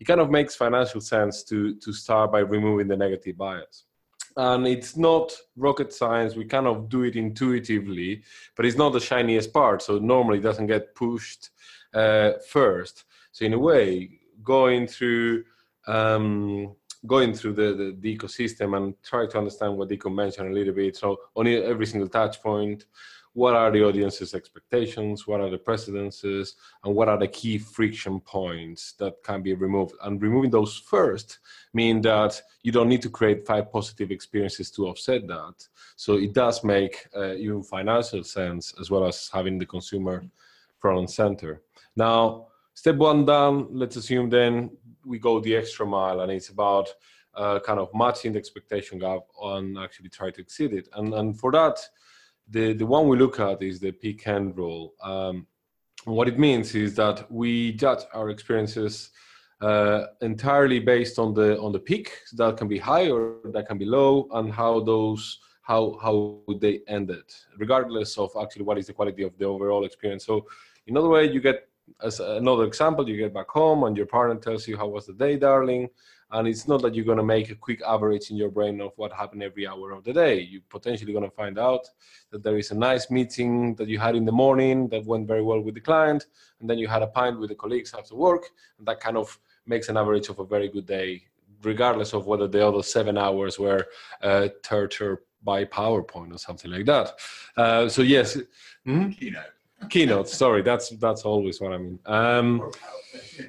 it 0.00 0.06
kind 0.10 0.22
of 0.24 0.30
makes 0.38 0.62
financial 0.64 1.02
sense 1.14 1.36
to 1.50 1.58
to 1.84 1.90
start 2.02 2.26
by 2.34 2.42
removing 2.56 2.88
the 2.88 3.00
negative 3.04 3.36
bias 3.44 3.76
and 4.36 4.66
it's 4.74 4.96
not 4.96 5.26
rocket 5.56 5.92
science 6.00 6.36
we 6.36 6.44
kind 6.44 6.68
of 6.72 6.88
do 6.88 7.02
it 7.02 7.16
intuitively 7.16 8.22
but 8.54 8.64
it's 8.66 8.80
not 8.82 8.92
the 8.92 9.06
shiniest 9.08 9.52
part 9.52 9.82
so 9.82 9.98
normally 9.98 10.38
it 10.38 10.46
doesn't 10.48 10.66
get 10.74 10.94
pushed 10.94 11.50
uh, 11.94 12.32
first 12.48 13.04
so 13.32 13.44
in 13.44 13.52
a 13.52 13.58
way 13.58 14.20
going 14.42 14.86
through 14.86 15.44
um, 15.86 16.74
going 17.06 17.32
through 17.32 17.54
the, 17.54 17.74
the, 17.74 17.96
the, 17.98 18.16
ecosystem 18.16 18.76
and 18.76 18.94
try 19.02 19.26
to 19.26 19.38
understand 19.38 19.76
what 19.76 19.88
Deacon 19.88 20.14
mentioned 20.14 20.50
a 20.50 20.52
little 20.52 20.74
bit. 20.74 20.96
So 20.96 21.18
on 21.34 21.46
every 21.46 21.86
single 21.86 22.08
touch 22.08 22.42
point, 22.42 22.84
what 23.32 23.54
are 23.54 23.70
the 23.70 23.84
audience's 23.84 24.34
expectations, 24.34 25.26
what 25.26 25.40
are 25.40 25.50
the 25.50 25.58
precedences, 25.58 26.56
and 26.84 26.94
what 26.94 27.08
are 27.08 27.18
the 27.18 27.28
key 27.28 27.58
friction 27.58 28.20
points 28.20 28.92
that 28.98 29.22
can 29.22 29.40
be 29.40 29.54
removed. 29.54 29.94
And 30.02 30.20
removing 30.20 30.50
those 30.50 30.76
first 30.76 31.38
mean 31.72 32.00
that 32.02 32.40
you 32.62 32.72
don't 32.72 32.88
need 32.88 33.02
to 33.02 33.10
create 33.10 33.46
five 33.46 33.70
positive 33.70 34.10
experiences 34.10 34.70
to 34.72 34.88
offset 34.88 35.28
that. 35.28 35.54
So 35.96 36.14
it 36.14 36.32
does 36.34 36.64
make 36.64 37.06
uh, 37.16 37.34
even 37.34 37.62
financial 37.62 38.24
sense 38.24 38.74
as 38.80 38.90
well 38.90 39.06
as 39.06 39.30
having 39.32 39.58
the 39.58 39.66
consumer 39.66 40.24
front 40.78 40.98
and 40.98 41.10
center. 41.10 41.62
Now, 41.96 42.48
step 42.74 42.96
one 42.96 43.24
done, 43.24 43.68
let's 43.70 43.96
assume 43.96 44.30
then 44.30 44.70
we 45.04 45.18
go 45.18 45.40
the 45.40 45.56
extra 45.56 45.86
mile 45.86 46.20
and 46.20 46.32
it's 46.32 46.50
about 46.50 46.88
uh, 47.34 47.60
kind 47.60 47.78
of 47.78 47.88
matching 47.94 48.32
the 48.32 48.38
expectation 48.38 48.98
gap 48.98 49.22
and 49.42 49.78
actually 49.78 50.08
try 50.08 50.30
to 50.30 50.40
exceed 50.40 50.72
it. 50.72 50.88
And, 50.94 51.14
and 51.14 51.38
for 51.38 51.52
that, 51.52 51.78
the, 52.48 52.72
the 52.72 52.86
one 52.86 53.08
we 53.08 53.16
look 53.16 53.38
at 53.40 53.62
is 53.62 53.80
the 53.80 53.92
peak 53.92 54.26
end 54.26 54.56
rule. 54.56 54.94
Um, 55.02 55.46
what 56.04 56.28
it 56.28 56.38
means 56.38 56.74
is 56.74 56.94
that 56.96 57.30
we 57.30 57.72
judge 57.72 58.00
our 58.14 58.30
experiences 58.30 59.10
uh, 59.60 60.06
entirely 60.22 60.80
based 60.80 61.18
on 61.18 61.34
the 61.34 61.60
on 61.60 61.72
the 61.72 61.78
peak 61.78 62.12
that 62.32 62.56
can 62.56 62.66
be 62.66 62.78
high 62.78 63.10
or 63.10 63.36
that 63.52 63.66
can 63.66 63.76
be 63.76 63.84
low 63.84 64.26
and 64.32 64.52
how 64.52 64.80
those 64.80 65.38
how 65.62 65.98
how 66.02 66.40
they 66.60 66.80
ended 66.88 67.24
regardless 67.58 68.16
of 68.16 68.30
actually 68.40 68.64
what 68.64 68.78
is 68.78 68.86
the 68.86 68.92
quality 68.92 69.22
of 69.22 69.36
the 69.36 69.44
overall 69.44 69.84
experience 69.84 70.24
so 70.24 70.46
in 70.86 70.96
other 70.96 71.08
way 71.08 71.30
you 71.30 71.40
get 71.40 71.68
as 72.02 72.20
another 72.20 72.64
example, 72.64 73.08
you 73.08 73.16
get 73.16 73.34
back 73.34 73.48
home 73.48 73.84
and 73.84 73.96
your 73.96 74.06
partner 74.06 74.36
tells 74.36 74.66
you 74.66 74.76
how 74.76 74.88
was 74.88 75.06
the 75.06 75.12
day, 75.12 75.36
darling, 75.36 75.88
and 76.32 76.46
it's 76.46 76.68
not 76.68 76.82
that 76.82 76.94
you're 76.94 77.04
going 77.04 77.18
to 77.18 77.24
make 77.24 77.50
a 77.50 77.54
quick 77.54 77.80
average 77.86 78.30
in 78.30 78.36
your 78.36 78.50
brain 78.50 78.80
of 78.80 78.92
what 78.96 79.12
happened 79.12 79.42
every 79.42 79.66
hour 79.66 79.90
of 79.90 80.04
the 80.04 80.12
day. 80.12 80.40
You're 80.40 80.62
potentially 80.68 81.12
going 81.12 81.28
to 81.28 81.36
find 81.36 81.58
out 81.58 81.88
that 82.30 82.42
there 82.42 82.56
is 82.56 82.70
a 82.70 82.74
nice 82.74 83.10
meeting 83.10 83.74
that 83.76 83.88
you 83.88 83.98
had 83.98 84.14
in 84.14 84.24
the 84.24 84.32
morning 84.32 84.88
that 84.88 85.04
went 85.04 85.26
very 85.26 85.42
well 85.42 85.60
with 85.60 85.74
the 85.74 85.80
client, 85.80 86.26
and 86.60 86.70
then 86.70 86.78
you 86.78 86.88
had 86.88 87.02
a 87.02 87.08
pint 87.08 87.40
with 87.40 87.50
the 87.50 87.56
colleagues 87.56 87.94
after 87.94 88.14
work, 88.14 88.50
and 88.78 88.86
that 88.86 89.00
kind 89.00 89.16
of 89.16 89.38
makes 89.66 89.88
an 89.88 89.96
average 89.96 90.28
of 90.28 90.38
a 90.38 90.44
very 90.44 90.68
good 90.68 90.86
day, 90.86 91.22
regardless 91.62 92.12
of 92.12 92.26
whether 92.26 92.46
the 92.46 92.66
other 92.66 92.82
seven 92.82 93.18
hours 93.18 93.58
were 93.58 93.86
uh, 94.22 94.48
torture 94.62 95.22
by 95.42 95.64
PowerPoint 95.64 96.34
or 96.34 96.38
something 96.38 96.70
like 96.70 96.86
that. 96.86 97.12
Uh, 97.56 97.88
so 97.88 98.02
yes, 98.02 98.36
mm-hmm. 98.86 99.10
keynote 99.10 99.54
keynote 99.88 100.28
sorry 100.28 100.62
that's 100.62 100.90
that's 100.90 101.22
always 101.22 101.60
what 101.60 101.72
i 101.72 101.78
mean. 101.78 101.98
Um, 102.06 102.70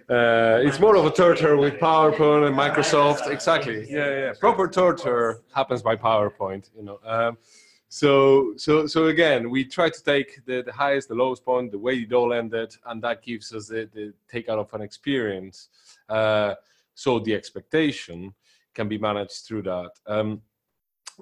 uh, 0.10 0.60
it's 0.64 0.80
more 0.80 0.96
of 0.96 1.06
a 1.06 1.12
torture 1.12 1.58
with 1.58 1.76
powerpoint 1.76 2.48
and 2.48 2.56
microsoft. 2.56 3.30
Exactly. 3.30 3.86
Yeah 3.92 4.10
yeah 4.10 4.34
proper 4.40 4.68
torture 4.68 5.42
happens 5.54 5.82
by 5.82 5.96
powerpoint 5.96 6.70
you 6.76 6.84
know. 6.84 7.00
Um, 7.06 7.38
so 7.90 8.54
so 8.56 8.88
so 8.88 9.08
again 9.08 9.50
we 9.50 9.66
try 9.66 9.90
to 9.90 10.04
take 10.04 10.44
the, 10.46 10.64
the 10.64 10.72
highest 10.72 11.10
the 11.10 11.16
lowest 11.16 11.44
point 11.44 11.72
the 11.72 11.78
way 11.78 11.96
it 11.96 12.14
all 12.14 12.32
ended 12.34 12.74
and 12.86 13.02
that 13.04 13.22
gives 13.22 13.54
us 13.54 13.68
the, 13.68 13.90
the 13.94 14.14
take 14.30 14.48
out 14.50 14.60
of 14.60 14.74
an 14.74 14.82
experience. 14.82 15.70
Uh, 16.08 16.56
so 16.96 17.20
the 17.20 17.34
expectation 17.34 18.34
can 18.74 18.88
be 18.88 18.98
managed 18.98 19.46
through 19.46 19.64
that. 19.64 19.92
Um, 20.08 20.42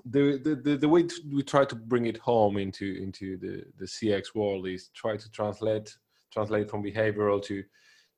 the, 0.05 0.59
the, 0.63 0.77
the, 0.77 0.89
way 0.89 1.07
we 1.31 1.43
try 1.43 1.65
to 1.65 1.75
bring 1.75 2.05
it 2.05 2.17
home 2.17 2.57
into 2.57 2.95
into 3.01 3.38
the, 3.38 3.63
the 3.77 3.85
CX 3.85 4.35
world 4.35 4.67
is 4.67 4.89
try 4.93 5.17
to 5.17 5.31
translate 5.31 5.95
translate 6.31 6.69
from 6.69 6.83
behavioral 6.83 7.43
to 7.43 7.63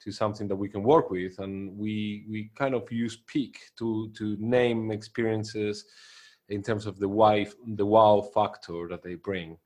to 0.01 0.11
something 0.11 0.47
that 0.47 0.55
we 0.55 0.67
can 0.67 0.83
work 0.83 1.09
with. 1.09 1.39
And 1.39 1.77
we 1.77 2.25
we 2.29 2.51
kind 2.55 2.73
of 2.75 2.91
use 2.91 3.17
peak 3.27 3.59
to 3.79 4.11
to 4.17 4.37
name 4.39 4.91
experiences 4.91 5.85
in 6.49 6.61
terms 6.61 6.85
of 6.85 6.99
the 6.99 7.07
why 7.07 7.47
the 7.75 7.85
wow 7.85 8.21
factor 8.33 8.87
that 8.89 9.03
they 9.03 9.15
bring 9.15 9.57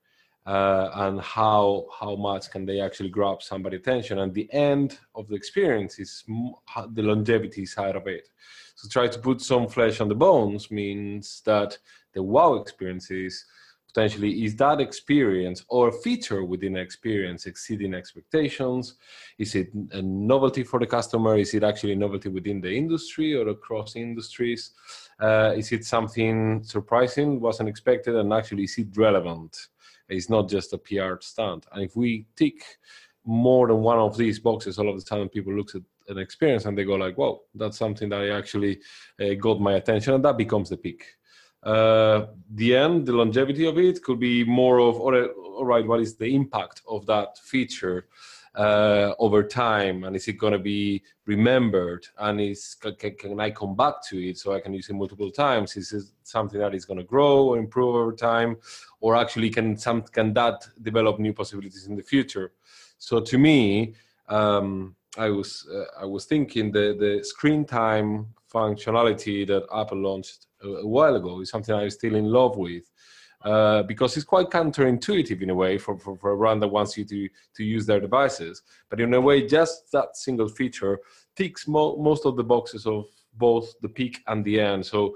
uh, 0.46 0.90
and 0.94 1.20
how 1.22 1.86
how 2.00 2.16
much 2.16 2.52
can 2.52 2.66
they 2.66 2.80
actually 2.80 3.10
grab 3.10 3.42
somebody 3.42 3.78
attention. 3.78 4.20
And 4.20 4.34
the 4.34 4.52
end 4.54 5.00
of 5.16 5.28
the 5.28 5.36
experience 5.36 6.00
is 6.00 6.24
the 6.92 7.02
longevity 7.02 7.66
side 7.66 7.96
of 7.96 8.08
it. 8.08 8.30
So 8.76 8.88
try 8.90 9.08
to 9.08 9.20
put 9.20 9.42
some 9.42 9.68
flesh 9.68 10.02
on 10.02 10.10
the 10.10 10.16
bones 10.16 10.70
means 10.70 11.42
that 11.46 11.78
the 12.14 12.22
wow 12.22 12.56
experience 12.56 13.10
is 13.10 13.46
potentially 13.88 14.44
is 14.44 14.56
that 14.58 14.82
experience 14.82 15.64
or 15.70 15.92
feature 15.92 16.44
within 16.44 16.76
experience 16.76 17.46
exceeding 17.46 17.94
expectations? 17.94 18.96
Is 19.40 19.56
it 19.56 19.70
a 19.94 20.02
novelty 20.02 20.64
for 20.64 20.80
the 20.80 20.86
customer? 20.86 21.38
Is 21.38 21.54
it 21.54 21.64
actually 21.64 21.96
novelty 21.96 22.30
within 22.30 22.62
the 22.62 22.72
industry 22.72 23.34
or 23.34 23.48
across 23.48 23.96
industries? 23.96 24.72
Uh, 25.20 25.54
is 25.56 25.72
it 25.72 25.86
something 25.86 26.62
surprising 26.64 27.40
wasn't 27.40 27.70
expected 27.70 28.16
and 28.16 28.34
actually 28.34 28.66
is 28.66 28.78
it 28.78 28.88
relevant 28.96 29.70
it's 30.10 30.30
not 30.30 30.50
just 30.50 30.74
a 30.74 30.78
pr 30.78 31.16
stunt. 31.22 31.66
And 31.72 31.84
if 31.84 31.96
we 31.96 32.28
tick 32.36 32.64
more 33.26 33.68
than 33.68 33.78
one 33.78 34.00
of 34.00 34.18
these 34.18 34.40
boxes 34.40 34.78
all 34.78 34.90
of 34.90 34.98
the 34.98 35.04
time 35.04 35.28
people 35.30 35.54
look 35.54 35.74
at 35.74 35.82
an 36.10 36.20
experience 36.20 36.66
and 36.66 36.78
they 36.78 36.84
go 36.84 36.94
like 36.94 37.18
whoa 37.18 37.42
that's 37.56 37.80
something 37.80 38.08
that 38.10 38.30
actually 38.30 38.80
uh, 39.20 39.34
got 39.34 39.60
my 39.60 39.74
attention 39.74 40.14
and 40.14 40.24
that 40.24 40.38
becomes 40.38 40.70
the 40.70 40.78
peak. 40.78 41.04
Uh, 41.64 42.28
the 42.54 42.76
end, 42.76 43.08
the 43.08 43.12
longevity 43.12 43.66
of 43.66 43.80
it 43.80 44.04
could 44.04 44.20
be 44.20 44.44
more 44.44 44.80
of, 44.80 45.00
all 45.00 45.12
right, 45.12 45.32
all 45.32 45.66
right 45.66 45.88
what 45.88 46.00
is 46.00 46.16
the 46.16 46.36
impact 46.36 46.84
of 46.88 47.08
that 47.08 47.40
feature 47.40 48.08
uh, 48.56 49.14
over 49.20 49.44
time? 49.44 50.04
And 50.04 50.16
is 50.16 50.28
it 50.28 50.34
going 50.34 50.54
to 50.54 50.60
be 50.60 51.04
remembered? 51.26 52.08
And 52.18 52.42
is 52.42 52.76
can, 52.76 53.16
can, 53.16 53.40
I 53.40 53.52
come 53.52 53.76
back 53.76 53.96
to 54.10 54.18
it 54.18 54.38
so 54.38 54.54
I 54.54 54.60
can 54.60 54.74
use 54.74 54.90
it 54.90 54.94
multiple 54.94 55.32
times? 55.32 55.76
Is 55.78 55.94
it 55.94 56.04
something 56.24 56.60
that 56.60 56.76
is 56.76 56.86
going 56.86 57.00
to 57.00 57.04
grow 57.04 57.48
or 57.48 57.58
improve 57.58 57.96
over 57.96 58.14
time? 58.14 58.58
Or 59.00 59.16
actually, 59.16 59.50
can, 59.50 59.78
some, 59.78 60.02
can 60.04 60.34
that 60.34 60.68
develop 60.82 61.20
new 61.20 61.34
possibilities 61.34 61.88
in 61.88 61.96
the 61.96 62.04
future? 62.04 62.54
So 62.98 63.20
to 63.20 63.38
me, 63.38 63.94
um, 64.30 64.96
I 65.18 65.30
was 65.30 65.68
uh, 65.74 66.02
I 66.02 66.06
was 66.06 66.26
thinking 66.26 66.72
the 66.72 66.96
the 67.00 67.24
screen 67.24 67.66
time 67.66 68.28
functionality 68.54 69.46
that 69.48 69.66
Apple 69.74 69.98
launched 69.98 70.48
a 70.64 70.88
while 70.88 71.16
ago 71.16 71.42
is 71.42 71.50
something 71.50 71.76
I'm 71.76 71.90
still 71.90 72.16
in 72.16 72.26
love 72.26 72.58
with. 72.58 72.90
Uh, 73.46 73.84
because 73.84 74.18
it's 74.18 74.26
quite 74.26 74.50
counterintuitive 74.50 75.44
in 75.44 75.52
a 75.52 75.56
way 75.56 75.78
for, 75.78 75.96
for, 76.00 76.18
for, 76.18 76.32
a 76.32 76.38
brand 76.38 76.60
that 76.60 76.68
wants 76.68 76.98
you 76.98 77.06
to, 77.06 77.30
to 77.56 77.64
use 77.64 77.86
their 77.86 78.00
devices. 78.00 78.64
But 78.90 79.00
in 79.00 79.14
a 79.14 79.22
way, 79.22 79.46
just 79.46 79.92
that 79.92 80.18
single 80.18 80.48
feature 80.48 81.00
ticks 81.36 81.68
mo- 81.68 81.96
most 81.98 82.26
of 82.26 82.38
the 82.38 82.44
boxes 82.44 82.88
of 82.88 83.06
both 83.36 83.80
the 83.82 83.90
peak 83.90 84.24
and 84.26 84.44
the 84.44 84.60
end. 84.60 84.84
So 84.84 85.16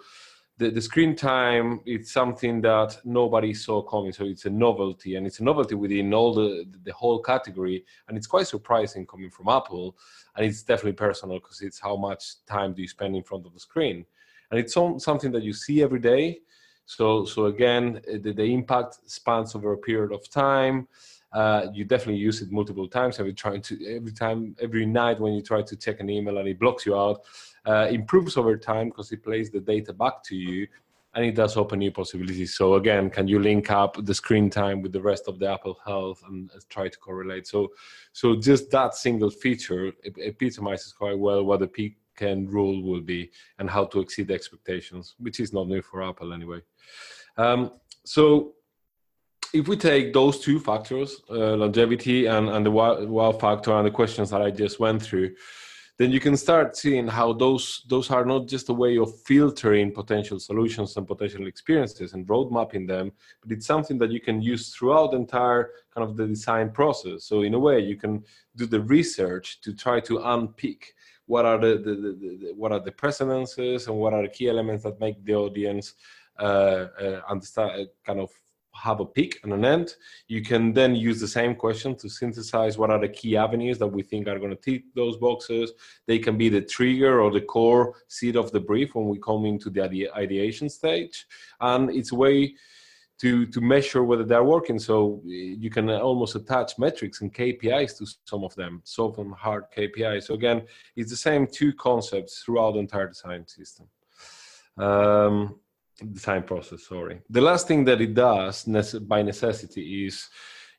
the, 0.59 0.69
the 0.69 0.79
screen 0.79 1.15
time 1.15 1.81
it's 1.87 2.11
something 2.11 2.61
that 2.61 2.99
nobody 3.03 3.51
saw 3.51 3.81
coming. 3.81 4.11
So 4.11 4.25
it's 4.25 4.45
a 4.45 4.51
novelty, 4.51 5.15
and 5.15 5.25
it's 5.25 5.39
a 5.39 5.43
novelty 5.43 5.73
within 5.73 6.13
all 6.13 6.31
the 6.31 6.65
the 6.83 6.93
whole 6.93 7.23
category, 7.23 7.83
and 8.07 8.15
it's 8.15 8.27
quite 8.27 8.45
surprising 8.45 9.07
coming 9.07 9.31
from 9.31 9.49
Apple. 9.49 9.97
And 10.35 10.45
it's 10.45 10.61
definitely 10.61 10.93
personal 11.07 11.39
because 11.39 11.61
it's 11.61 11.79
how 11.79 11.95
much 11.95 12.45
time 12.45 12.73
do 12.73 12.83
you 12.83 12.87
spend 12.87 13.15
in 13.15 13.23
front 13.23 13.47
of 13.47 13.55
the 13.55 13.59
screen 13.59 14.05
and 14.51 14.59
it's 14.59 14.73
something 14.73 15.31
that 15.31 15.43
you 15.43 15.53
see 15.53 15.83
every 15.83 15.99
day. 15.99 16.39
So, 16.89 17.23
so 17.23 17.45
again, 17.45 18.02
the, 18.08 18.34
the 18.34 18.43
impact 18.43 18.97
spans 19.06 19.54
over 19.54 19.73
a 19.73 19.78
period 19.78 20.12
of 20.12 20.28
time. 20.28 20.88
Uh, 21.32 21.67
you 21.71 21.86
definitely 21.86 22.19
use 22.19 22.41
it 22.41 22.52
multiple 22.52 22.88
times 22.88 23.19
every 23.19 23.32
trying 23.32 23.62
to 23.62 23.95
every 23.95 24.12
time 24.12 24.56
every 24.60 24.88
night 24.88 25.19
when 25.19 25.34
you 25.34 25.43
try 25.43 25.62
to 25.62 25.75
check 25.75 25.99
an 25.99 26.10
email 26.10 26.39
and 26.39 26.47
it 26.47 26.58
blocks 26.58 26.88
you 26.88 26.97
out 26.97 27.21
uh, 27.67 27.88
improves 27.91 28.36
over 28.36 28.58
time 28.58 28.88
because 28.89 29.12
it 29.12 29.23
plays 29.23 29.52
the 29.52 29.60
data 29.60 29.93
back 29.93 30.23
to 30.23 30.36
you 30.36 30.67
and 31.13 31.23
it 31.23 31.36
does 31.36 31.56
open 31.56 31.78
new 31.78 31.91
possibilities 31.91 32.58
so 32.58 32.73
again 32.73 33.12
can 33.12 33.28
you 33.28 33.38
link 33.39 33.69
up 33.69 34.04
the 34.06 34.13
screen 34.15 34.49
time 34.49 34.82
with 34.82 34.91
the 34.91 34.99
rest 34.99 35.28
of 35.28 35.38
the 35.38 35.47
apple 35.47 35.78
health 35.86 36.23
and 36.28 36.49
try 36.67 36.88
to 36.88 36.97
correlate 36.97 37.45
so 37.45 37.67
so 38.12 38.36
just 38.36 38.71
that 38.71 38.95
single 38.95 39.30
feature 39.30 39.91
epitomizes 40.04 40.91
quite 40.93 41.19
well 41.19 41.43
what 41.43 41.60
the 41.60 41.67
peak 41.67 41.95
end 42.21 42.52
rule 42.52 42.84
will 42.84 43.02
be 43.02 43.32
and 43.60 43.69
how 43.69 43.86
to 43.86 43.99
exceed 43.99 44.32
expectations, 44.32 45.15
which 45.19 45.39
is 45.39 45.54
not 45.54 45.67
new 45.67 45.82
for 45.82 46.04
Apple 46.04 46.34
anyway. 46.34 46.61
Um, 47.38 47.71
so 48.05 48.53
if 49.53 49.67
we 49.67 49.77
take 49.77 50.13
those 50.13 50.39
two 50.39 50.59
factors, 50.59 51.21
uh, 51.30 51.55
longevity 51.55 52.27
and, 52.27 52.49
and 52.49 52.65
the 52.65 52.71
wow, 52.71 53.32
factor 53.32 53.73
and 53.73 53.88
the 53.88 53.91
questions 53.91 54.30
that 54.30 54.41
I 54.41 54.51
just 54.51 54.80
went 54.80 55.01
through, 55.01 55.32
then 55.97 56.11
you 56.11 56.19
can 56.21 56.38
start 56.38 56.77
seeing 56.77 57.07
how 57.07 57.34
those 57.34 57.84
those 57.89 58.09
are 58.09 58.23
not 58.23 58.47
just 58.47 58.69
a 58.69 58.73
way 58.73 58.97
of 58.97 59.19
filtering 59.23 59.91
potential 59.91 60.39
solutions 60.39 60.95
and 60.95 61.05
potential 61.05 61.45
experiences 61.45 62.13
and 62.13 62.30
road 62.30 62.51
mapping 62.51 62.88
them, 62.88 63.11
but 63.41 63.51
it's 63.51 63.65
something 63.65 63.97
that 63.97 64.09
you 64.09 64.21
can 64.21 64.41
use 64.41 64.73
throughout 64.73 65.11
the 65.11 65.17
entire 65.17 65.71
kind 65.93 66.09
of 66.09 66.15
the 66.15 66.25
design 66.25 66.71
process. 66.71 67.25
So 67.25 67.41
in 67.41 67.53
a 67.53 67.59
way, 67.59 67.80
you 67.82 67.97
can 67.97 68.23
do 68.55 68.65
the 68.65 68.80
research 68.82 69.59
to 69.61 69.73
try 69.73 69.99
to 70.01 70.19
unpick 70.19 70.93
what 71.25 71.45
are 71.45 71.59
the, 71.59 71.77
the, 71.77 71.93
the, 71.95 72.38
the 72.41 72.53
what 72.55 72.71
are 72.71 72.80
the 72.80 72.93
precedences 72.93 73.88
and 73.88 73.95
what 73.97 74.13
are 74.13 74.21
the 74.21 74.30
key 74.30 74.47
elements 74.47 74.84
that 74.84 75.01
make 75.01 75.23
the 75.25 75.36
audience 75.36 75.95
understand 76.45 77.71
uh, 77.71 77.85
kind 78.05 78.19
of 78.19 78.29
have 78.73 78.99
a 78.99 79.05
peak 79.05 79.39
and 79.43 79.53
an 79.53 79.65
end. 79.65 79.95
You 80.27 80.41
can 80.41 80.73
then 80.73 80.95
use 80.95 81.19
the 81.19 81.27
same 81.27 81.55
question 81.55 81.95
to 81.97 82.09
synthesize 82.09 82.77
what 82.77 82.89
are 82.89 82.99
the 82.99 83.09
key 83.09 83.35
avenues 83.35 83.77
that 83.79 83.87
we 83.87 84.03
think 84.03 84.27
are 84.27 84.39
going 84.39 84.55
to 84.55 84.55
tick 84.55 84.83
those 84.95 85.17
boxes. 85.17 85.73
They 86.07 86.19
can 86.19 86.37
be 86.37 86.49
the 86.49 86.61
trigger 86.61 87.21
or 87.21 87.31
the 87.31 87.41
core 87.41 87.95
seed 88.07 88.35
of 88.35 88.51
the 88.51 88.59
brief 88.59 88.95
when 88.95 89.07
we 89.07 89.19
come 89.19 89.45
into 89.45 89.69
the 89.69 90.09
ideation 90.15 90.69
stage. 90.69 91.25
And 91.59 91.89
it's 91.89 92.11
a 92.11 92.15
way 92.15 92.55
to, 93.19 93.45
to 93.47 93.59
measure 93.59 94.03
whether 94.03 94.23
they're 94.23 94.43
working. 94.43 94.79
So 94.79 95.21
you 95.25 95.69
can 95.69 95.89
almost 95.89 96.35
attach 96.35 96.77
metrics 96.77 97.21
and 97.21 97.33
KPIs 97.33 97.97
to 97.97 98.07
some 98.23 98.43
of 98.43 98.55
them, 98.55 98.81
soft 98.85 99.17
and 99.17 99.33
hard 99.33 99.65
KPIs. 99.75 100.23
So 100.23 100.35
again, 100.35 100.63
it's 100.95 101.09
the 101.09 101.17
same 101.17 101.47
two 101.47 101.73
concepts 101.73 102.41
throughout 102.43 102.73
the 102.73 102.79
entire 102.79 103.07
design 103.07 103.45
system. 103.45 103.87
Um, 104.77 105.59
design 106.14 106.43
process 106.43 106.84
sorry 106.88 107.22
the 107.30 107.41
last 107.41 107.68
thing 107.68 107.84
that 107.86 108.02
it 108.02 108.14
does 108.14 108.64
by 109.08 109.22
necessity 109.22 110.06
is 110.06 110.30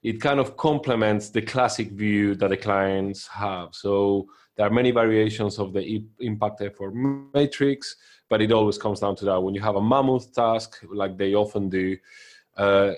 it 0.03 0.21
kind 0.21 0.41
of 0.41 0.57
complements 0.57 1.29
the 1.29 1.43
classic 1.43 1.91
view 1.93 2.35
that 2.35 2.49
the 2.49 2.57
clients 2.57 3.27
have 3.27 3.69
so 3.73 4.27
there 4.57 4.67
are 4.67 4.71
many 4.71 4.91
variations 4.91 5.59
of 5.59 5.73
the 5.73 6.03
impact 6.21 6.61
effort 6.63 6.93
matrix 7.35 7.97
but 8.29 8.41
it 8.41 8.53
always 8.53 8.79
comes 8.79 9.01
down 9.01 9.17
to 9.17 9.25
that 9.25 9.41
when 9.41 9.55
you 9.55 9.61
have 9.61 9.77
a 9.77 9.83
mammoth 9.83 10.33
task 10.33 10.81
like 10.93 11.17
they 11.17 11.35
often 11.35 11.69
do 11.69 11.97
uh, 12.57 12.93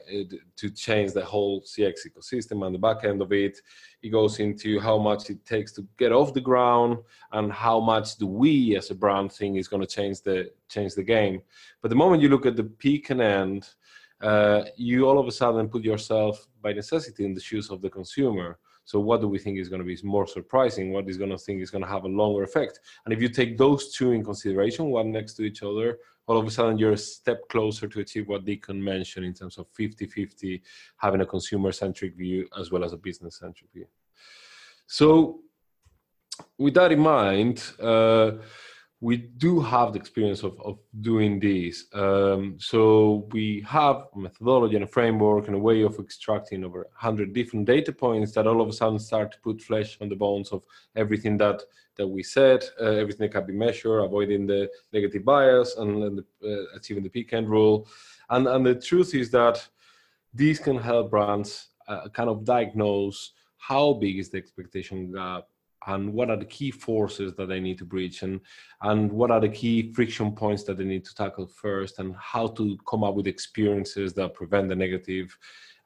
to 0.57 0.71
change 0.71 1.13
the 1.13 1.25
whole 1.25 1.63
CX 1.63 1.95
ecosystem 2.09 2.67
and 2.67 2.75
the 2.75 2.79
back 2.79 3.05
end 3.05 3.23
of 3.23 3.33
it. 3.33 3.59
It 4.03 4.11
goes 4.11 4.41
into 4.41 4.81
how 4.81 4.99
much 4.99 5.31
it 5.31 5.45
takes 5.45 5.73
to 5.73 5.87
get 5.97 6.13
off 6.13 6.35
the 6.35 6.41
ground 6.41 6.99
and 7.33 7.53
how 7.53 7.79
much 7.81 8.17
do 8.17 8.27
we 8.27 8.77
as 8.77 8.91
a 8.91 8.95
brand 8.95 9.33
think 9.33 9.57
is 9.57 9.69
going 9.69 9.83
to 9.83 9.87
change 9.87 10.23
the 10.23 10.51
change 10.69 10.95
the 10.95 11.05
game. 11.05 11.43
But 11.81 11.91
the 11.91 11.95
moment 11.97 12.23
you 12.23 12.29
look 12.29 12.47
at 12.47 12.57
the 12.57 12.65
peak 12.65 13.11
and 13.11 13.21
end, 13.21 13.69
uh, 14.21 14.65
you 14.77 15.09
all 15.09 15.19
of 15.19 15.27
a 15.27 15.33
sudden 15.33 15.69
put 15.69 15.85
yourself 15.85 16.47
by 16.61 16.73
necessity 16.73 17.25
in 17.25 17.35
the 17.35 17.41
shoes 17.41 17.71
of 17.71 17.81
the 17.81 17.91
consumer. 17.91 18.59
So 18.85 18.99
what 18.99 19.21
do 19.21 19.29
we 19.29 19.39
think 19.39 19.59
is 19.59 19.69
going 19.69 19.81
to 19.81 19.87
be 19.87 19.99
more 20.03 20.27
surprising? 20.27 20.93
What 20.93 21.09
is 21.09 21.17
going 21.17 21.31
to 21.31 21.39
think 21.39 21.61
is 21.61 21.71
going 21.71 21.85
to 21.85 21.91
have 21.91 22.05
a 22.05 22.09
longer 22.09 22.43
effect? 22.43 22.81
And 23.05 23.15
if 23.15 23.23
you 23.23 23.29
take 23.29 23.57
those 23.57 23.95
two 23.95 24.13
in 24.13 24.25
consideration, 24.25 24.87
one 24.87 25.13
next 25.13 25.35
to 25.35 25.43
each 25.43 25.63
other, 25.63 25.99
all 26.27 26.39
of 26.39 26.47
a 26.47 26.51
sudden 26.51 26.79
you're 26.79 26.93
a 26.93 26.97
step 26.97 27.49
closer 27.49 27.89
to 27.89 28.01
achieve 28.01 28.29
what 28.29 28.45
Dickon 28.45 28.83
mentioned 28.83 29.27
in 29.27 29.35
terms 29.35 29.59
of 29.59 29.67
50-50, 29.79 30.61
having 30.97 31.21
a 31.21 31.27
consumer-centric 31.27 32.17
view 32.17 32.49
as 32.59 32.71
well 32.71 32.85
as 32.85 32.93
a 32.93 32.97
business-centric 32.97 33.71
view. 33.73 33.87
So 34.87 35.41
with 36.59 36.75
that 36.75 36.93
in 36.93 37.01
mind, 37.01 37.63
uh, 37.81 38.33
we 39.03 39.17
do 39.17 39.59
have 39.59 39.93
the 39.93 39.99
experience 39.99 40.45
of, 40.45 40.59
of 40.61 40.79
doing 41.01 41.41
this. 41.41 41.87
Um, 41.93 42.57
so 42.61 43.27
we 43.33 43.61
have 43.67 44.07
a 44.15 44.19
methodology 44.19 44.77
and 44.77 44.85
a 44.85 44.87
framework 44.87 45.49
and 45.49 45.57
a 45.57 45.59
way 45.59 45.83
of 45.83 45.99
extracting 45.99 46.63
over 46.63 46.83
100 46.83 47.33
different 47.33 47.67
data 47.67 47.93
points 47.93 48.31
that 48.33 48.47
all 48.47 48.61
of 48.61 48.69
a 48.69 48.73
sudden 48.73 49.01
start 49.01 49.33
to 49.33 49.41
put 49.41 49.61
flesh 49.61 49.99
on 50.01 50.09
the 50.09 50.15
bones 50.15 50.51
of 50.51 50.65
everything 50.95 51.37
that 51.39 51.63
that 51.97 52.07
we 52.07 52.23
said, 52.23 52.65
uh, 52.81 52.85
everything 52.85 53.27
that 53.27 53.33
can 53.33 53.45
be 53.45 53.53
measured, 53.53 54.05
avoiding 54.05 54.47
the 54.47 54.71
negative 54.93 55.25
bias 55.25 55.77
and, 55.77 56.03
and 56.05 56.19
the, 56.19 56.25
uh, 56.49 56.77
achieving 56.77 57.03
the 57.03 57.11
peak 57.11 57.33
end 57.33 57.51
rule. 57.51 57.89
And, 58.31 58.47
and 58.47 58.65
the 58.65 58.77
truth 58.77 59.15
is 59.15 59.31
that 59.33 59.69
these 60.33 60.59
can 60.61 60.79
help 60.79 61.11
brands 61.11 61.71
uh, 61.89 62.09
kind 62.09 62.31
of 62.31 62.45
diagnose 62.45 63.33
how 63.59 63.95
big 63.95 64.21
is 64.21 64.31
the 64.31 64.39
expectation 64.39 65.13
gap 65.13 65.49
and 65.87 66.13
what 66.13 66.31
are 66.31 66.37
the 66.37 66.45
key 66.45 66.71
forces 66.71 67.35
that 67.35 67.49
they 67.49 67.61
need 67.61 67.79
to 67.79 67.85
breach 67.85 68.23
and 68.23 68.41
and 68.83 69.11
what 69.11 69.31
are 69.31 69.41
the 69.41 69.49
key 69.49 69.93
friction 69.93 70.33
points 70.33 70.65
that 70.65 70.79
they 70.79 70.85
need 70.85 71.05
to 71.05 71.15
tackle 71.15 71.47
first 71.47 71.99
and 71.99 72.15
how 72.17 72.47
to 72.47 72.79
come 72.89 73.05
up 73.05 73.15
with 73.15 73.27
experiences 73.27 74.13
that 74.15 74.35
prevent 74.35 74.69
the 74.69 74.77
negative 74.77 75.37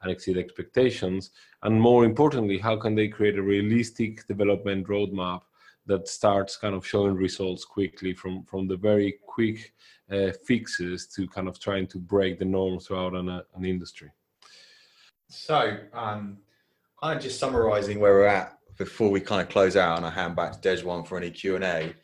and 0.02 0.12
exceed 0.12 0.36
expectations. 0.36 1.30
And 1.62 1.80
more 1.80 2.04
importantly 2.04 2.58
how 2.58 2.76
can 2.76 2.94
they 2.94 3.08
create 3.08 3.38
a 3.38 3.42
realistic 3.42 4.26
development 4.26 4.86
roadmap 4.86 5.42
that 5.86 6.08
starts 6.08 6.56
kind 6.56 6.74
of 6.74 6.86
showing 6.86 7.14
results 7.14 7.64
quickly 7.64 8.12
from 8.12 8.44
from 8.44 8.66
the 8.68 8.76
very 8.76 9.18
quick 9.26 9.72
uh, 10.10 10.32
fixes 10.44 11.06
to 11.08 11.26
kind 11.28 11.48
of 11.48 11.58
trying 11.58 11.86
to 11.88 11.98
break 11.98 12.38
the 12.38 12.44
norm 12.44 12.78
throughout 12.78 13.14
an, 13.14 13.28
uh, 13.28 13.42
an 13.54 13.64
industry? 13.64 14.10
So 15.28 15.76
um, 15.92 16.38
kind 17.02 17.16
of 17.16 17.22
just 17.22 17.38
summarizing 17.38 17.98
where 17.98 18.12
we're 18.12 18.26
at 18.26 18.55
before 18.76 19.10
we 19.10 19.20
kind 19.20 19.40
of 19.40 19.48
close 19.48 19.76
out, 19.76 19.96
and 19.96 20.06
I 20.06 20.10
hand 20.10 20.36
back 20.36 20.52
to 20.52 20.60
Dickon 20.60 21.04
for 21.04 21.16
any 21.16 21.30
Q 21.30 21.56
and 21.56 21.64
A. 21.64 21.94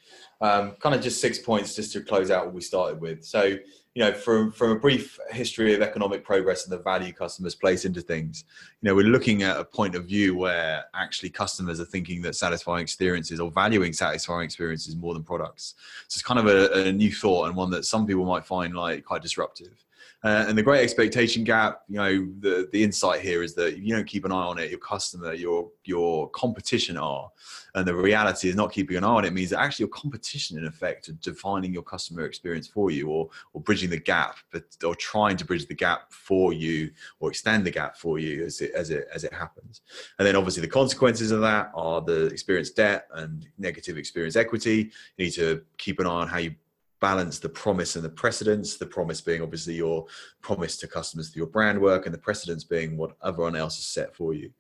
Um, 0.41 0.73
kind 0.81 0.93
of 0.95 1.01
just 1.01 1.21
six 1.21 1.39
points 1.39 1.77
just 1.77 1.93
to 1.93 2.01
close 2.01 2.31
out 2.31 2.47
what 2.47 2.55
we 2.55 2.63
started 2.63 3.01
with. 3.01 3.25
So, 3.25 3.43
you 3.45 4.03
know, 4.03 4.13
from 4.13 4.51
from 4.51 4.71
a 4.71 4.79
brief 4.79 5.17
history 5.31 5.73
of 5.75 5.83
economic 5.83 6.25
progress 6.25 6.65
and 6.65 6.73
the 6.73 6.83
value 6.83 7.13
customers 7.13 7.55
place 7.55 7.85
into 7.85 8.01
things, 8.01 8.45
you 8.81 8.89
know, 8.89 8.95
we're 8.97 9.07
looking 9.07 9.45
at 9.45 9.61
a 9.61 9.65
point 9.65 9.95
of 9.95 10.07
view 10.07 10.35
where 10.35 10.85
actually 10.95 11.31
customers 11.31 11.79
are 11.79 11.85
thinking 11.85 12.23
that 12.23 12.35
satisfying 12.35 12.83
experiences 12.83 13.39
or 13.39 13.53
valuing 13.53 13.93
satisfying 13.93 14.45
experiences 14.45 14.97
more 14.97 15.15
than 15.15 15.23
products. 15.23 15.75
So 16.09 16.17
it's 16.17 16.23
kind 16.23 16.41
of 16.41 16.47
a, 16.47 16.89
a 16.89 16.93
new 16.93 17.13
thought 17.13 17.47
and 17.47 17.57
one 17.57 17.71
that 17.71 17.85
some 17.85 18.05
people 18.05 18.25
might 18.25 18.45
find 18.45 18.75
like 18.75 19.05
quite 19.05 19.23
disruptive. 19.23 19.85
Uh, 20.25 20.45
and 20.47 20.57
the 20.57 20.63
great 20.63 20.83
expectation 20.83 21.43
gap, 21.43 21.81
you 21.89 21.97
know, 21.97 22.29
the, 22.39 22.69
the 22.71 22.83
insight 22.83 23.21
here 23.21 23.43
is 23.43 23.55
that 23.57 23.75
if 23.75 23.79
you 23.83 23.93
don't 23.93 24.07
keep 24.07 24.25
an 24.25 24.31
eye 24.31 24.37
on 24.37 24.59
it, 24.59 24.71
your 24.71 24.79
customer, 24.79 25.33
your 25.33 25.69
your 25.85 26.31
competition 26.31 26.97
are. 26.97 27.29
And 27.75 27.87
the 27.87 27.95
reality 27.95 28.49
is 28.49 28.55
not 28.55 28.71
keeping 28.71 28.97
an 28.97 29.03
eye 29.03 29.09
on 29.09 29.25
it 29.25 29.33
means 29.33 29.51
that 29.51 29.59
actually 29.59 29.85
your 29.85 29.91
competition, 29.91 30.59
in 30.59 30.67
effect, 30.67 31.09
are 31.09 31.15
defining 31.15 31.73
your 31.73 31.83
customer 31.83 32.25
experience 32.25 32.69
for 32.69 32.93
you 32.93 33.09
or 33.09 33.31
or 33.53 33.61
bridging 33.61 33.91
the 33.91 33.99
gap, 33.99 34.37
but 34.53 34.63
or 34.85 34.95
trying 34.95 35.37
to 35.39 35.45
bridge 35.45 35.67
the 35.67 35.75
gap 35.75 36.13
for 36.13 36.53
you 36.53 36.91
or 37.19 37.31
extend 37.31 37.67
the 37.67 37.71
gap 37.71 37.97
for 37.97 38.21
you 38.21 38.45
as 38.45 38.61
it 38.61 38.71
as 38.73 38.91
it 38.91 39.09
as 39.13 39.25
it 39.25 39.33
happens. 39.33 39.81
And 40.21 40.27
then 40.27 40.37
obviously 40.37 40.61
the 40.61 40.69
consequences 40.69 41.33
of 41.33 41.41
that 41.41 41.73
are 41.75 42.01
the 42.01 42.27
experience 42.27 42.71
debt 42.71 43.09
and 43.15 43.49
negative 43.59 43.97
experience 43.97 44.37
equity. 44.37 44.91
You 45.17 45.25
need 45.25 45.33
to 45.33 45.63
keep 45.79 45.99
an 45.99 46.07
eye 46.07 46.11
on 46.11 46.29
how 46.29 46.39
you 46.39 46.55
balance 47.03 47.41
the 47.41 47.49
promise 47.49 47.97
and 47.97 48.05
the 48.05 48.09
precedence. 48.09 48.77
The 48.77 48.87
promise 48.87 49.21
being 49.21 49.43
obviously 49.43 49.75
your 49.75 50.07
promise 50.41 50.77
to 50.79 50.87
customers 50.87 51.29
through 51.29 51.41
your 51.41 51.49
brand 51.49 51.79
work, 51.79 52.07
and 52.07 52.15
the 52.15 52.19
precedence 52.19 52.65
being 52.65 52.97
what 52.97 53.17
everyone 53.27 53.57
else 53.57 53.77
has 53.77 53.85
set 53.85 54.15
for 54.15 54.33
you. 54.33 54.51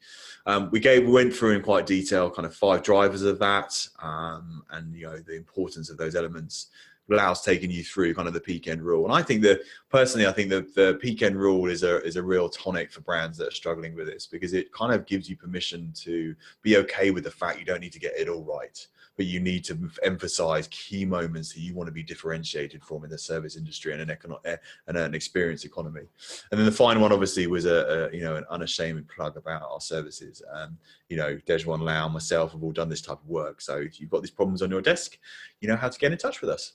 Um, 0.44 0.68
we 0.72 0.80
gave 0.80 1.06
we 1.06 1.12
went 1.12 1.32
through 1.32 1.52
in 1.52 1.62
quite 1.62 1.86
detail, 1.86 2.28
kind 2.30 2.44
of 2.44 2.54
five 2.54 2.82
drivers 2.82 3.22
of 3.22 3.38
that, 3.38 3.86
um, 4.02 4.64
and 4.72 4.94
you 4.94 5.06
know 5.06 5.18
the 5.18 5.36
importance 5.36 5.88
of 5.88 5.96
those 5.96 6.16
elements. 6.16 6.66
Lau's 7.08 7.42
taking 7.42 7.70
you 7.70 7.84
through 7.84 8.14
kind 8.14 8.28
of 8.28 8.32
the 8.32 8.40
peak 8.40 8.68
end 8.68 8.82
rule, 8.82 9.04
and 9.04 9.12
I 9.14 9.22
think 9.22 9.42
that 9.42 9.60
personally, 9.90 10.26
I 10.26 10.32
think 10.32 10.50
that 10.50 10.74
the 10.74 10.98
peak 11.00 11.22
end 11.22 11.36
rule 11.36 11.66
is 11.68 11.84
a 11.84 12.02
is 12.04 12.16
a 12.16 12.22
real 12.22 12.48
tonic 12.48 12.90
for 12.90 13.02
brands 13.02 13.38
that 13.38 13.48
are 13.48 13.52
struggling 13.62 13.94
with 13.94 14.06
this 14.06 14.26
because 14.26 14.52
it 14.52 14.72
kind 14.72 14.92
of 14.92 15.06
gives 15.06 15.28
you 15.28 15.36
permission 15.36 15.92
to 15.96 16.34
be 16.62 16.76
okay 16.78 17.12
with 17.12 17.24
the 17.24 17.30
fact 17.30 17.60
you 17.60 17.64
don't 17.64 17.80
need 17.80 17.92
to 17.92 18.00
get 18.00 18.18
it 18.18 18.28
all 18.28 18.42
right 18.42 18.86
but 19.16 19.26
you 19.26 19.40
need 19.40 19.64
to 19.64 19.90
emphasize 20.02 20.68
key 20.68 21.04
moments 21.04 21.52
that 21.52 21.60
you 21.60 21.74
want 21.74 21.86
to 21.86 21.92
be 21.92 22.02
differentiated 22.02 22.82
from 22.82 23.04
in 23.04 23.10
the 23.10 23.18
service 23.18 23.56
industry 23.56 23.92
and 23.92 24.00
an 24.00 24.10
economic 24.10 24.42
eh, 24.44 24.56
and 24.86 24.96
an 24.96 25.14
experience 25.14 25.64
economy. 25.64 26.02
And 26.50 26.58
then 26.58 26.64
the 26.64 26.72
final 26.72 27.02
one, 27.02 27.12
obviously, 27.12 27.46
was 27.46 27.66
a, 27.66 28.10
a 28.10 28.16
you 28.16 28.22
know 28.22 28.36
an 28.36 28.44
unashamed 28.50 29.08
plug 29.08 29.36
about 29.36 29.62
our 29.62 29.80
services. 29.80 30.42
Um, 30.52 30.78
you 31.08 31.16
know, 31.16 31.38
Dickon 31.46 31.80
Lau, 31.80 32.08
myself 32.08 32.52
have 32.52 32.62
all 32.62 32.72
done 32.72 32.88
this 32.88 33.02
type 33.02 33.18
of 33.18 33.28
work. 33.28 33.60
So 33.60 33.76
if 33.78 34.00
you've 34.00 34.10
got 34.10 34.22
these 34.22 34.30
problems 34.30 34.62
on 34.62 34.70
your 34.70 34.82
desk, 34.82 35.18
you 35.60 35.68
know 35.68 35.76
how 35.76 35.88
to 35.88 35.98
get 35.98 36.12
in 36.12 36.18
touch 36.18 36.40
with 36.40 36.50
us. 36.50 36.74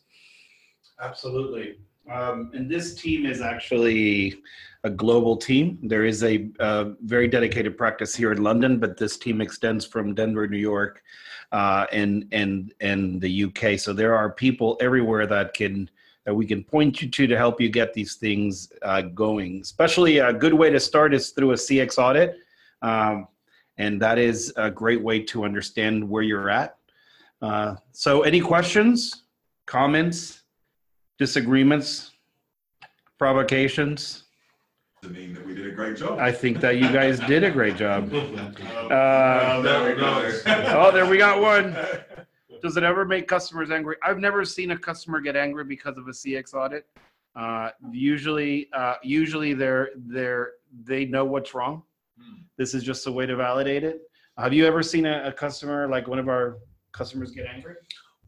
Absolutely. 1.02 1.78
Um, 2.12 2.52
and 2.54 2.70
this 2.70 2.96
team 2.96 3.26
is 3.26 3.42
actually 3.42 4.42
a 4.84 4.90
global 4.90 5.36
team. 5.36 5.78
There 5.84 6.06
is 6.06 6.24
a, 6.24 6.50
a, 6.60 6.94
very 7.02 7.28
dedicated 7.28 7.78
practice 7.78 8.16
here 8.16 8.32
in 8.32 8.42
London, 8.44 8.80
but 8.80 8.98
this 8.98 9.18
team 9.18 9.42
extends 9.42 9.86
from 9.86 10.14
Denver, 10.14 10.48
New 10.48 10.58
York, 10.58 11.04
uh, 11.52 11.86
and 11.92 12.26
and 12.32 12.74
and 12.80 13.20
the 13.20 13.46
UK. 13.46 13.80
So 13.80 13.94
there 13.94 14.16
are 14.16 14.30
people 14.32 14.78
everywhere 14.80 15.28
that 15.28 15.54
can 15.54 15.90
that 16.26 16.34
we 16.34 16.46
can 16.46 16.64
point 16.64 17.02
you 17.02 17.10
to 17.10 17.28
to 17.28 17.38
help 17.38 17.60
you 17.60 17.70
get 17.70 17.94
these 17.94 18.16
things 18.16 18.72
uh, 18.82 19.02
going. 19.02 19.62
Especially 19.62 20.20
a 20.20 20.34
good 20.34 20.54
way 20.54 20.70
to 20.70 20.80
start 20.80 21.14
is 21.14 21.32
through 21.32 21.52
a 21.52 21.56
CX 21.56 21.98
audit, 21.98 22.38
um, 22.82 23.28
and 23.78 24.02
that 24.02 24.18
is 24.18 24.54
a 24.56 24.72
great 24.72 25.02
way 25.02 25.20
to 25.22 25.44
understand 25.44 26.08
where 26.08 26.24
you're 26.24 26.50
at. 26.50 26.78
Uh, 27.42 27.76
so, 27.92 28.22
any 28.22 28.40
questions, 28.40 29.24
comments, 29.66 30.44
disagreements, 31.18 32.12
provocations? 33.18 34.24
to 35.02 35.10
mean 35.10 35.34
that 35.34 35.46
we 35.46 35.54
did 35.54 35.68
a 35.68 35.72
great 35.72 35.98
job. 35.98 36.20
I 36.20 36.32
think 36.32 36.60
that 36.62 36.78
you 36.78 36.92
guys 36.92 37.20
did 37.22 37.44
a 37.44 37.52
great 37.52 37.76
job. 37.76 38.12
Uh, 38.88 39.60
there 39.62 39.84
we 39.84 40.00
go. 40.00 40.32
oh, 40.70 40.92
there 40.92 41.06
we 41.06 41.18
got 41.18 41.42
one. 41.42 41.76
does 42.62 42.78
it 42.78 42.84
ever 42.84 43.04
make 43.04 43.28
customers 43.28 43.70
angry? 43.70 43.98
I've 44.02 44.18
never 44.18 44.46
seen 44.46 44.72
a 44.72 44.78
customer 44.78 45.20
get 45.20 45.36
angry 45.36 45.66
because 45.66 45.98
of 45.98 46.08
a 46.08 46.12
CX 46.12 46.54
audit. 46.54 46.86
Uh, 47.36 47.72
usually, 47.92 48.70
uh, 48.72 48.96
usually 49.04 49.54
they're 49.54 49.90
they're 49.96 50.52
they 50.86 51.04
know 51.04 51.26
what's 51.26 51.54
wrong. 51.54 51.84
This 52.58 52.74
is 52.74 52.82
just 52.82 53.06
a 53.08 53.12
way 53.12 53.26
to 53.26 53.36
validate 53.36 53.84
it. 53.84 54.10
Have 54.38 54.54
you 54.54 54.66
ever 54.66 54.82
seen 54.82 55.06
a, 55.06 55.24
a 55.26 55.34
customer 55.34 55.88
like 55.90 56.08
one 56.08 56.20
of 56.20 56.30
our 56.30 56.58
customers 56.94 57.32
get 57.32 57.46
angry? 57.46 57.76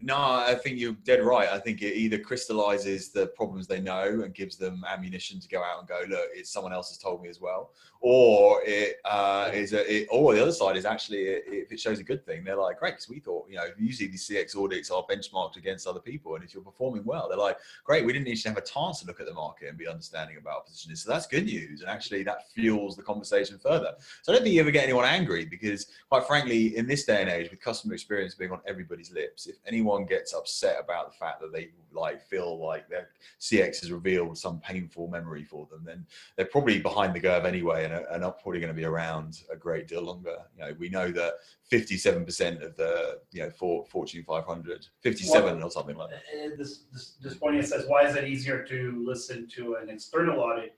No, 0.01 0.15
I 0.15 0.55
think 0.55 0.79
you're 0.79 0.93
dead 1.03 1.21
right. 1.21 1.49
I 1.49 1.59
think 1.59 1.81
it 1.81 1.95
either 1.95 2.17
crystallizes 2.17 3.09
the 3.09 3.27
problems 3.27 3.67
they 3.67 3.81
know 3.81 4.21
and 4.23 4.33
gives 4.33 4.55
them 4.55 4.85
ammunition 4.87 5.41
to 5.41 5.47
go 5.49 5.61
out 5.61 5.79
and 5.79 5.87
go, 5.89 5.99
look, 6.07 6.25
it's 6.33 6.49
someone 6.49 6.71
else 6.71 6.87
has 6.87 6.97
told 6.97 7.21
me 7.21 7.27
as 7.27 7.41
well, 7.41 7.71
or 7.99 8.61
it 8.65 8.95
uh, 9.03 9.51
is 9.53 9.73
a, 9.73 9.93
it, 9.93 10.07
or 10.09 10.33
the 10.33 10.41
other 10.41 10.53
side 10.53 10.77
is 10.77 10.85
actually 10.85 11.23
if 11.23 11.69
it 11.73 11.79
shows 11.81 11.99
a 11.99 12.03
good 12.03 12.25
thing, 12.25 12.45
they're 12.45 12.55
like, 12.55 12.79
great, 12.79 12.91
because 12.91 13.09
we 13.09 13.19
thought, 13.19 13.45
you 13.49 13.57
know, 13.57 13.65
usually 13.77 14.07
these 14.07 14.25
CX 14.25 14.55
audits 14.55 14.89
are 14.89 15.03
benchmarked 15.03 15.57
against 15.57 15.85
other 15.85 15.99
people, 15.99 16.35
and 16.35 16.45
if 16.45 16.53
you're 16.53 16.63
performing 16.63 17.03
well, 17.03 17.27
they're 17.27 17.37
like, 17.37 17.57
great, 17.83 18.05
we 18.05 18.13
didn't 18.13 18.25
need 18.25 18.37
to 18.37 18.47
have 18.47 18.57
a 18.57 18.61
chance 18.61 19.01
to 19.01 19.05
look 19.05 19.19
at 19.19 19.25
the 19.25 19.33
market 19.33 19.67
and 19.67 19.77
be 19.77 19.87
understanding 19.87 20.37
about 20.37 20.65
positioning, 20.65 20.95
so 20.95 21.11
that's 21.11 21.27
good 21.27 21.45
news, 21.45 21.81
and 21.81 21.89
actually 21.89 22.23
that 22.23 22.49
fuels 22.53 22.95
the 22.95 23.03
conversation 23.03 23.59
further. 23.61 23.93
So 24.21 24.31
I 24.31 24.35
don't 24.35 24.43
think 24.43 24.55
you 24.55 24.61
ever 24.61 24.71
get 24.71 24.85
anyone 24.85 25.03
angry 25.03 25.43
because, 25.43 25.87
quite 26.07 26.25
frankly, 26.25 26.77
in 26.77 26.87
this 26.87 27.03
day 27.03 27.19
and 27.19 27.29
age, 27.29 27.51
with 27.51 27.59
customer 27.59 27.95
experience 27.95 28.33
being 28.33 28.51
on 28.51 28.61
everybody's 28.65 29.11
lips, 29.11 29.45
if 29.45 29.57
anyone 29.67 29.88
gets 30.05 30.33
upset 30.33 30.77
about 30.79 31.11
the 31.11 31.17
fact 31.17 31.41
that 31.41 31.51
they 31.51 31.69
like 31.91 32.21
feel 32.21 32.63
like 32.63 32.87
their 32.87 33.09
CX 33.39 33.81
has 33.81 33.91
revealed 33.91 34.37
some 34.37 34.59
painful 34.59 35.07
memory 35.07 35.43
for 35.43 35.67
them, 35.71 35.83
then 35.85 36.05
they're 36.35 36.45
probably 36.45 36.79
behind 36.79 37.15
the 37.15 37.19
curve 37.19 37.45
anyway, 37.45 37.85
and 37.85 37.93
are, 37.93 38.09
are 38.11 38.19
not 38.19 38.41
probably 38.41 38.59
going 38.59 38.73
to 38.73 38.79
be 38.79 38.85
around 38.85 39.41
a 39.51 39.55
great 39.55 39.87
deal 39.87 40.03
longer. 40.03 40.37
You 40.57 40.65
know, 40.65 40.75
we 40.79 40.89
know 40.89 41.11
that 41.11 41.33
57% 41.71 42.63
of 42.63 42.75
the 42.75 43.19
you 43.31 43.43
know 43.43 43.49
for 43.49 43.85
Fortune 43.85 44.23
500, 44.23 44.87
57 45.01 45.63
or 45.63 45.71
something 45.71 45.95
like 45.95 46.09
that. 46.11 46.21
Uh, 46.33 46.55
This, 46.57 46.83
this, 46.91 47.15
this 47.21 47.35
point 47.35 47.63
says, 47.65 47.85
why 47.87 48.05
is 48.05 48.15
it 48.15 48.25
easier 48.25 48.63
to 48.65 49.03
listen 49.05 49.47
to 49.55 49.75
an 49.75 49.89
external 49.89 50.39
audit 50.39 50.75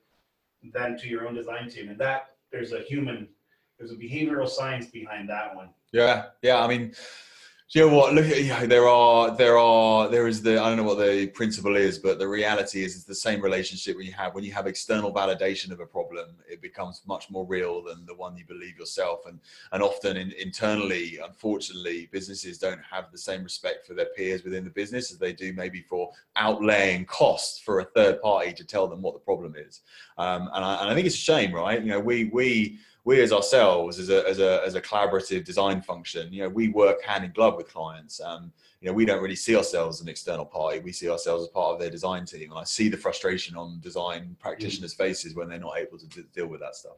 than 0.74 0.98
to 0.98 1.08
your 1.08 1.28
own 1.28 1.34
design 1.34 1.70
team? 1.70 1.90
And 1.90 2.00
that, 2.00 2.36
there's 2.52 2.74
a 2.74 2.82
human, 2.82 3.28
there's 3.78 3.92
a 3.92 3.96
behavioral 3.96 4.48
science 4.48 4.88
behind 4.88 5.30
that 5.30 5.56
one. 5.56 5.70
Yeah, 5.92 6.26
yeah. 6.42 6.64
I 6.64 6.68
mean, 6.68 6.94
you 7.80 7.88
know 7.88 7.96
what? 7.96 8.14
Look 8.14 8.26
at 8.26 8.38
you 8.44 8.50
know, 8.50 8.68
there 8.68 8.86
are 8.86 9.34
there 9.38 9.58
are 9.58 10.10
there 10.10 10.28
is 10.28 10.42
the 10.42 10.62
I 10.62 10.68
don't 10.68 10.76
know 10.76 10.84
what 10.84 10.98
the 10.98 11.28
principle 11.28 11.78
is, 11.78 11.98
but 11.98 12.20
the 12.20 12.28
reality 12.28 12.84
is 12.84 12.96
it's 12.96 13.06
the 13.06 13.16
same 13.16 13.42
relationship 13.42 13.96
when 13.96 14.06
you 14.06 14.12
have 14.12 14.36
when 14.36 14.44
you 14.44 14.52
have 14.52 14.68
external 14.68 15.14
validation 15.14 15.72
of 15.72 15.80
a 15.80 15.86
problem, 15.86 16.36
it 16.50 16.62
becomes 16.62 17.02
much 17.08 17.30
more 17.30 17.46
real 17.46 17.82
than 17.82 18.06
the 18.06 18.14
one 18.14 18.36
you 18.36 18.44
believe 18.46 18.78
yourself. 18.78 19.22
And 19.26 19.40
and 19.72 19.82
often 19.82 20.18
in, 20.18 20.34
internally, 20.34 21.20
unfortunately, 21.24 22.10
businesses 22.12 22.58
don't 22.58 22.82
have 22.84 23.10
the 23.10 23.18
same 23.18 23.42
respect 23.42 23.88
for 23.88 23.94
their 23.94 24.10
peers 24.18 24.44
within 24.44 24.66
the 24.66 24.70
business 24.70 25.10
as 25.10 25.18
they 25.18 25.32
do 25.32 25.54
maybe 25.54 25.82
for 25.82 26.12
outlaying 26.36 27.08
costs 27.08 27.58
for 27.58 27.80
a 27.80 27.86
third 27.86 28.22
party 28.22 28.52
to 28.52 28.66
tell 28.66 28.90
them 28.90 29.02
what 29.02 29.14
the 29.14 29.20
problem 29.22 29.56
is. 29.56 29.80
Um, 30.18 30.50
and, 30.54 30.66
I, 30.66 30.82
and 30.82 30.90
I 30.90 30.94
think 30.94 31.08
it's 31.08 31.16
a 31.16 31.20
shame, 31.20 31.54
right? 31.54 31.82
You 31.82 31.92
know, 31.92 32.02
we 32.02 32.26
we 32.34 32.80
we 33.04 33.22
as 33.22 33.34
ourselves 33.34 34.00
as 34.00 34.10
a, 34.10 34.28
as 34.28 34.40
a 34.40 34.62
as 34.66 34.76
a 34.76 34.82
collaborative 34.82 35.44
design 35.44 35.82
function 35.82 36.32
you 36.32 36.44
know 36.44 36.50
we 36.50 36.70
work 36.70 37.04
hand 37.04 37.26
in 37.26 37.32
glove 37.32 37.56
with 37.58 37.72
clients. 37.72 38.22
Um 38.22 38.52
you 38.80 38.88
know 38.88 38.94
we 38.94 39.06
don't 39.06 39.22
really 39.22 39.36
see 39.36 39.56
ourselves 39.56 39.98
as 39.98 40.02
an 40.02 40.10
external 40.10 40.46
party. 40.46 40.80
We 40.80 40.92
see 40.92 41.10
ourselves 41.10 41.44
as 41.44 41.50
part 41.50 41.74
of 41.74 41.80
their 41.80 41.90
design 41.90 42.26
team. 42.26 42.52
And 42.52 42.60
i 42.60 42.64
see 42.64 42.90
the 42.90 42.98
frustration 42.98 43.56
on 43.56 43.80
design 43.80 44.36
practitioners 44.40 44.94
faces 44.94 45.36
when 45.36 45.50
they're 45.50 45.60
not 45.60 45.78
able 45.78 45.98
to 46.00 46.08
d- 46.08 46.24
deal 46.34 46.48
with 46.48 46.62
that 46.62 46.76
stuff. 46.76 46.98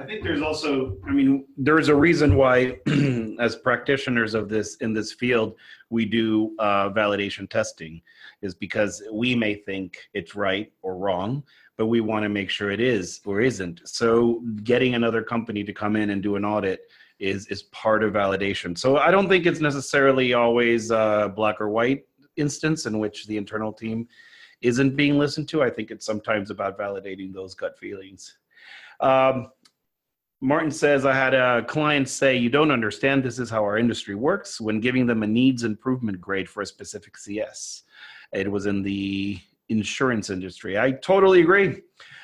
I 0.00 0.04
think 0.06 0.22
there's 0.22 0.40
also, 0.40 0.96
I 1.06 1.10
mean, 1.10 1.44
there's 1.58 1.88
a 1.88 1.94
reason 1.94 2.36
why, 2.36 2.78
as 3.38 3.56
practitioners 3.56 4.32
of 4.32 4.48
this 4.48 4.76
in 4.76 4.94
this 4.94 5.12
field, 5.12 5.56
we 5.90 6.06
do 6.06 6.54
uh, 6.58 6.88
validation 6.90 7.48
testing, 7.48 8.00
is 8.40 8.54
because 8.54 9.02
we 9.12 9.34
may 9.34 9.54
think 9.54 9.98
it's 10.14 10.34
right 10.34 10.72
or 10.80 10.96
wrong, 10.96 11.42
but 11.80 11.86
we 11.86 12.02
want 12.02 12.24
to 12.24 12.28
make 12.28 12.50
sure 12.50 12.70
it 12.70 12.78
is 12.78 13.22
or 13.24 13.40
isn't. 13.40 13.80
So, 13.88 14.42
getting 14.64 14.96
another 14.96 15.22
company 15.22 15.64
to 15.64 15.72
come 15.72 15.96
in 15.96 16.10
and 16.10 16.22
do 16.22 16.36
an 16.36 16.44
audit 16.44 16.80
is 17.18 17.46
is 17.46 17.62
part 17.62 18.04
of 18.04 18.12
validation. 18.12 18.76
So, 18.76 18.98
I 18.98 19.10
don't 19.10 19.30
think 19.30 19.46
it's 19.46 19.60
necessarily 19.60 20.34
always 20.34 20.90
a 20.90 21.32
black 21.34 21.58
or 21.58 21.70
white 21.70 22.02
instance 22.36 22.84
in 22.84 22.98
which 22.98 23.26
the 23.28 23.38
internal 23.38 23.72
team 23.72 24.06
isn't 24.60 24.94
being 24.94 25.18
listened 25.18 25.48
to. 25.48 25.62
I 25.62 25.70
think 25.70 25.90
it's 25.90 26.04
sometimes 26.04 26.50
about 26.50 26.78
validating 26.78 27.32
those 27.32 27.54
gut 27.54 27.78
feelings. 27.78 28.36
Um, 29.00 29.50
Martin 30.42 30.70
says, 30.70 31.06
I 31.06 31.14
had 31.14 31.32
a 31.32 31.64
client 31.64 32.10
say, 32.10 32.36
You 32.36 32.50
don't 32.50 32.70
understand. 32.70 33.24
This 33.24 33.38
is 33.38 33.48
how 33.48 33.64
our 33.64 33.78
industry 33.78 34.16
works 34.16 34.60
when 34.60 34.80
giving 34.80 35.06
them 35.06 35.22
a 35.22 35.26
needs 35.26 35.64
improvement 35.64 36.20
grade 36.20 36.46
for 36.46 36.60
a 36.60 36.66
specific 36.66 37.16
CS. 37.16 37.84
It 38.34 38.52
was 38.52 38.66
in 38.66 38.82
the 38.82 39.40
insurance 39.70 40.30
industry. 40.30 40.78
I 40.78 40.92
totally 40.92 41.40
agree. 41.40 41.82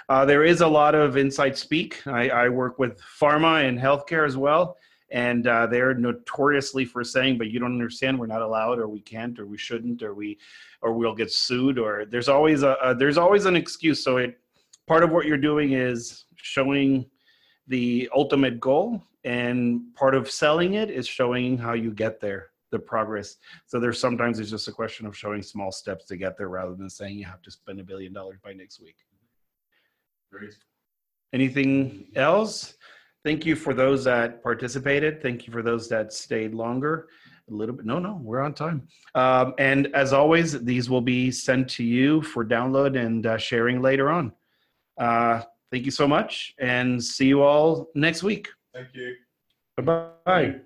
Uh, 0.08 0.24
there 0.24 0.44
is 0.44 0.60
a 0.60 0.68
lot 0.68 0.94
of 0.94 1.16
inside 1.16 1.56
speak. 1.56 2.06
I, 2.06 2.28
I 2.28 2.48
work 2.48 2.78
with 2.78 3.00
pharma 3.00 3.66
and 3.68 3.78
healthcare 3.78 4.26
as 4.26 4.36
well. 4.36 4.76
And 5.10 5.46
uh, 5.46 5.66
they're 5.66 5.94
notoriously 5.94 6.84
for 6.84 7.04
saying, 7.04 7.38
but 7.38 7.48
you 7.48 7.60
don't 7.60 7.72
understand, 7.72 8.18
we're 8.18 8.26
not 8.26 8.42
allowed, 8.42 8.78
or 8.78 8.88
we 8.88 9.00
can't, 9.00 9.38
or 9.38 9.46
we 9.46 9.56
shouldn't, 9.56 10.02
or 10.02 10.14
we, 10.14 10.38
or 10.82 10.92
we'll 10.92 11.14
get 11.14 11.32
sued, 11.32 11.78
or 11.78 12.04
there's 12.06 12.28
always 12.28 12.62
a, 12.64 12.76
a 12.82 12.94
there's 12.94 13.16
always 13.16 13.44
an 13.44 13.54
excuse. 13.54 14.02
So 14.02 14.16
it, 14.16 14.38
part 14.88 15.04
of 15.04 15.12
what 15.12 15.26
you're 15.26 15.36
doing 15.36 15.72
is 15.72 16.24
showing 16.36 17.06
the 17.68 18.08
ultimate 18.14 18.58
goal 18.58 19.02
and 19.22 19.94
part 19.94 20.14
of 20.14 20.30
selling 20.30 20.74
it 20.74 20.90
is 20.90 21.06
showing 21.06 21.58
how 21.58 21.74
you 21.74 21.92
get 21.92 22.20
there 22.20 22.50
the 22.70 22.78
progress. 22.78 23.36
So 23.66 23.78
there's 23.78 24.00
sometimes 24.00 24.38
it's 24.38 24.50
just 24.50 24.68
a 24.68 24.72
question 24.72 25.06
of 25.06 25.16
showing 25.16 25.42
small 25.42 25.70
steps 25.72 26.04
to 26.06 26.16
get 26.16 26.36
there 26.36 26.48
rather 26.48 26.74
than 26.74 26.90
saying 26.90 27.18
you 27.18 27.24
have 27.24 27.42
to 27.42 27.50
spend 27.50 27.80
a 27.80 27.84
billion 27.84 28.12
dollars 28.12 28.38
by 28.42 28.52
next 28.52 28.80
week. 28.80 28.96
Great. 30.32 30.54
anything 31.32 32.08
else? 32.16 32.74
Thank 33.24 33.46
you 33.46 33.56
for 33.56 33.74
those 33.74 34.04
that 34.04 34.42
participated. 34.42 35.22
Thank 35.22 35.46
you 35.46 35.52
for 35.52 35.62
those 35.62 35.88
that 35.88 36.12
stayed 36.12 36.54
longer. 36.54 37.08
A 37.48 37.54
little 37.54 37.74
bit 37.74 37.86
no 37.86 37.98
no 38.00 38.20
we're 38.22 38.40
on 38.40 38.54
time. 38.54 38.88
Um, 39.14 39.54
and 39.58 39.88
as 39.94 40.12
always 40.12 40.60
these 40.64 40.90
will 40.90 41.00
be 41.00 41.30
sent 41.30 41.68
to 41.70 41.84
you 41.84 42.22
for 42.22 42.44
download 42.44 42.98
and 42.98 43.24
uh, 43.26 43.38
sharing 43.38 43.80
later 43.80 44.10
on. 44.10 44.32
Uh, 44.98 45.42
thank 45.70 45.84
you 45.84 45.92
so 45.92 46.08
much 46.08 46.54
and 46.58 47.02
see 47.02 47.26
you 47.26 47.42
all 47.42 47.88
next 47.94 48.22
week. 48.22 48.48
Thank 48.74 48.88
you. 48.94 49.14
Bye 49.76 50.10
bye 50.24 50.60